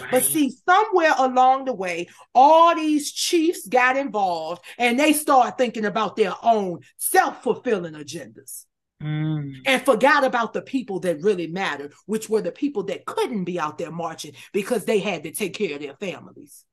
Right. 0.00 0.10
But 0.10 0.24
see, 0.24 0.50
somewhere 0.50 1.12
along 1.18 1.66
the 1.66 1.72
way, 1.72 2.08
all 2.34 2.74
these 2.74 3.12
chiefs 3.12 3.66
got 3.66 3.96
involved 3.96 4.64
and 4.78 4.98
they 4.98 5.12
start 5.12 5.58
thinking 5.58 5.84
about 5.84 6.16
their 6.16 6.34
own 6.42 6.80
self 6.96 7.42
fulfilling 7.42 7.94
agendas. 7.94 8.64
Mm. 9.02 9.56
And 9.66 9.84
forgot 9.84 10.24
about 10.24 10.52
the 10.52 10.62
people 10.62 11.00
that 11.00 11.22
really 11.22 11.48
mattered, 11.48 11.92
which 12.06 12.28
were 12.28 12.40
the 12.40 12.52
people 12.52 12.84
that 12.84 13.04
couldn't 13.04 13.44
be 13.44 13.58
out 13.58 13.76
there 13.76 13.90
marching 13.90 14.34
because 14.52 14.84
they 14.84 15.00
had 15.00 15.24
to 15.24 15.32
take 15.32 15.54
care 15.54 15.74
of 15.74 15.82
their 15.82 15.96
families. 15.96 16.64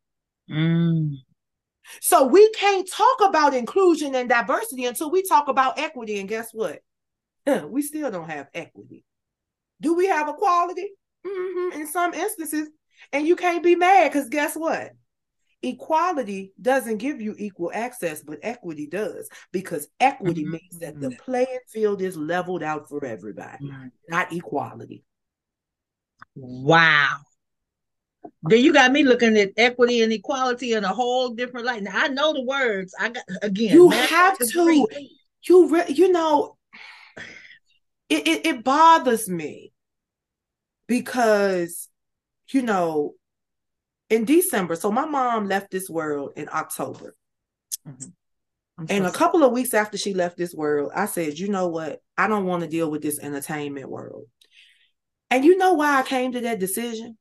Mm. 0.49 1.15
So 2.01 2.25
we 2.25 2.49
can't 2.51 2.87
talk 2.89 3.17
about 3.27 3.55
inclusion 3.55 4.13
and 4.13 4.29
diversity 4.29 4.85
until 4.85 5.09
we 5.09 5.23
talk 5.23 5.47
about 5.47 5.79
equity. 5.79 6.19
And 6.19 6.29
guess 6.29 6.49
what? 6.53 6.81
we 7.67 7.81
still 7.81 8.11
don't 8.11 8.29
have 8.29 8.47
equity. 8.53 9.03
Do 9.81 9.95
we 9.95 10.07
have 10.07 10.29
equality? 10.29 10.91
Mm-hmm. 11.25 11.81
In 11.81 11.87
some 11.87 12.13
instances. 12.13 12.69
And 13.11 13.27
you 13.27 13.35
can't 13.35 13.63
be 13.63 13.75
mad 13.75 14.11
because 14.11 14.29
guess 14.29 14.55
what? 14.55 14.91
Equality 15.61 16.53
doesn't 16.61 16.97
give 16.97 17.19
you 17.19 17.35
equal 17.37 17.71
access, 17.73 18.23
but 18.23 18.39
equity 18.41 18.87
does 18.87 19.29
because 19.51 19.89
equity 19.99 20.43
mm-hmm. 20.43 20.53
means 20.53 20.79
that 20.79 20.99
the 20.99 21.11
playing 21.11 21.59
field 21.67 22.01
is 22.01 22.15
leveled 22.15 22.63
out 22.63 22.87
for 22.87 23.03
everybody, 23.03 23.65
mm-hmm. 23.65 23.87
not 24.07 24.31
equality. 24.31 25.03
Wow. 26.35 27.17
Then 28.43 28.61
you 28.61 28.71
got 28.71 28.91
me 28.91 29.03
looking 29.03 29.37
at 29.37 29.51
equity 29.57 30.01
and 30.01 30.13
equality 30.13 30.73
in 30.73 30.83
a 30.85 30.93
whole 30.93 31.29
different 31.29 31.65
light. 31.65 31.83
Now 31.83 31.91
I 31.95 32.07
know 32.07 32.33
the 32.33 32.43
words. 32.43 32.93
I 32.97 33.09
got 33.09 33.23
again. 33.41 33.73
You 33.73 33.89
have 33.89 34.37
to. 34.37 34.87
You 35.43 35.69
re, 35.69 35.83
you 35.89 36.11
know. 36.11 36.57
It, 38.09 38.27
it 38.27 38.45
it 38.45 38.63
bothers 38.63 39.29
me 39.29 39.71
because 40.87 41.88
you 42.53 42.61
know 42.61 43.13
in 44.09 44.25
December. 44.25 44.75
So 44.75 44.91
my 44.91 45.05
mom 45.05 45.47
left 45.47 45.71
this 45.71 45.89
world 45.89 46.33
in 46.35 46.49
October. 46.51 47.15
Mm-hmm. 47.87 48.85
and 48.89 49.05
a 49.05 49.11
couple 49.11 49.43
of 49.43 49.51
weeks 49.51 49.73
after 49.73 49.97
she 49.97 50.13
left 50.13 50.37
this 50.37 50.53
world, 50.53 50.91
I 50.93 51.05
said, 51.05 51.39
you 51.39 51.47
know 51.47 51.67
what? 51.67 52.01
I 52.17 52.27
don't 52.27 52.45
want 52.45 52.63
to 52.63 52.69
deal 52.69 52.89
with 52.89 53.01
this 53.01 53.19
entertainment 53.19 53.89
world. 53.89 54.25
And 55.31 55.45
you 55.45 55.57
know 55.57 55.73
why 55.73 55.99
I 55.99 56.03
came 56.03 56.31
to 56.33 56.41
that 56.41 56.59
decision? 56.59 57.17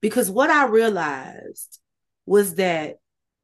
Because 0.00 0.30
what 0.30 0.50
I 0.50 0.66
realized 0.66 1.80
was 2.26 2.56
that 2.56 2.96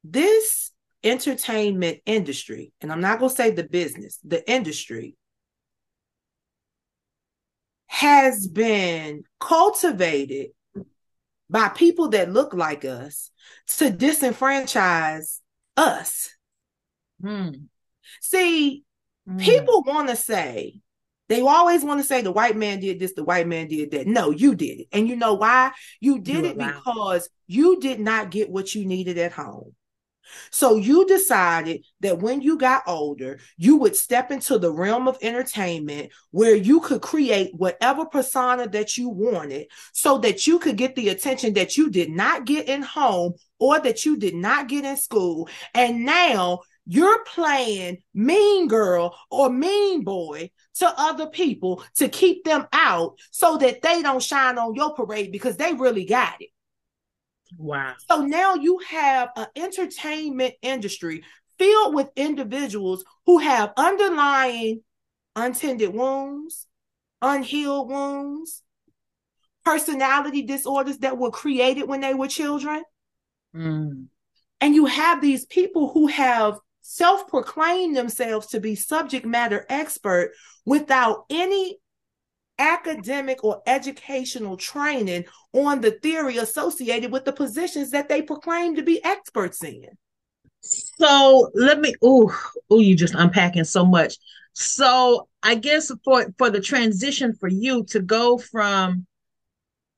this 0.03 0.71
entertainment 1.03 1.99
industry, 2.05 2.73
and 2.81 2.91
I'm 2.91 3.01
not 3.01 3.19
going 3.19 3.29
to 3.29 3.35
say 3.35 3.51
the 3.51 3.63
business, 3.63 4.19
the 4.23 4.49
industry, 4.49 5.15
has 7.91 8.47
been 8.47 9.21
cultivated 9.41 10.47
by 11.49 11.67
people 11.67 12.07
that 12.07 12.31
look 12.31 12.53
like 12.53 12.85
us 12.85 13.31
to 13.67 13.91
disenfranchise 13.91 15.39
us. 15.75 16.29
Mm. 17.21 17.65
See, 18.21 18.85
mm. 19.27 19.41
people 19.41 19.83
want 19.83 20.07
to 20.07 20.15
say, 20.15 20.79
they 21.27 21.41
always 21.41 21.83
want 21.83 21.99
to 21.99 22.07
say 22.07 22.21
the 22.21 22.31
white 22.31 22.55
man 22.55 22.79
did 22.79 22.97
this, 22.97 23.13
the 23.13 23.25
white 23.25 23.45
man 23.45 23.67
did 23.67 23.91
that. 23.91 24.07
No, 24.07 24.31
you 24.31 24.55
did 24.55 24.79
it. 24.79 24.87
And 24.93 25.09
you 25.09 25.17
know 25.17 25.33
why? 25.33 25.73
You 25.99 26.19
did 26.19 26.45
you 26.45 26.51
it 26.51 26.57
because 26.57 27.29
you 27.47 27.81
did 27.81 27.99
not 27.99 28.31
get 28.31 28.49
what 28.49 28.73
you 28.73 28.85
needed 28.85 29.17
at 29.17 29.33
home. 29.33 29.75
So 30.51 30.75
you 30.75 31.05
decided 31.05 31.85
that 32.01 32.19
when 32.19 32.41
you 32.41 32.57
got 32.57 32.83
older, 32.87 33.39
you 33.57 33.77
would 33.77 33.95
step 33.95 34.31
into 34.31 34.57
the 34.57 34.71
realm 34.71 35.07
of 35.07 35.17
entertainment 35.21 36.11
where 36.31 36.55
you 36.55 36.79
could 36.79 37.01
create 37.01 37.53
whatever 37.55 38.05
persona 38.05 38.67
that 38.69 38.97
you 38.97 39.09
wanted 39.09 39.67
so 39.93 40.17
that 40.19 40.47
you 40.47 40.59
could 40.59 40.77
get 40.77 40.95
the 40.95 41.09
attention 41.09 41.53
that 41.53 41.77
you 41.77 41.89
did 41.89 42.09
not 42.09 42.45
get 42.45 42.67
in 42.67 42.81
home 42.81 43.33
or 43.59 43.79
that 43.79 44.05
you 44.05 44.17
did 44.17 44.35
not 44.35 44.67
get 44.67 44.85
in 44.85 44.97
school. 44.97 45.49
And 45.73 46.05
now 46.05 46.61
you're 46.85 47.23
playing 47.25 47.99
mean 48.13 48.67
girl 48.67 49.15
or 49.29 49.49
mean 49.49 50.03
boy 50.03 50.49
to 50.75 50.93
other 50.97 51.27
people 51.27 51.83
to 51.95 52.09
keep 52.09 52.43
them 52.43 52.67
out 52.73 53.17
so 53.31 53.57
that 53.57 53.81
they 53.81 54.01
don't 54.01 54.23
shine 54.23 54.57
on 54.57 54.73
your 54.73 54.93
parade 54.93 55.31
because 55.31 55.57
they 55.57 55.73
really 55.73 56.05
got 56.05 56.41
it. 56.41 56.49
Wow. 57.57 57.95
So 58.09 58.21
now 58.21 58.55
you 58.55 58.79
have 58.87 59.29
an 59.35 59.47
entertainment 59.55 60.53
industry 60.61 61.23
filled 61.57 61.93
with 61.95 62.09
individuals 62.15 63.03
who 63.25 63.37
have 63.39 63.73
underlying 63.77 64.81
untended 65.35 65.93
wounds, 65.93 66.67
unhealed 67.21 67.89
wounds, 67.89 68.63
personality 69.63 70.41
disorders 70.43 70.97
that 70.99 71.17
were 71.17 71.31
created 71.31 71.87
when 71.87 72.01
they 72.01 72.13
were 72.13 72.27
children. 72.27 72.83
Mm. 73.55 74.07
And 74.59 74.75
you 74.75 74.85
have 74.85 75.21
these 75.21 75.45
people 75.45 75.91
who 75.91 76.07
have 76.07 76.57
self 76.81 77.27
proclaimed 77.27 77.95
themselves 77.95 78.47
to 78.47 78.59
be 78.59 78.75
subject 78.75 79.25
matter 79.25 79.65
expert 79.69 80.31
without 80.65 81.25
any 81.29 81.79
academic 82.61 83.43
or 83.43 83.61
educational 83.65 84.55
training 84.55 85.25
on 85.53 85.81
the 85.81 85.91
theory 85.91 86.37
associated 86.37 87.11
with 87.11 87.25
the 87.25 87.33
positions 87.33 87.91
that 87.91 88.07
they 88.07 88.21
proclaim 88.21 88.75
to 88.75 88.83
be 88.83 89.03
experts 89.03 89.63
in. 89.63 89.87
So 90.61 91.49
let 91.55 91.79
me 91.79 91.95
oh 92.03 92.33
oh 92.69 92.79
you 92.79 92.95
just 92.95 93.15
unpacking 93.15 93.63
so 93.63 93.83
much. 93.83 94.17
So 94.53 95.27
I 95.41 95.55
guess 95.55 95.91
for 96.05 96.27
for 96.37 96.49
the 96.49 96.61
transition 96.61 97.33
for 97.33 97.49
you 97.49 97.83
to 97.85 97.99
go 97.99 98.37
from 98.37 99.07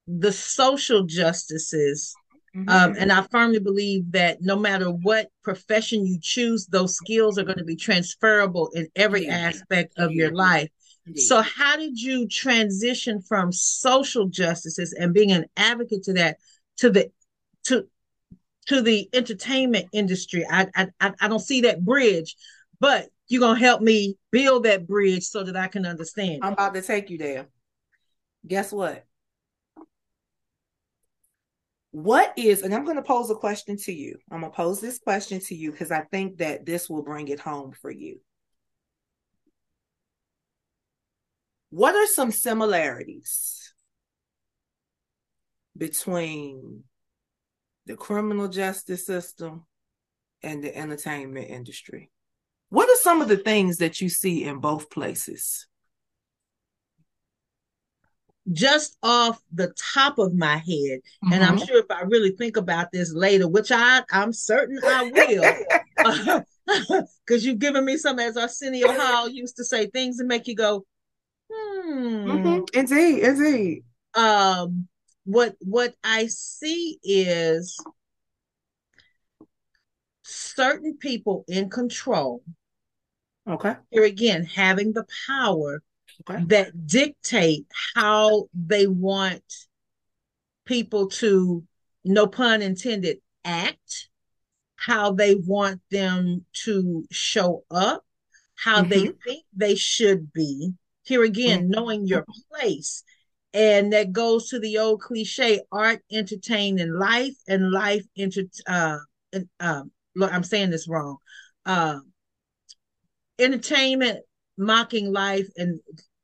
the 0.07 0.31
social 0.31 1.03
justices 1.03 2.15
Mm-hmm. 2.55 2.69
Um, 2.69 2.95
and 2.99 3.11
I 3.11 3.23
firmly 3.31 3.59
believe 3.59 4.11
that 4.11 4.41
no 4.41 4.55
matter 4.55 4.91
what 4.91 5.31
profession 5.43 6.05
you 6.05 6.19
choose, 6.21 6.67
those 6.67 6.95
skills 6.95 7.39
are 7.39 7.43
going 7.43 7.57
to 7.57 7.63
be 7.63 7.75
transferable 7.75 8.69
in 8.73 8.87
every 8.95 9.27
aspect 9.27 9.93
of 9.97 10.11
your 10.11 10.31
life. 10.31 10.69
So, 11.15 11.41
how 11.41 11.77
did 11.77 11.99
you 11.99 12.27
transition 12.27 13.21
from 13.21 13.51
social 13.51 14.27
justices 14.27 14.93
and 14.93 15.13
being 15.13 15.31
an 15.31 15.45
advocate 15.57 16.03
to 16.03 16.13
that 16.13 16.37
to 16.77 16.89
the 16.89 17.11
to 17.65 17.87
to 18.67 18.81
the 18.81 19.09
entertainment 19.13 19.87
industry? 19.91 20.45
I 20.49 20.67
I 20.75 21.13
I 21.19 21.27
don't 21.27 21.39
see 21.39 21.61
that 21.61 21.83
bridge, 21.83 22.35
but 22.79 23.09
you're 23.27 23.41
gonna 23.41 23.59
help 23.59 23.81
me 23.81 24.17
build 24.31 24.63
that 24.63 24.87
bridge 24.87 25.23
so 25.23 25.43
that 25.43 25.55
I 25.55 25.67
can 25.67 25.85
understand. 25.85 26.39
I'm 26.43 26.53
about 26.53 26.73
to 26.75 26.81
take 26.81 27.09
you 27.09 27.17
there. 27.17 27.47
Guess 28.47 28.71
what? 28.71 29.05
What 31.91 32.33
is, 32.37 32.63
and 32.63 32.73
I'm 32.73 32.85
going 32.85 32.97
to 32.97 33.03
pose 33.03 33.29
a 33.29 33.35
question 33.35 33.77
to 33.77 33.93
you. 33.93 34.17
I'm 34.31 34.39
going 34.39 34.51
to 34.51 34.55
pose 34.55 34.81
this 34.81 34.97
question 34.97 35.39
to 35.41 35.55
you 35.55 35.71
because 35.71 35.91
I 35.91 36.01
think 36.01 36.39
that 36.39 36.65
this 36.65 36.89
will 36.89 37.03
bring 37.03 37.27
it 37.27 37.39
home 37.39 37.71
for 37.79 37.91
you. 37.91 38.19
What 41.73 41.95
are 41.95 42.05
some 42.05 42.31
similarities 42.31 43.73
between 45.75 46.83
the 47.87 47.95
criminal 47.95 48.47
justice 48.47 49.07
system 49.07 49.65
and 50.43 50.63
the 50.63 50.77
entertainment 50.77 51.49
industry? 51.49 52.11
What 52.69 52.89
are 52.89 53.01
some 53.01 53.23
of 53.23 53.27
the 53.27 53.37
things 53.37 53.77
that 53.77 54.01
you 54.01 54.09
see 54.09 54.43
in 54.43 54.59
both 54.59 54.91
places? 54.91 55.65
Just 58.51 58.95
off 59.01 59.41
the 59.51 59.73
top 59.95 60.19
of 60.19 60.35
my 60.35 60.57
head, 60.57 60.67
mm-hmm. 60.67 61.33
and 61.33 61.43
I'm 61.43 61.55
mm-hmm. 61.55 61.65
sure 61.65 61.79
if 61.79 61.89
I 61.89 62.01
really 62.01 62.35
think 62.37 62.55
about 62.55 62.91
this 62.91 63.15
later, 63.15 63.47
which 63.47 63.71
I 63.71 64.03
I'm 64.11 64.31
certain 64.31 64.77
I 64.83 65.09
will, 65.11 66.43
because 67.25 67.43
you've 67.43 67.57
given 67.57 67.83
me 67.83 67.97
some, 67.97 68.19
as 68.19 68.37
Arsenio 68.37 68.91
Hall 68.91 69.27
used 69.27 69.55
to 69.55 69.65
say, 69.65 69.87
things 69.87 70.17
that 70.17 70.27
make 70.27 70.45
you 70.45 70.55
go, 70.55 70.85
Hmm. 71.53 72.29
Mm-hmm. 72.29 72.79
Indeed, 72.79 73.23
indeed. 73.23 73.83
Um, 74.15 74.87
what 75.25 75.55
what 75.59 75.95
I 76.03 76.27
see 76.27 76.99
is 77.03 77.77
certain 80.23 80.97
people 80.97 81.45
in 81.47 81.69
control. 81.69 82.43
Okay. 83.47 83.75
Here 83.91 84.03
again, 84.03 84.45
having 84.45 84.93
the 84.93 85.05
power 85.27 85.83
okay. 86.29 86.43
that 86.45 86.87
dictate 86.87 87.67
how 87.95 88.47
they 88.53 88.87
want 88.87 89.43
people 90.65 91.09
to, 91.09 91.63
no 92.05 92.27
pun 92.27 92.61
intended, 92.61 93.17
act, 93.43 94.09
how 94.75 95.11
they 95.11 95.35
want 95.35 95.81
them 95.91 96.45
to 96.53 97.05
show 97.11 97.63
up, 97.69 98.03
how 98.55 98.81
mm-hmm. 98.81 98.89
they 98.89 99.07
think 99.25 99.45
they 99.55 99.75
should 99.75 100.31
be, 100.31 100.73
here 101.03 101.23
again, 101.23 101.63
mm-hmm. 101.63 101.71
knowing 101.71 102.07
your 102.07 102.25
place. 102.51 103.03
And 103.53 103.93
that 103.93 104.11
goes 104.11 104.49
to 104.49 104.59
the 104.59 104.79
old 104.79 105.01
cliche 105.01 105.61
art 105.71 106.01
entertain 106.11 106.79
in 106.79 106.97
life 106.97 107.35
and 107.47 107.71
life 107.71 108.03
enter 108.17 108.43
uh, 108.67 108.97
um 109.59 109.91
look, 110.15 110.33
I'm 110.33 110.43
saying 110.43 110.71
this 110.71 110.87
wrong. 110.87 111.17
Uh, 111.65 111.99
entertainment 113.39 114.19
mocking 114.57 115.11
life 115.11 115.47
and 115.57 115.79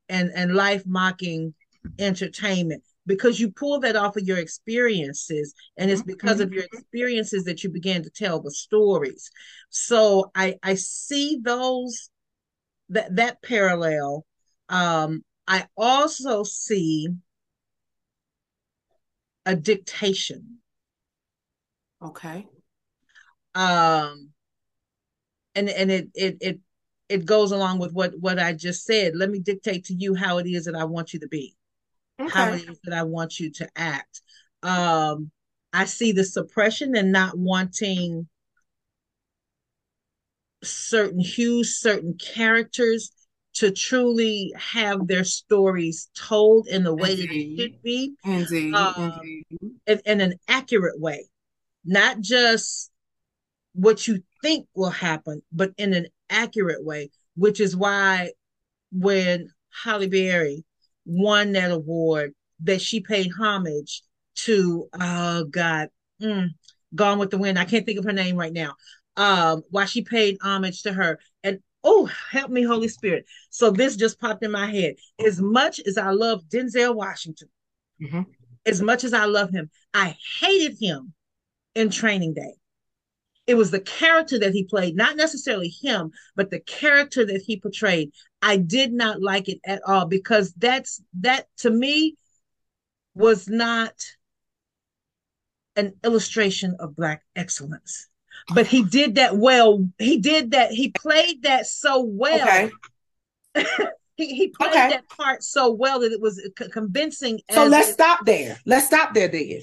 and 0.08 0.30
and 0.34 0.54
life 0.54 0.82
mocking 0.86 1.54
entertainment 1.98 2.82
because 3.06 3.40
you 3.40 3.50
pull 3.50 3.80
that 3.80 3.96
off 3.96 4.16
of 4.16 4.26
your 4.26 4.38
experiences 4.38 5.54
and 5.76 5.90
it's 5.90 6.02
because 6.02 6.34
mm-hmm. 6.34 6.42
of 6.42 6.52
your 6.52 6.64
experiences 6.64 7.44
that 7.44 7.64
you 7.64 7.70
begin 7.70 8.02
to 8.02 8.10
tell 8.10 8.40
the 8.40 8.50
stories 8.50 9.30
so 9.70 10.30
i 10.36 10.54
i 10.62 10.74
see 10.74 11.40
those 11.42 12.10
that 12.88 13.16
that 13.16 13.42
parallel 13.42 14.24
um, 14.70 15.24
I 15.46 15.66
also 15.76 16.44
see 16.44 17.08
a 19.44 19.56
dictation. 19.56 20.58
Okay. 22.00 22.46
Um, 23.54 24.30
and 25.56 25.68
and 25.68 25.90
it 25.90 26.08
it 26.14 26.36
it 26.40 26.60
it 27.08 27.26
goes 27.26 27.50
along 27.50 27.80
with 27.80 27.92
what 27.92 28.12
what 28.20 28.38
I 28.38 28.52
just 28.52 28.84
said. 28.84 29.16
Let 29.16 29.28
me 29.28 29.40
dictate 29.40 29.86
to 29.86 29.94
you 29.94 30.14
how 30.14 30.38
it 30.38 30.46
is 30.46 30.66
that 30.66 30.76
I 30.76 30.84
want 30.84 31.12
you 31.12 31.20
to 31.20 31.28
be, 31.28 31.56
okay. 32.20 32.30
how 32.30 32.52
it 32.52 32.68
is 32.68 32.78
that 32.84 32.94
I 32.94 33.02
want 33.02 33.40
you 33.40 33.50
to 33.54 33.68
act. 33.74 34.22
Um, 34.62 35.32
I 35.72 35.84
see 35.86 36.12
the 36.12 36.24
suppression 36.24 36.96
and 36.96 37.10
not 37.10 37.36
wanting 37.36 38.28
certain 40.62 41.20
hues, 41.20 41.80
certain 41.80 42.16
characters 42.18 43.10
to 43.54 43.70
truly 43.70 44.52
have 44.56 45.06
their 45.06 45.24
stories 45.24 46.08
told 46.14 46.68
in 46.68 46.84
the 46.84 46.94
way 46.94 47.12
Indeed. 47.12 47.28
that 47.28 47.34
it 47.34 47.56
should 47.60 47.82
be. 47.82 48.14
Indeed. 48.24 48.74
Um, 48.74 49.12
Indeed. 49.22 49.44
In, 49.86 50.00
in 50.06 50.20
an 50.20 50.34
accurate 50.48 51.00
way, 51.00 51.28
not 51.84 52.20
just 52.20 52.90
what 53.74 54.06
you 54.06 54.22
think 54.42 54.66
will 54.74 54.90
happen, 54.90 55.42
but 55.52 55.72
in 55.76 55.94
an 55.94 56.06
accurate 56.28 56.84
way, 56.84 57.10
which 57.36 57.60
is 57.60 57.76
why 57.76 58.30
when 58.92 59.48
Halle 59.84 60.06
Berry 60.08 60.64
won 61.06 61.52
that 61.52 61.70
award, 61.70 62.34
that 62.64 62.80
she 62.80 63.00
paid 63.00 63.30
homage 63.36 64.02
to, 64.36 64.88
oh 65.00 65.44
God, 65.44 65.88
mm, 66.22 66.48
Gone 66.94 67.18
with 67.18 67.30
the 67.30 67.38
Wind. 67.38 67.58
I 67.58 67.64
can't 67.64 67.86
think 67.86 67.98
of 67.98 68.04
her 68.04 68.12
name 68.12 68.36
right 68.36 68.52
now. 68.52 68.74
um, 69.16 69.62
while 69.70 69.86
she 69.86 70.02
paid 70.02 70.38
homage 70.42 70.82
to 70.82 70.92
her. 70.92 71.18
Oh, 71.82 72.10
help 72.30 72.50
me, 72.50 72.62
Holy 72.62 72.88
Spirit. 72.88 73.24
So 73.50 73.70
this 73.70 73.96
just 73.96 74.20
popped 74.20 74.44
in 74.44 74.50
my 74.50 74.70
head. 74.70 74.96
As 75.24 75.40
much 75.40 75.80
as 75.80 75.96
I 75.96 76.10
love 76.10 76.44
Denzel 76.48 76.94
Washington, 76.94 77.48
mm-hmm. 78.00 78.22
as 78.66 78.82
much 78.82 79.04
as 79.04 79.14
I 79.14 79.24
love 79.24 79.50
him, 79.50 79.70
I 79.94 80.16
hated 80.40 80.76
him 80.78 81.14
in 81.74 81.90
Training 81.90 82.34
Day. 82.34 82.54
It 83.46 83.54
was 83.54 83.70
the 83.70 83.80
character 83.80 84.38
that 84.38 84.52
he 84.52 84.64
played, 84.64 84.94
not 84.94 85.16
necessarily 85.16 85.68
him, 85.68 86.12
but 86.36 86.50
the 86.50 86.60
character 86.60 87.24
that 87.24 87.42
he 87.46 87.58
portrayed. 87.58 88.12
I 88.42 88.58
did 88.58 88.92
not 88.92 89.22
like 89.22 89.48
it 89.48 89.58
at 89.66 89.82
all 89.86 90.06
because 90.06 90.52
that's 90.52 91.00
that 91.20 91.46
to 91.58 91.70
me 91.70 92.16
was 93.14 93.48
not 93.48 93.94
an 95.76 95.94
illustration 96.04 96.76
of 96.78 96.94
black 96.94 97.22
excellence 97.34 98.09
but 98.54 98.66
he 98.66 98.84
did 98.84 99.16
that 99.16 99.36
well. 99.36 99.88
He 99.98 100.18
did 100.18 100.52
that. 100.52 100.72
He 100.72 100.90
played 100.90 101.42
that 101.42 101.66
so 101.66 102.02
well. 102.02 102.46
Okay. 102.46 102.70
he, 104.16 104.34
he 104.34 104.48
played 104.48 104.70
okay. 104.70 104.88
that 104.90 105.08
part 105.08 105.42
so 105.42 105.70
well 105.70 106.00
that 106.00 106.12
it 106.12 106.20
was 106.20 106.40
convincing. 106.72 107.40
So 107.50 107.66
let's 107.66 107.90
it- 107.90 107.94
stop 107.94 108.24
there. 108.24 108.58
Let's 108.66 108.86
stop 108.86 109.14
there, 109.14 109.28
then. 109.28 109.60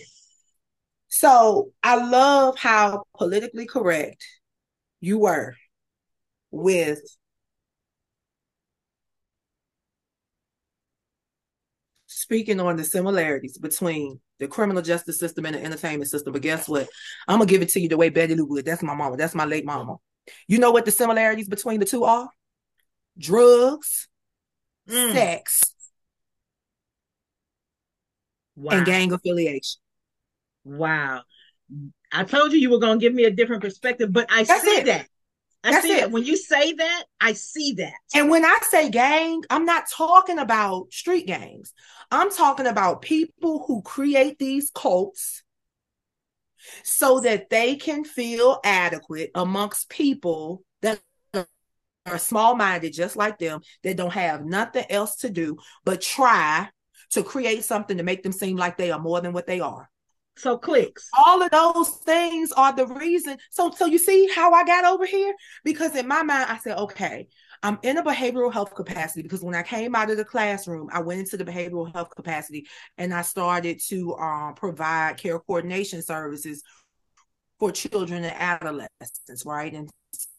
So 1.10 1.72
I 1.84 1.96
love 1.96 2.58
how 2.58 3.06
politically 3.18 3.66
correct 3.66 4.24
you 5.00 5.20
were 5.20 5.56
with 6.52 7.00
speaking 12.28 12.60
on 12.60 12.76
the 12.76 12.84
similarities 12.84 13.58
between 13.58 14.20
the 14.38 14.50
criminal 14.50 14.82
justice 14.82 15.18
system 15.18 15.46
and 15.46 15.56
the 15.56 15.64
entertainment 15.64 16.12
system. 16.12 16.34
But 16.34 16.42
guess 16.42 16.68
what? 16.68 16.90
I'm 17.26 17.40
gonna 17.40 17.50
give 17.50 17.62
it 17.62 17.70
to 17.70 17.80
you 17.80 17.88
the 17.88 17.96
way 17.96 18.10
Betty 18.10 18.36
Lou 18.36 18.46
would. 18.48 18.66
That's 18.66 18.84
my 18.84 18.94
mama. 18.94 19.16
That's 19.16 19.34
my 19.34 19.46
late 19.46 19.64
mama. 19.64 19.96
You 20.46 20.58
know 20.58 20.72
what 20.72 20.84
the 20.84 20.92
similarities 20.92 21.48
between 21.48 21.80
the 21.80 21.86
two 21.86 22.04
are? 22.04 22.30
Drugs, 23.18 24.10
mm. 24.90 25.14
sex, 25.14 25.74
wow. 28.58 28.76
and 28.76 28.86
gang 28.86 29.14
affiliation. 29.14 29.80
Wow. 30.66 31.22
I 32.12 32.26
told 32.26 32.52
you 32.52 32.60
you 32.60 32.70
were 32.70 32.80
gonna 32.80 33.00
give 33.00 33.14
me 33.14 33.24
a 33.24 33.32
different 33.32 33.62
perspective, 33.62 34.12
but 34.12 34.28
I 34.30 34.44
That's 34.44 34.64
see 34.64 34.80
it. 34.80 34.86
that. 34.88 35.08
I 35.64 35.72
That's 35.72 35.86
see 35.86 35.93
it. 35.93 36.01
that. 36.01 36.12
When 36.12 36.24
you 36.24 36.38
say 36.38 36.74
that, 36.74 37.03
I 37.20 37.34
see 37.34 37.74
that. 37.74 37.93
And 38.14 38.30
when 38.30 38.45
I 38.45 38.58
say 38.70 38.89
gang, 38.89 39.43
I'm 39.49 39.66
not 39.66 39.89
talking 39.91 40.39
about 40.39 40.93
street 40.93 41.28
gangs. 41.28 41.74
I'm 42.12 42.32
talking 42.32 42.68
about 42.68 43.01
people 43.01 43.66
who 43.68 43.82
create 43.82 44.39
these 44.39 44.72
cults 44.74 45.43
so 46.84 47.20
that 47.22 47.49
they 47.49 47.76
can 47.76 48.03
feel 48.03 48.60
adequate 48.64 49.32
amongst 49.36 49.89
people 49.89 50.64
that 50.82 50.99
are 52.05 52.18
small 52.18 52.55
minded, 52.55 52.93
just 52.93 53.16
like 53.16 53.38
them, 53.38 53.62
that 53.84 53.97
don't 53.97 54.14
have 54.14 54.45
nothing 54.45 54.86
else 54.89 55.18
to 55.18 55.30
do 55.30 55.58
but 55.84 56.01
try 56.01 56.70
to 57.12 57.24
create 57.24 57.64
something 57.64 57.97
to 57.97 58.03
make 58.03 58.24
them 58.24 58.32
seem 58.32 58.58
like 58.58 58.78
they 58.78 58.91
are 58.91 58.99
more 58.99 59.22
than 59.22 59.34
what 59.34 59.47
they 59.47 59.60
are. 59.60 59.89
So 60.38 60.58
clicks. 60.58 61.10
All 61.26 61.42
of 61.42 61.52
those 61.52 61.90
things 62.06 62.52
are 62.52 62.76
the 62.76 62.86
reason. 62.86 63.38
So 63.50 63.72
so 63.72 63.86
you 63.86 63.98
see 63.98 64.30
how 64.34 64.54
I 64.54 64.64
got 64.64 64.86
over 64.86 65.06
here? 65.06 65.34
Because 65.64 65.96
in 65.96 66.08
my 66.08 66.24
mind, 66.24 66.50
I 66.50 66.58
said, 66.58 66.78
okay, 66.78 67.28
I'm 67.64 67.80
in 67.82 67.98
a 67.98 68.04
behavioral 68.04 68.54
health 68.54 68.76
capacity 68.76 69.24
because 69.24 69.42
when 69.42 69.56
I 69.56 69.64
came 69.64 69.96
out 69.96 70.12
of 70.12 70.18
the 70.18 70.26
classroom, 70.26 70.90
I 70.92 71.02
went 71.02 71.20
into 71.22 71.38
the 71.38 71.46
behavioral 71.46 71.92
health 71.92 72.16
capacity 72.16 72.68
and 72.98 73.14
I 73.14 73.24
started 73.24 73.80
to 73.88 74.16
um, 74.16 74.54
provide 74.54 75.18
care 75.18 75.40
coordination 75.40 76.02
services 76.02 76.64
for 77.60 77.72
children 77.72 78.24
and 78.24 78.36
adolescents, 78.36 79.46
right? 79.46 79.74
And 79.74 79.90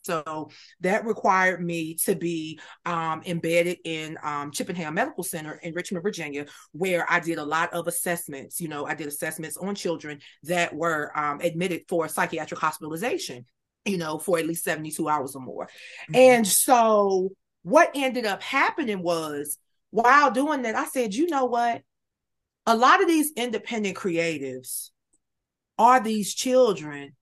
so 0.09 0.48
that 0.80 1.04
required 1.04 1.62
me 1.62 1.94
to 2.06 2.14
be 2.14 2.59
um, 2.86 3.20
embedded 3.26 3.76
in 3.84 4.16
um, 4.22 4.50
Chippenham 4.50 4.94
Medical 4.94 5.22
Center 5.22 5.61
in 5.62 5.74
Richmond, 5.74 6.02
Virginia, 6.02 6.46
where 6.72 7.06
I 7.11 7.20
did 7.20 7.36
a 7.36 7.44
lot 7.44 7.74
of 7.74 7.86
assessments. 7.86 8.59
You 8.59 8.68
know, 8.68 8.86
I 8.86 8.94
did 8.94 9.06
assessments 9.06 9.59
on 9.59 9.74
children 9.74 10.20
that 10.44 10.74
were 10.74 11.12
um, 11.14 11.40
admitted 11.42 11.82
for 11.90 12.09
psychiatric 12.09 12.59
hospitalization, 12.59 13.44
you 13.84 13.98
know, 13.98 14.18
for 14.18 14.38
at 14.38 14.46
least 14.46 14.64
72 14.64 15.06
hours 15.06 15.36
or 15.36 15.42
more. 15.42 15.66
Mm-hmm. 15.66 16.14
And 16.14 16.46
so 16.46 17.28
what 17.64 17.90
ended 17.94 18.24
up 18.24 18.42
happening 18.42 19.02
was 19.02 19.59
while 19.90 20.30
doing 20.30 20.62
that, 20.62 20.74
I 20.74 20.86
said, 20.86 21.14
you 21.14 21.28
know 21.28 21.44
what? 21.44 21.82
A 22.64 22.74
lot 22.74 23.02
of 23.02 23.09
these 23.09 23.32
independent 23.36 23.96
creatives 23.96 24.88
are 25.78 26.00
these 26.00 26.34
children 26.34 27.12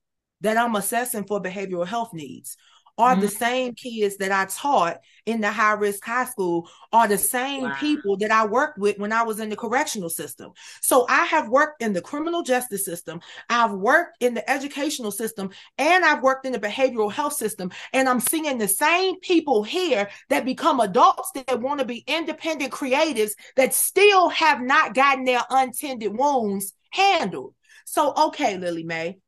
that 0.41 0.57
I'm 0.57 0.76
assessing 0.76 1.24
for 1.24 1.43
behavioral 1.43 1.87
health 1.87 2.11
needs 2.12 2.57
are 2.99 3.12
mm-hmm. 3.12 3.20
the 3.22 3.28
same 3.28 3.74
kids 3.74 4.16
that 4.18 4.32
I 4.32 4.47
taught 4.47 5.01
in 5.26 5.40
the 5.40 5.51
high 5.51 5.72
risk 5.72 6.05
high 6.05 6.24
school, 6.24 6.68
are 6.92 7.09
the 7.09 7.18
same 7.18 7.64
wow. 7.64 7.76
people 7.80 8.16
that 8.18 8.30
I 8.30 8.47
worked 8.47 8.78
with 8.78 8.99
when 8.99 9.12
I 9.12 9.22
was 9.22 9.40
in 9.40 9.49
the 9.49 9.57
correctional 9.57 10.09
system. 10.09 10.53
So 10.80 11.05
I 11.09 11.24
have 11.24 11.49
worked 11.49 11.82
in 11.82 11.92
the 11.92 12.01
criminal 12.01 12.42
justice 12.42 12.84
system, 12.84 13.20
I've 13.51 13.72
worked 13.72 14.22
in 14.22 14.34
the 14.34 14.49
educational 14.49 15.11
system, 15.11 15.51
and 15.78 16.05
I've 16.05 16.22
worked 16.22 16.47
in 16.47 16.53
the 16.53 16.59
behavioral 16.59 17.12
health 17.12 17.34
system. 17.34 17.70
And 17.92 18.09
I'm 18.09 18.20
seeing 18.20 18.59
the 18.59 18.68
same 18.68 19.18
people 19.20 19.62
here 19.62 20.09
that 20.28 20.44
become 20.44 20.80
adults 20.80 21.32
that 21.34 21.61
want 21.61 21.80
to 21.80 21.86
be 21.86 22.05
independent 22.07 22.72
creatives 22.72 23.32
that 23.57 23.74
still 23.74 24.28
have 24.28 24.61
not 24.61 24.94
gotten 24.94 25.24
their 25.24 25.42
untended 25.51 26.16
wounds 26.16 26.72
handled. 26.90 27.55
So, 27.84 28.12
okay, 28.28 28.59
Lillie 28.59 28.84
Mae, 28.84 29.18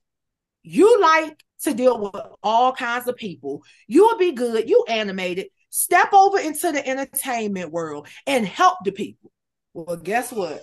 you 0.62 1.00
like 1.00 1.42
to 1.62 1.74
deal 1.74 2.00
with 2.00 2.22
all 2.42 2.72
kinds 2.72 3.08
of 3.08 3.16
people. 3.16 3.62
You'll 3.86 4.18
be 4.18 4.32
good. 4.32 4.68
You 4.68 4.84
animated. 4.88 5.46
Step 5.70 6.12
over 6.12 6.38
into 6.38 6.72
the 6.72 6.86
entertainment 6.86 7.70
world 7.70 8.08
and 8.26 8.46
help 8.46 8.78
the 8.84 8.92
people. 8.92 9.30
Well, 9.74 9.96
guess 9.96 10.32
what? 10.32 10.62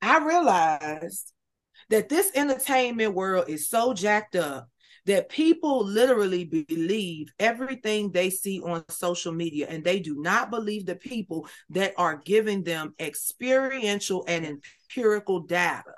I 0.00 0.24
realized 0.24 1.32
that 1.90 2.08
this 2.08 2.30
entertainment 2.34 3.14
world 3.14 3.48
is 3.48 3.68
so 3.68 3.92
jacked 3.92 4.36
up 4.36 4.68
that 5.06 5.28
people 5.28 5.84
literally 5.84 6.44
believe 6.44 7.32
everything 7.38 8.10
they 8.10 8.30
see 8.30 8.60
on 8.60 8.84
social 8.88 9.32
media 9.32 9.66
and 9.68 9.82
they 9.82 9.98
do 9.98 10.14
not 10.20 10.50
believe 10.50 10.86
the 10.86 10.94
people 10.94 11.46
that 11.70 11.92
are 11.96 12.22
giving 12.24 12.62
them 12.62 12.94
experiential 13.00 14.24
and 14.28 14.46
empirical 14.46 15.40
data. 15.40 15.92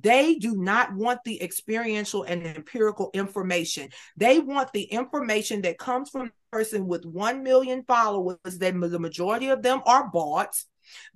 They 0.00 0.36
do 0.36 0.56
not 0.56 0.94
want 0.94 1.24
the 1.24 1.42
experiential 1.42 2.22
and 2.22 2.46
empirical 2.46 3.10
information. 3.14 3.88
They 4.16 4.38
want 4.38 4.72
the 4.72 4.84
information 4.84 5.62
that 5.62 5.78
comes 5.78 6.10
from 6.10 6.28
a 6.28 6.56
person 6.56 6.86
with 6.86 7.04
1 7.04 7.42
million 7.42 7.84
followers, 7.86 8.38
that 8.44 8.80
the 8.80 8.98
majority 8.98 9.48
of 9.48 9.62
them 9.62 9.80
are 9.86 10.08
bots. 10.08 10.66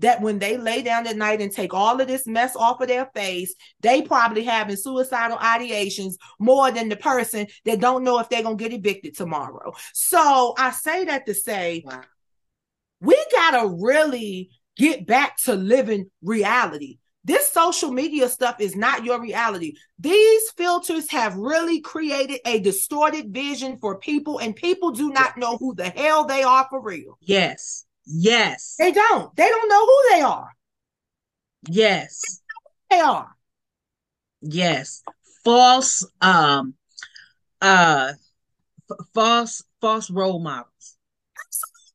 That 0.00 0.20
when 0.20 0.38
they 0.38 0.58
lay 0.58 0.82
down 0.82 1.06
at 1.06 1.16
night 1.16 1.40
and 1.40 1.50
take 1.50 1.72
all 1.72 1.98
of 1.98 2.06
this 2.06 2.26
mess 2.26 2.54
off 2.56 2.82
of 2.82 2.88
their 2.88 3.08
face, 3.14 3.54
they 3.80 4.02
probably 4.02 4.44
having 4.44 4.76
suicidal 4.76 5.38
ideations 5.38 6.16
more 6.38 6.70
than 6.70 6.90
the 6.90 6.96
person 6.96 7.46
that 7.64 7.80
don't 7.80 8.04
know 8.04 8.18
if 8.18 8.28
they're 8.28 8.42
gonna 8.42 8.56
get 8.56 8.74
evicted 8.74 9.16
tomorrow. 9.16 9.72
So 9.94 10.54
I 10.58 10.72
say 10.72 11.06
that 11.06 11.24
to 11.24 11.32
say 11.32 11.84
wow. 11.86 12.02
we 13.00 13.16
gotta 13.32 13.66
really 13.80 14.50
get 14.76 15.06
back 15.06 15.38
to 15.44 15.54
living 15.54 16.10
reality. 16.22 16.98
This 17.24 17.52
social 17.52 17.92
media 17.92 18.28
stuff 18.28 18.60
is 18.60 18.74
not 18.74 19.04
your 19.04 19.20
reality. 19.20 19.74
These 19.98 20.50
filters 20.56 21.08
have 21.10 21.36
really 21.36 21.80
created 21.80 22.40
a 22.44 22.58
distorted 22.58 23.32
vision 23.32 23.78
for 23.80 23.98
people, 23.98 24.38
and 24.38 24.56
people 24.56 24.90
do 24.90 25.10
not 25.10 25.36
know 25.36 25.56
who 25.56 25.74
the 25.74 25.88
hell 25.88 26.24
they 26.24 26.42
are 26.42 26.66
for 26.68 26.80
real. 26.80 27.18
Yes. 27.20 27.84
Yes. 28.06 28.74
They 28.76 28.90
don't. 28.90 29.34
They 29.36 29.48
don't 29.48 29.68
know 29.68 29.86
who 29.86 30.02
they 30.10 30.20
are. 30.22 30.48
Yes. 31.68 32.20
They 32.90 32.98
are. 32.98 33.30
Yes. 34.40 35.02
False 35.44 36.04
um 36.20 36.74
uh 37.60 38.12
f- 38.90 39.06
false 39.14 39.62
false 39.80 40.10
role 40.10 40.40
models. 40.40 40.96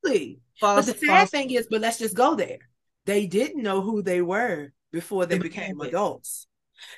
Absolutely. 0.04 0.40
False, 0.60 0.86
but 0.86 0.94
the 0.94 1.06
sad 1.06 1.18
false... 1.18 1.30
thing 1.30 1.52
is, 1.52 1.68
but 1.70 1.82
let's 1.82 2.00
just 2.00 2.16
go 2.16 2.36
there. 2.36 2.60
They 3.06 3.28
didn't 3.28 3.62
know 3.62 3.82
who 3.82 4.02
they 4.02 4.22
were 4.22 4.72
before 4.98 5.28
they 5.28 5.38
became 5.38 5.80
adults. 5.80 6.48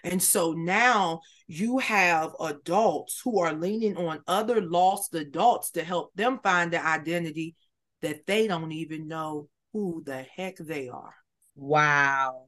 And 0.06 0.24
so 0.24 0.54
now 0.54 1.20
you 1.48 1.80
have 1.80 2.32
adults 2.40 3.20
who 3.22 3.42
are 3.42 3.52
leaning 3.52 3.98
on 3.98 4.22
other 4.26 4.62
lost 4.62 5.14
adults 5.16 5.72
to 5.72 5.84
help 5.84 6.14
them 6.16 6.40
find 6.42 6.72
their 6.72 6.86
identity 6.86 7.58
that 8.02 8.26
they 8.26 8.48
don't 8.48 8.72
even 8.72 9.10
know 9.10 9.50
who 9.74 10.02
the 10.06 10.22
heck 10.22 10.56
they 10.60 10.88
are. 10.88 11.14
Wow. 11.58 12.46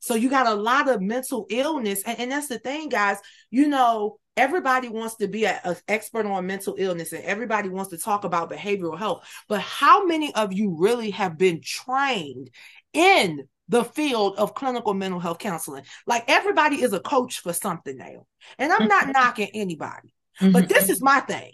So 0.00 0.16
you 0.16 0.28
got 0.28 0.48
a 0.48 0.54
lot 0.54 0.88
of 0.88 1.00
mental 1.00 1.46
illness. 1.50 2.02
And, 2.04 2.18
and 2.18 2.32
that's 2.32 2.48
the 2.48 2.58
thing, 2.58 2.88
guys. 2.88 3.18
You 3.52 3.68
know, 3.68 4.18
everybody 4.36 4.88
wants 4.88 5.14
to 5.18 5.28
be 5.28 5.46
an 5.46 5.76
expert 5.86 6.26
on 6.26 6.48
mental 6.48 6.74
illness 6.78 7.12
and 7.12 7.22
everybody 7.22 7.68
wants 7.68 7.90
to 7.90 7.98
talk 7.98 8.24
about 8.24 8.50
behavioral 8.50 8.98
health. 8.98 9.24
But 9.48 9.60
how 9.60 10.04
many 10.04 10.34
of 10.34 10.52
you 10.52 10.76
really 10.76 11.10
have 11.10 11.38
been 11.38 11.60
trained 11.62 12.50
in 12.92 13.46
the 13.70 13.84
field 13.84 14.36
of 14.36 14.52
clinical 14.52 14.94
mental 14.94 15.20
health 15.20 15.38
counseling. 15.38 15.84
Like 16.04 16.24
everybody 16.26 16.82
is 16.82 16.92
a 16.92 16.98
coach 16.98 17.38
for 17.38 17.52
something 17.52 17.96
now. 17.96 18.26
And 18.58 18.72
I'm 18.72 18.88
not 18.88 19.08
knocking 19.12 19.50
anybody. 19.54 20.12
Mm-hmm. 20.40 20.52
But 20.52 20.68
this 20.68 20.90
is 20.90 21.00
my 21.00 21.20
thing. 21.20 21.52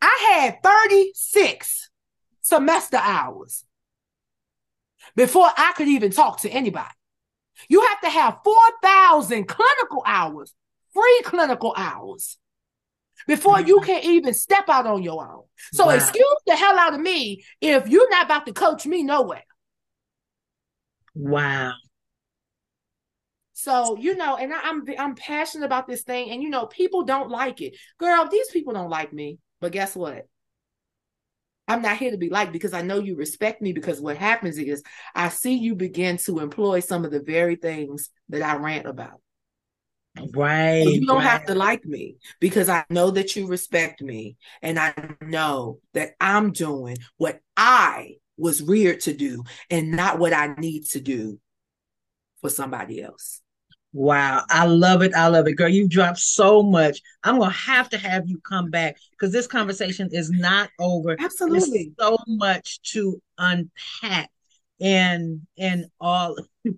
I 0.00 0.40
had 0.42 0.62
36 0.62 1.88
semester 2.40 2.98
hours 3.00 3.64
before 5.14 5.48
I 5.56 5.72
could 5.76 5.88
even 5.88 6.10
talk 6.10 6.40
to 6.40 6.50
anybody. 6.50 6.88
You 7.68 7.80
have 7.82 8.00
to 8.00 8.10
have 8.10 8.38
4,000 8.44 9.46
clinical 9.46 10.02
hours, 10.04 10.52
free 10.92 11.20
clinical 11.24 11.74
hours, 11.76 12.38
before 13.28 13.60
you 13.60 13.76
mm-hmm. 13.76 13.86
can 13.86 14.04
even 14.04 14.34
step 14.34 14.68
out 14.68 14.86
on 14.86 15.04
your 15.04 15.22
own. 15.22 15.44
So 15.72 15.86
wow. 15.86 15.92
excuse 15.92 16.24
the 16.44 16.56
hell 16.56 16.76
out 16.76 16.94
of 16.94 17.00
me 17.00 17.44
if 17.60 17.86
you're 17.86 18.10
not 18.10 18.24
about 18.26 18.46
to 18.46 18.52
coach 18.52 18.84
me 18.84 19.04
nowhere. 19.04 19.44
Wow. 21.14 21.74
So 23.52 23.96
you 23.96 24.16
know, 24.16 24.36
and 24.36 24.52
I, 24.52 24.60
I'm 24.62 24.84
I'm 24.98 25.14
passionate 25.14 25.66
about 25.66 25.86
this 25.86 26.02
thing, 26.02 26.30
and 26.30 26.42
you 26.42 26.50
know, 26.50 26.66
people 26.66 27.04
don't 27.04 27.30
like 27.30 27.60
it, 27.60 27.76
girl. 27.98 28.28
These 28.28 28.50
people 28.50 28.72
don't 28.72 28.90
like 28.90 29.12
me, 29.12 29.38
but 29.60 29.72
guess 29.72 29.94
what? 29.94 30.26
I'm 31.68 31.82
not 31.82 31.96
here 31.96 32.10
to 32.10 32.18
be 32.18 32.28
liked 32.28 32.52
because 32.52 32.72
I 32.72 32.82
know 32.82 32.98
you 32.98 33.14
respect 33.14 33.62
me. 33.62 33.72
Because 33.72 34.00
what 34.00 34.16
happens 34.16 34.58
is 34.58 34.82
I 35.14 35.28
see 35.28 35.54
you 35.54 35.74
begin 35.74 36.16
to 36.18 36.40
employ 36.40 36.80
some 36.80 37.04
of 37.04 37.12
the 37.12 37.22
very 37.22 37.56
things 37.56 38.10
that 38.30 38.42
I 38.42 38.56
rant 38.56 38.86
about. 38.86 39.20
Right. 40.34 40.84
So 40.84 40.90
you 40.90 41.06
don't 41.06 41.18
right. 41.18 41.30
have 41.30 41.46
to 41.46 41.54
like 41.54 41.84
me 41.84 42.16
because 42.40 42.68
I 42.68 42.84
know 42.90 43.10
that 43.12 43.36
you 43.36 43.46
respect 43.46 44.02
me 44.02 44.36
and 44.60 44.78
I 44.78 44.92
know 45.22 45.78
that 45.94 46.10
I'm 46.20 46.52
doing 46.52 46.98
what 47.16 47.40
I 47.56 48.16
was 48.36 48.62
reared 48.62 49.00
to 49.00 49.12
do 49.12 49.44
and 49.70 49.92
not 49.92 50.18
what 50.18 50.32
I 50.32 50.54
need 50.54 50.86
to 50.86 51.00
do 51.00 51.38
for 52.40 52.50
somebody 52.50 53.02
else. 53.02 53.40
Wow, 53.94 54.44
I 54.48 54.64
love 54.64 55.02
it. 55.02 55.14
I 55.14 55.28
love 55.28 55.46
it, 55.46 55.52
girl. 55.52 55.68
You 55.68 55.86
dropped 55.86 56.18
so 56.18 56.62
much. 56.62 57.00
I'm 57.22 57.38
gonna 57.38 57.50
have 57.50 57.90
to 57.90 57.98
have 57.98 58.26
you 58.26 58.40
come 58.40 58.70
back 58.70 58.96
because 59.10 59.32
this 59.32 59.46
conversation 59.46 60.08
is 60.12 60.30
not 60.30 60.70
over. 60.80 61.16
Absolutely, 61.20 61.92
There's 61.98 62.10
so 62.10 62.16
much 62.26 62.80
to 62.92 63.20
unpack, 63.36 64.30
and 64.80 65.42
and 65.58 65.86
all. 66.00 66.36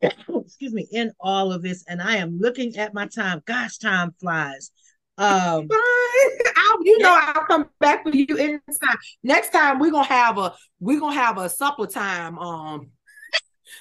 excuse 0.00 0.72
me, 0.72 0.86
in 0.90 1.12
all 1.20 1.52
of 1.52 1.62
this, 1.62 1.84
and 1.86 2.00
I 2.00 2.16
am 2.16 2.38
looking 2.38 2.76
at 2.76 2.94
my 2.94 3.06
time. 3.06 3.42
Gosh, 3.44 3.76
time 3.76 4.14
flies. 4.18 4.70
Um, 5.18 5.68
I'll, 6.56 6.82
you 6.84 6.98
know, 6.98 7.18
I'll 7.20 7.44
come 7.44 7.68
back 7.80 8.04
with 8.04 8.14
you 8.14 8.36
anytime. 8.36 8.96
Next 9.22 9.50
time 9.50 9.78
we're 9.80 9.90
gonna 9.90 10.06
have 10.06 10.38
a 10.38 10.54
we're 10.80 11.00
gonna 11.00 11.16
have 11.16 11.38
a 11.38 11.48
supper 11.48 11.86
time. 11.86 12.38
Um, 12.38 12.90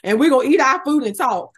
and 0.03 0.19
we're 0.19 0.29
gonna 0.29 0.49
eat 0.49 0.59
our 0.59 0.83
food 0.83 1.03
and 1.03 1.15
talk. 1.15 1.51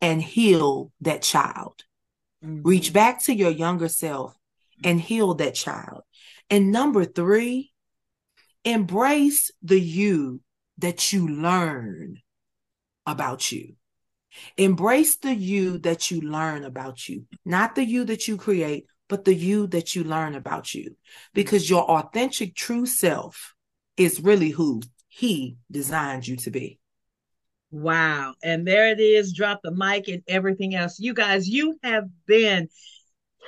and 0.00 0.20
heal 0.20 0.92
that 1.00 1.22
child. 1.22 1.84
Mm-hmm. 2.44 2.62
Reach 2.62 2.92
back 2.92 3.24
to 3.24 3.34
your 3.34 3.50
younger 3.50 3.88
self 3.88 4.36
and 4.82 5.00
heal 5.00 5.34
that 5.34 5.54
child. 5.54 6.02
And 6.50 6.70
number 6.70 7.04
three, 7.04 7.72
embrace 8.64 9.50
the 9.62 9.80
you 9.80 10.40
that 10.78 11.12
you 11.12 11.28
learn 11.28 12.20
about 13.06 13.52
you. 13.52 13.74
Embrace 14.56 15.16
the 15.18 15.34
you 15.34 15.78
that 15.78 16.10
you 16.10 16.20
learn 16.20 16.64
about 16.64 17.08
you, 17.08 17.24
not 17.44 17.74
the 17.74 17.84
you 17.84 18.04
that 18.04 18.26
you 18.26 18.36
create, 18.36 18.86
but 19.08 19.24
the 19.24 19.34
you 19.34 19.66
that 19.68 19.94
you 19.94 20.02
learn 20.02 20.34
about 20.34 20.74
you. 20.74 20.96
Because 21.34 21.70
your 21.70 21.88
authentic 21.88 22.54
true 22.56 22.86
self 22.86 23.54
is 23.96 24.20
really 24.20 24.50
who 24.50 24.82
he 25.08 25.56
designed 25.70 26.26
you 26.26 26.36
to 26.36 26.50
be. 26.50 26.80
Wow. 27.70 28.34
And 28.42 28.66
there 28.66 28.88
it 28.88 29.00
is. 29.00 29.32
Drop 29.32 29.60
the 29.62 29.72
mic 29.72 30.08
and 30.08 30.22
everything 30.26 30.74
else. 30.74 30.98
You 30.98 31.14
guys, 31.14 31.48
you 31.48 31.78
have 31.82 32.04
been 32.26 32.68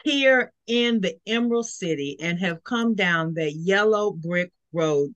here 0.04 0.52
in 0.66 1.00
the 1.00 1.16
Emerald 1.26 1.66
City 1.66 2.16
and 2.20 2.38
have 2.38 2.62
come 2.62 2.94
down 2.94 3.34
that 3.34 3.52
yellow 3.54 4.12
brick 4.12 4.52
road 4.72 5.14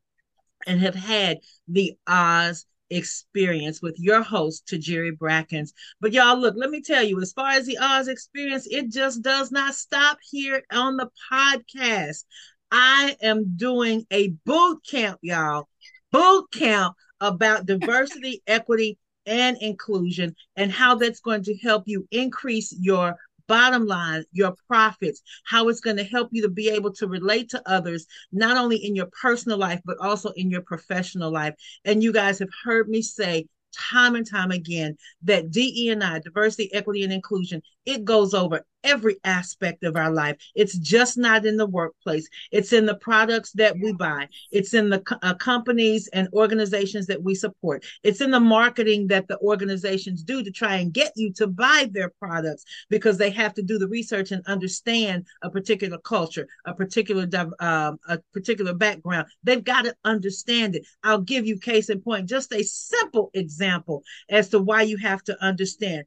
and 0.66 0.80
have 0.80 0.94
had 0.94 1.38
the 1.68 1.94
Oz 2.07 2.66
experience 2.90 3.80
with 3.80 3.94
your 3.98 4.22
host, 4.22 4.66
to 4.68 4.78
Jerry 4.78 5.12
Brackens. 5.12 5.72
But 6.01 6.12
y'all, 6.12 6.36
look, 6.36 6.55
let 6.57 6.70
me 6.70 6.82
tell 6.82 7.03
you, 7.03 7.20
as 7.20 7.32
far 7.32 7.51
as 7.51 7.66
the 7.66 7.78
Oz 7.80 8.09
experience, 8.09 8.66
it 8.68 8.90
just 8.90 9.22
does 9.22 9.51
not 9.53 9.74
stop 9.74 10.18
here 10.28 10.62
on 10.72 10.96
the 10.96 11.09
podcast. 11.32 12.24
I 12.70 13.16
am 13.22 13.57
doing 13.57 14.07
a 14.11 14.28
boot 14.44 14.80
camp, 14.88 15.18
y'all. 15.22 15.68
Boot 16.12 16.51
camp 16.53 16.94
about 17.20 17.66
diversity, 17.66 18.42
equity, 18.46 18.98
and 19.26 19.57
inclusion, 19.61 20.34
and 20.57 20.72
how 20.72 20.94
that's 20.96 21.20
going 21.20 21.44
to 21.44 21.57
help 21.59 21.84
you 21.86 22.07
increase 22.11 22.74
your 22.78 23.16
bottom 23.51 23.84
line, 23.84 24.22
your 24.30 24.55
profits, 24.68 25.22
how 25.44 25.68
it's 25.68 25.80
going 25.80 25.96
to 25.96 26.05
help 26.05 26.28
you 26.30 26.40
to 26.42 26.48
be 26.48 26.68
able 26.68 26.92
to 26.92 27.09
relate 27.09 27.51
to 27.51 27.61
others, 27.66 28.07
not 28.30 28.57
only 28.57 28.76
in 28.76 28.94
your 28.94 29.09
personal 29.20 29.59
life, 29.59 29.80
but 29.84 29.98
also 30.01 30.30
in 30.36 30.51
your 30.51 30.62
professional 30.62 31.32
life. 31.32 31.55
And 31.84 32.01
you 32.01 32.12
guys 32.12 32.38
have 32.38 32.48
heard 32.64 32.88
me 32.88 33.03
say 33.03 33.48
time 33.76 34.14
and 34.14 34.28
time 34.28 34.53
again 34.53 34.96
that 35.24 35.51
DE&I, 35.51 36.20
diversity, 36.20 36.72
equity, 36.72 37.03
and 37.03 37.12
inclusion, 37.12 37.61
it 37.86 38.04
goes 38.04 38.34
over 38.34 38.64
every 38.84 39.16
aspect 39.24 39.84
of 39.84 39.96
our 39.96 40.10
life. 40.10 40.36
It's 40.54 40.78
just 40.78 41.18
not 41.18 41.46
in 41.46 41.56
the 41.56 41.66
workplace. 41.66 42.28
It's 42.50 42.72
in 42.72 42.86
the 42.86 42.94
products 42.94 43.52
that 43.52 43.76
we 43.78 43.92
buy. 43.92 44.28
It's 44.50 44.74
in 44.74 44.90
the 44.90 45.02
uh, 45.22 45.34
companies 45.34 46.08
and 46.12 46.28
organizations 46.32 47.06
that 47.06 47.22
we 47.22 47.34
support. 47.34 47.84
It's 48.02 48.20
in 48.20 48.30
the 48.30 48.40
marketing 48.40 49.08
that 49.08 49.28
the 49.28 49.38
organizations 49.38 50.22
do 50.22 50.42
to 50.42 50.50
try 50.50 50.76
and 50.76 50.92
get 50.92 51.12
you 51.16 51.32
to 51.34 51.46
buy 51.46 51.88
their 51.90 52.10
products 52.18 52.64
because 52.88 53.18
they 53.18 53.30
have 53.30 53.54
to 53.54 53.62
do 53.62 53.78
the 53.78 53.88
research 53.88 54.32
and 54.32 54.44
understand 54.46 55.26
a 55.42 55.50
particular 55.50 55.98
culture, 55.98 56.48
a 56.64 56.74
particular 56.74 57.26
um, 57.60 57.98
a 58.08 58.18
particular 58.32 58.74
background. 58.74 59.26
They've 59.42 59.62
got 59.62 59.84
to 59.84 59.94
understand 60.04 60.76
it. 60.76 60.86
I'll 61.02 61.20
give 61.20 61.46
you 61.46 61.58
case 61.58 61.90
in 61.90 62.00
point, 62.00 62.28
just 62.28 62.52
a 62.52 62.62
simple 62.62 63.30
example 63.34 64.02
as 64.28 64.48
to 64.50 64.58
why 64.58 64.82
you 64.82 64.96
have 64.98 65.22
to 65.24 65.42
understand. 65.44 66.04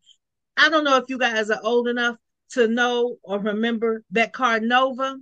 I 0.58 0.70
don't 0.70 0.84
know 0.84 0.98
if 0.98 1.06
you 1.10 1.18
guys 1.18 1.50
are 1.50 1.60
old 1.64 1.88
enough 1.88 2.18
to 2.52 2.68
know 2.68 3.18
or 3.24 3.40
remember 3.40 4.04
that 4.12 4.34
car 4.34 4.60
Nova, 4.60 5.18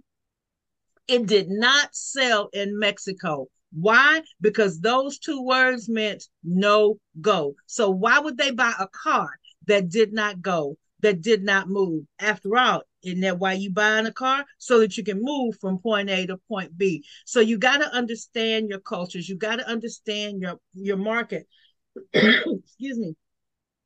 it 1.07 1.25
did 1.25 1.49
not 1.49 1.95
sell 1.95 2.49
in 2.53 2.77
Mexico 2.79 3.47
Why? 3.73 4.21
Because 4.41 4.79
those 4.81 5.17
two 5.17 5.41
words 5.43 5.87
meant 5.89 6.27
no 6.43 6.99
go. 7.21 7.55
So 7.67 7.89
why 7.89 8.19
would 8.19 8.37
they 8.37 8.51
buy 8.51 8.73
a 8.79 8.87
car 8.87 9.29
that 9.67 9.89
did 9.89 10.11
not 10.13 10.41
go, 10.41 10.77
that 11.01 11.21
did 11.21 11.43
not 11.43 11.69
move? 11.69 12.05
After 12.19 12.57
all, 12.57 12.83
isn't 13.03 13.21
that 13.21 13.39
why 13.39 13.53
you 13.53 13.71
buying 13.71 14.05
a 14.05 14.11
car? 14.11 14.45
So 14.57 14.79
that 14.81 14.97
you 14.97 15.03
can 15.03 15.21
move 15.21 15.57
from 15.61 15.79
point 15.79 16.09
A 16.09 16.25
to 16.27 16.37
point 16.49 16.77
B. 16.77 17.03
So 17.25 17.39
you 17.39 17.57
got 17.57 17.77
to 17.77 17.93
understand 17.93 18.67
your 18.69 18.79
cultures. 18.79 19.29
You 19.29 19.37
got 19.37 19.57
to 19.57 19.67
understand 19.67 20.41
your 20.41 20.59
your 20.73 20.97
market. 20.97 21.47
Excuse 22.13 22.97
me 22.99 23.15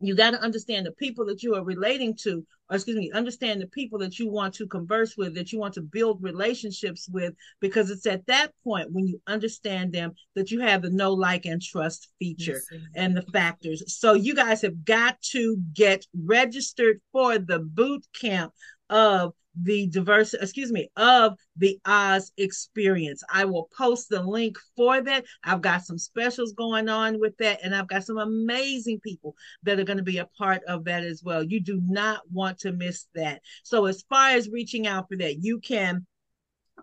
you 0.08 0.16
got 0.16 0.32
to 0.32 0.42
understand 0.42 0.86
the 0.86 0.92
people 0.94 1.26
that 1.26 1.44
you 1.44 1.56
are 1.56 1.64
relating 1.64 2.16
to 2.16 2.46
or 2.70 2.76
excuse 2.76 2.98
me 2.98 3.12
understand 3.14 3.62
the 3.62 3.68
people 3.68 4.00
that 4.00 4.18
you 4.18 4.30
want 4.30 4.54
to 4.54 4.68
converse 4.68 5.16
with 5.18 5.36
that 5.36 5.52
you 5.52 5.60
want 5.60 5.74
to 5.74 5.82
build 5.82 6.22
relationships 6.22 7.08
with 7.12 7.34
because 7.60 7.90
it's 7.90 8.06
at 8.06 8.26
that 8.26 8.52
point 8.64 8.92
when 8.92 9.08
you 9.08 9.22
understand 9.28 9.94
them 9.94 10.14
that 10.36 10.52
you 10.52 10.60
have 10.60 10.82
the 10.82 10.90
know 10.90 11.14
like 11.14 11.46
and 11.46 11.62
trust 11.62 12.10
feature 12.20 12.62
yes, 12.72 12.82
and 12.96 13.16
the 13.16 13.22
factors. 13.34 13.84
So 14.00 14.14
you 14.14 14.34
guys 14.34 14.62
have 14.62 14.84
got 14.84 15.22
to 15.32 15.58
get 15.74 16.06
registered 16.26 17.02
for 17.12 17.38
the 17.38 17.60
boot 17.60 18.06
camp 18.20 18.54
of 18.90 19.34
the 19.62 19.88
diverse, 19.88 20.34
excuse 20.34 20.72
me, 20.72 20.90
of 20.98 21.38
the 21.56 21.80
Oz 21.86 22.32
experience. 22.38 23.24
I 23.32 23.46
will 23.46 23.70
post 23.76 24.10
the 24.10 24.22
link 24.22 24.58
for 24.76 25.02
that. 25.02 25.26
I've 25.44 25.62
got 25.62 25.86
some 25.86 25.98
specials 25.98 26.54
going 26.54 26.90
on 26.90 27.20
with 27.20 27.38
that, 27.38 27.60
and 27.64 27.74
I've 27.74 27.88
got 27.88 28.04
some 28.04 28.18
amazing 28.18 29.00
people 29.02 29.36
that 29.64 29.80
are 29.80 29.86
going 29.86 29.98
to 29.98 30.04
be 30.04 30.18
a 30.18 30.30
part 30.38 30.62
of 30.68 30.84
that 30.86 31.04
as 31.04 31.24
well. 31.24 31.44
You 31.44 31.62
do 31.62 31.80
not 31.86 32.22
want 32.32 32.60
to 32.60 32.74
miss 32.74 33.08
that. 33.16 33.42
So, 33.64 33.86
as 33.86 34.04
far 34.10 34.32
as 34.32 34.50
reaching 34.50 34.88
out 34.88 35.08
for 35.08 35.18
that, 35.18 35.38
you 35.42 35.60
can 35.60 36.06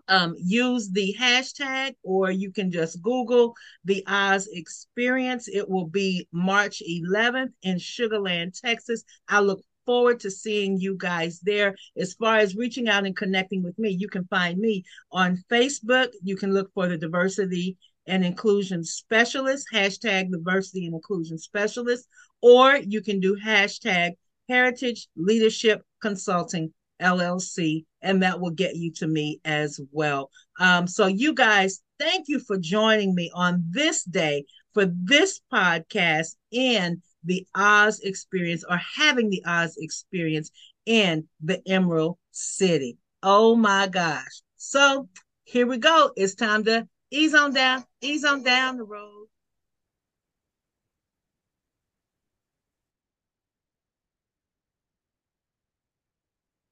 um, 0.07 0.35
use 0.37 0.89
the 0.89 1.15
hashtag 1.19 1.93
or 2.03 2.31
you 2.31 2.51
can 2.51 2.71
just 2.71 3.01
Google 3.01 3.53
the 3.85 4.03
Oz 4.07 4.49
experience. 4.51 5.47
It 5.47 5.69
will 5.69 5.87
be 5.87 6.27
March 6.31 6.81
11th 6.81 7.53
in 7.61 7.77
Sugarland, 7.77 8.59
Texas. 8.59 9.03
I 9.27 9.39
look 9.39 9.63
forward 9.85 10.19
to 10.21 10.31
seeing 10.31 10.79
you 10.79 10.95
guys 10.97 11.39
there. 11.41 11.75
As 11.97 12.13
far 12.13 12.37
as 12.37 12.55
reaching 12.55 12.87
out 12.87 13.05
and 13.05 13.15
connecting 13.15 13.63
with 13.63 13.77
me, 13.77 13.89
you 13.89 14.07
can 14.07 14.25
find 14.25 14.59
me 14.59 14.83
on 15.11 15.43
Facebook. 15.49 16.09
You 16.23 16.35
can 16.35 16.53
look 16.53 16.71
for 16.73 16.87
the 16.87 16.97
diversity 16.97 17.77
and 18.07 18.25
inclusion 18.25 18.83
specialist, 18.83 19.67
hashtag 19.73 20.31
diversity 20.31 20.85
and 20.85 20.95
inclusion 20.95 21.37
specialist, 21.37 22.07
or 22.41 22.77
you 22.77 23.01
can 23.01 23.19
do 23.19 23.37
hashtag 23.43 24.11
heritage 24.49 25.07
leadership 25.15 25.81
consulting 26.01 26.73
LLC, 27.01 27.85
and 28.01 28.21
that 28.23 28.39
will 28.39 28.51
get 28.51 28.75
you 28.75 28.91
to 28.93 29.07
me 29.07 29.39
as 29.45 29.79
well. 29.91 30.29
Um, 30.59 30.87
so, 30.87 31.07
you 31.07 31.33
guys, 31.33 31.81
thank 31.99 32.27
you 32.27 32.39
for 32.39 32.57
joining 32.57 33.15
me 33.15 33.31
on 33.33 33.63
this 33.69 34.03
day 34.03 34.45
for 34.73 34.85
this 34.85 35.39
podcast 35.51 36.35
and 36.51 37.01
the 37.23 37.45
Oz 37.55 37.99
experience 38.01 38.63
or 38.69 38.77
having 38.77 39.29
the 39.29 39.43
Oz 39.45 39.77
experience 39.77 40.51
in 40.85 41.27
the 41.41 41.61
Emerald 41.67 42.17
City. 42.31 42.97
Oh 43.21 43.55
my 43.55 43.87
gosh. 43.87 44.41
So 44.57 45.09
here 45.43 45.67
we 45.67 45.77
go. 45.77 46.11
It's 46.15 46.35
time 46.35 46.63
to 46.65 46.87
ease 47.11 47.33
on 47.33 47.53
down, 47.53 47.85
ease 48.01 48.25
on 48.25 48.43
down 48.43 48.77
the 48.77 48.83
road. 48.83 49.27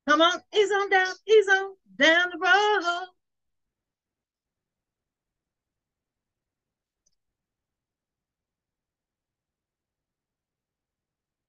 Come 0.10 0.22
on, 0.22 0.42
ease 0.54 0.72
on 0.72 0.90
down, 0.90 1.14
ease 1.28 1.48
on 1.48 1.76
down 1.96 2.30
the 2.32 2.38
road. 2.38 3.08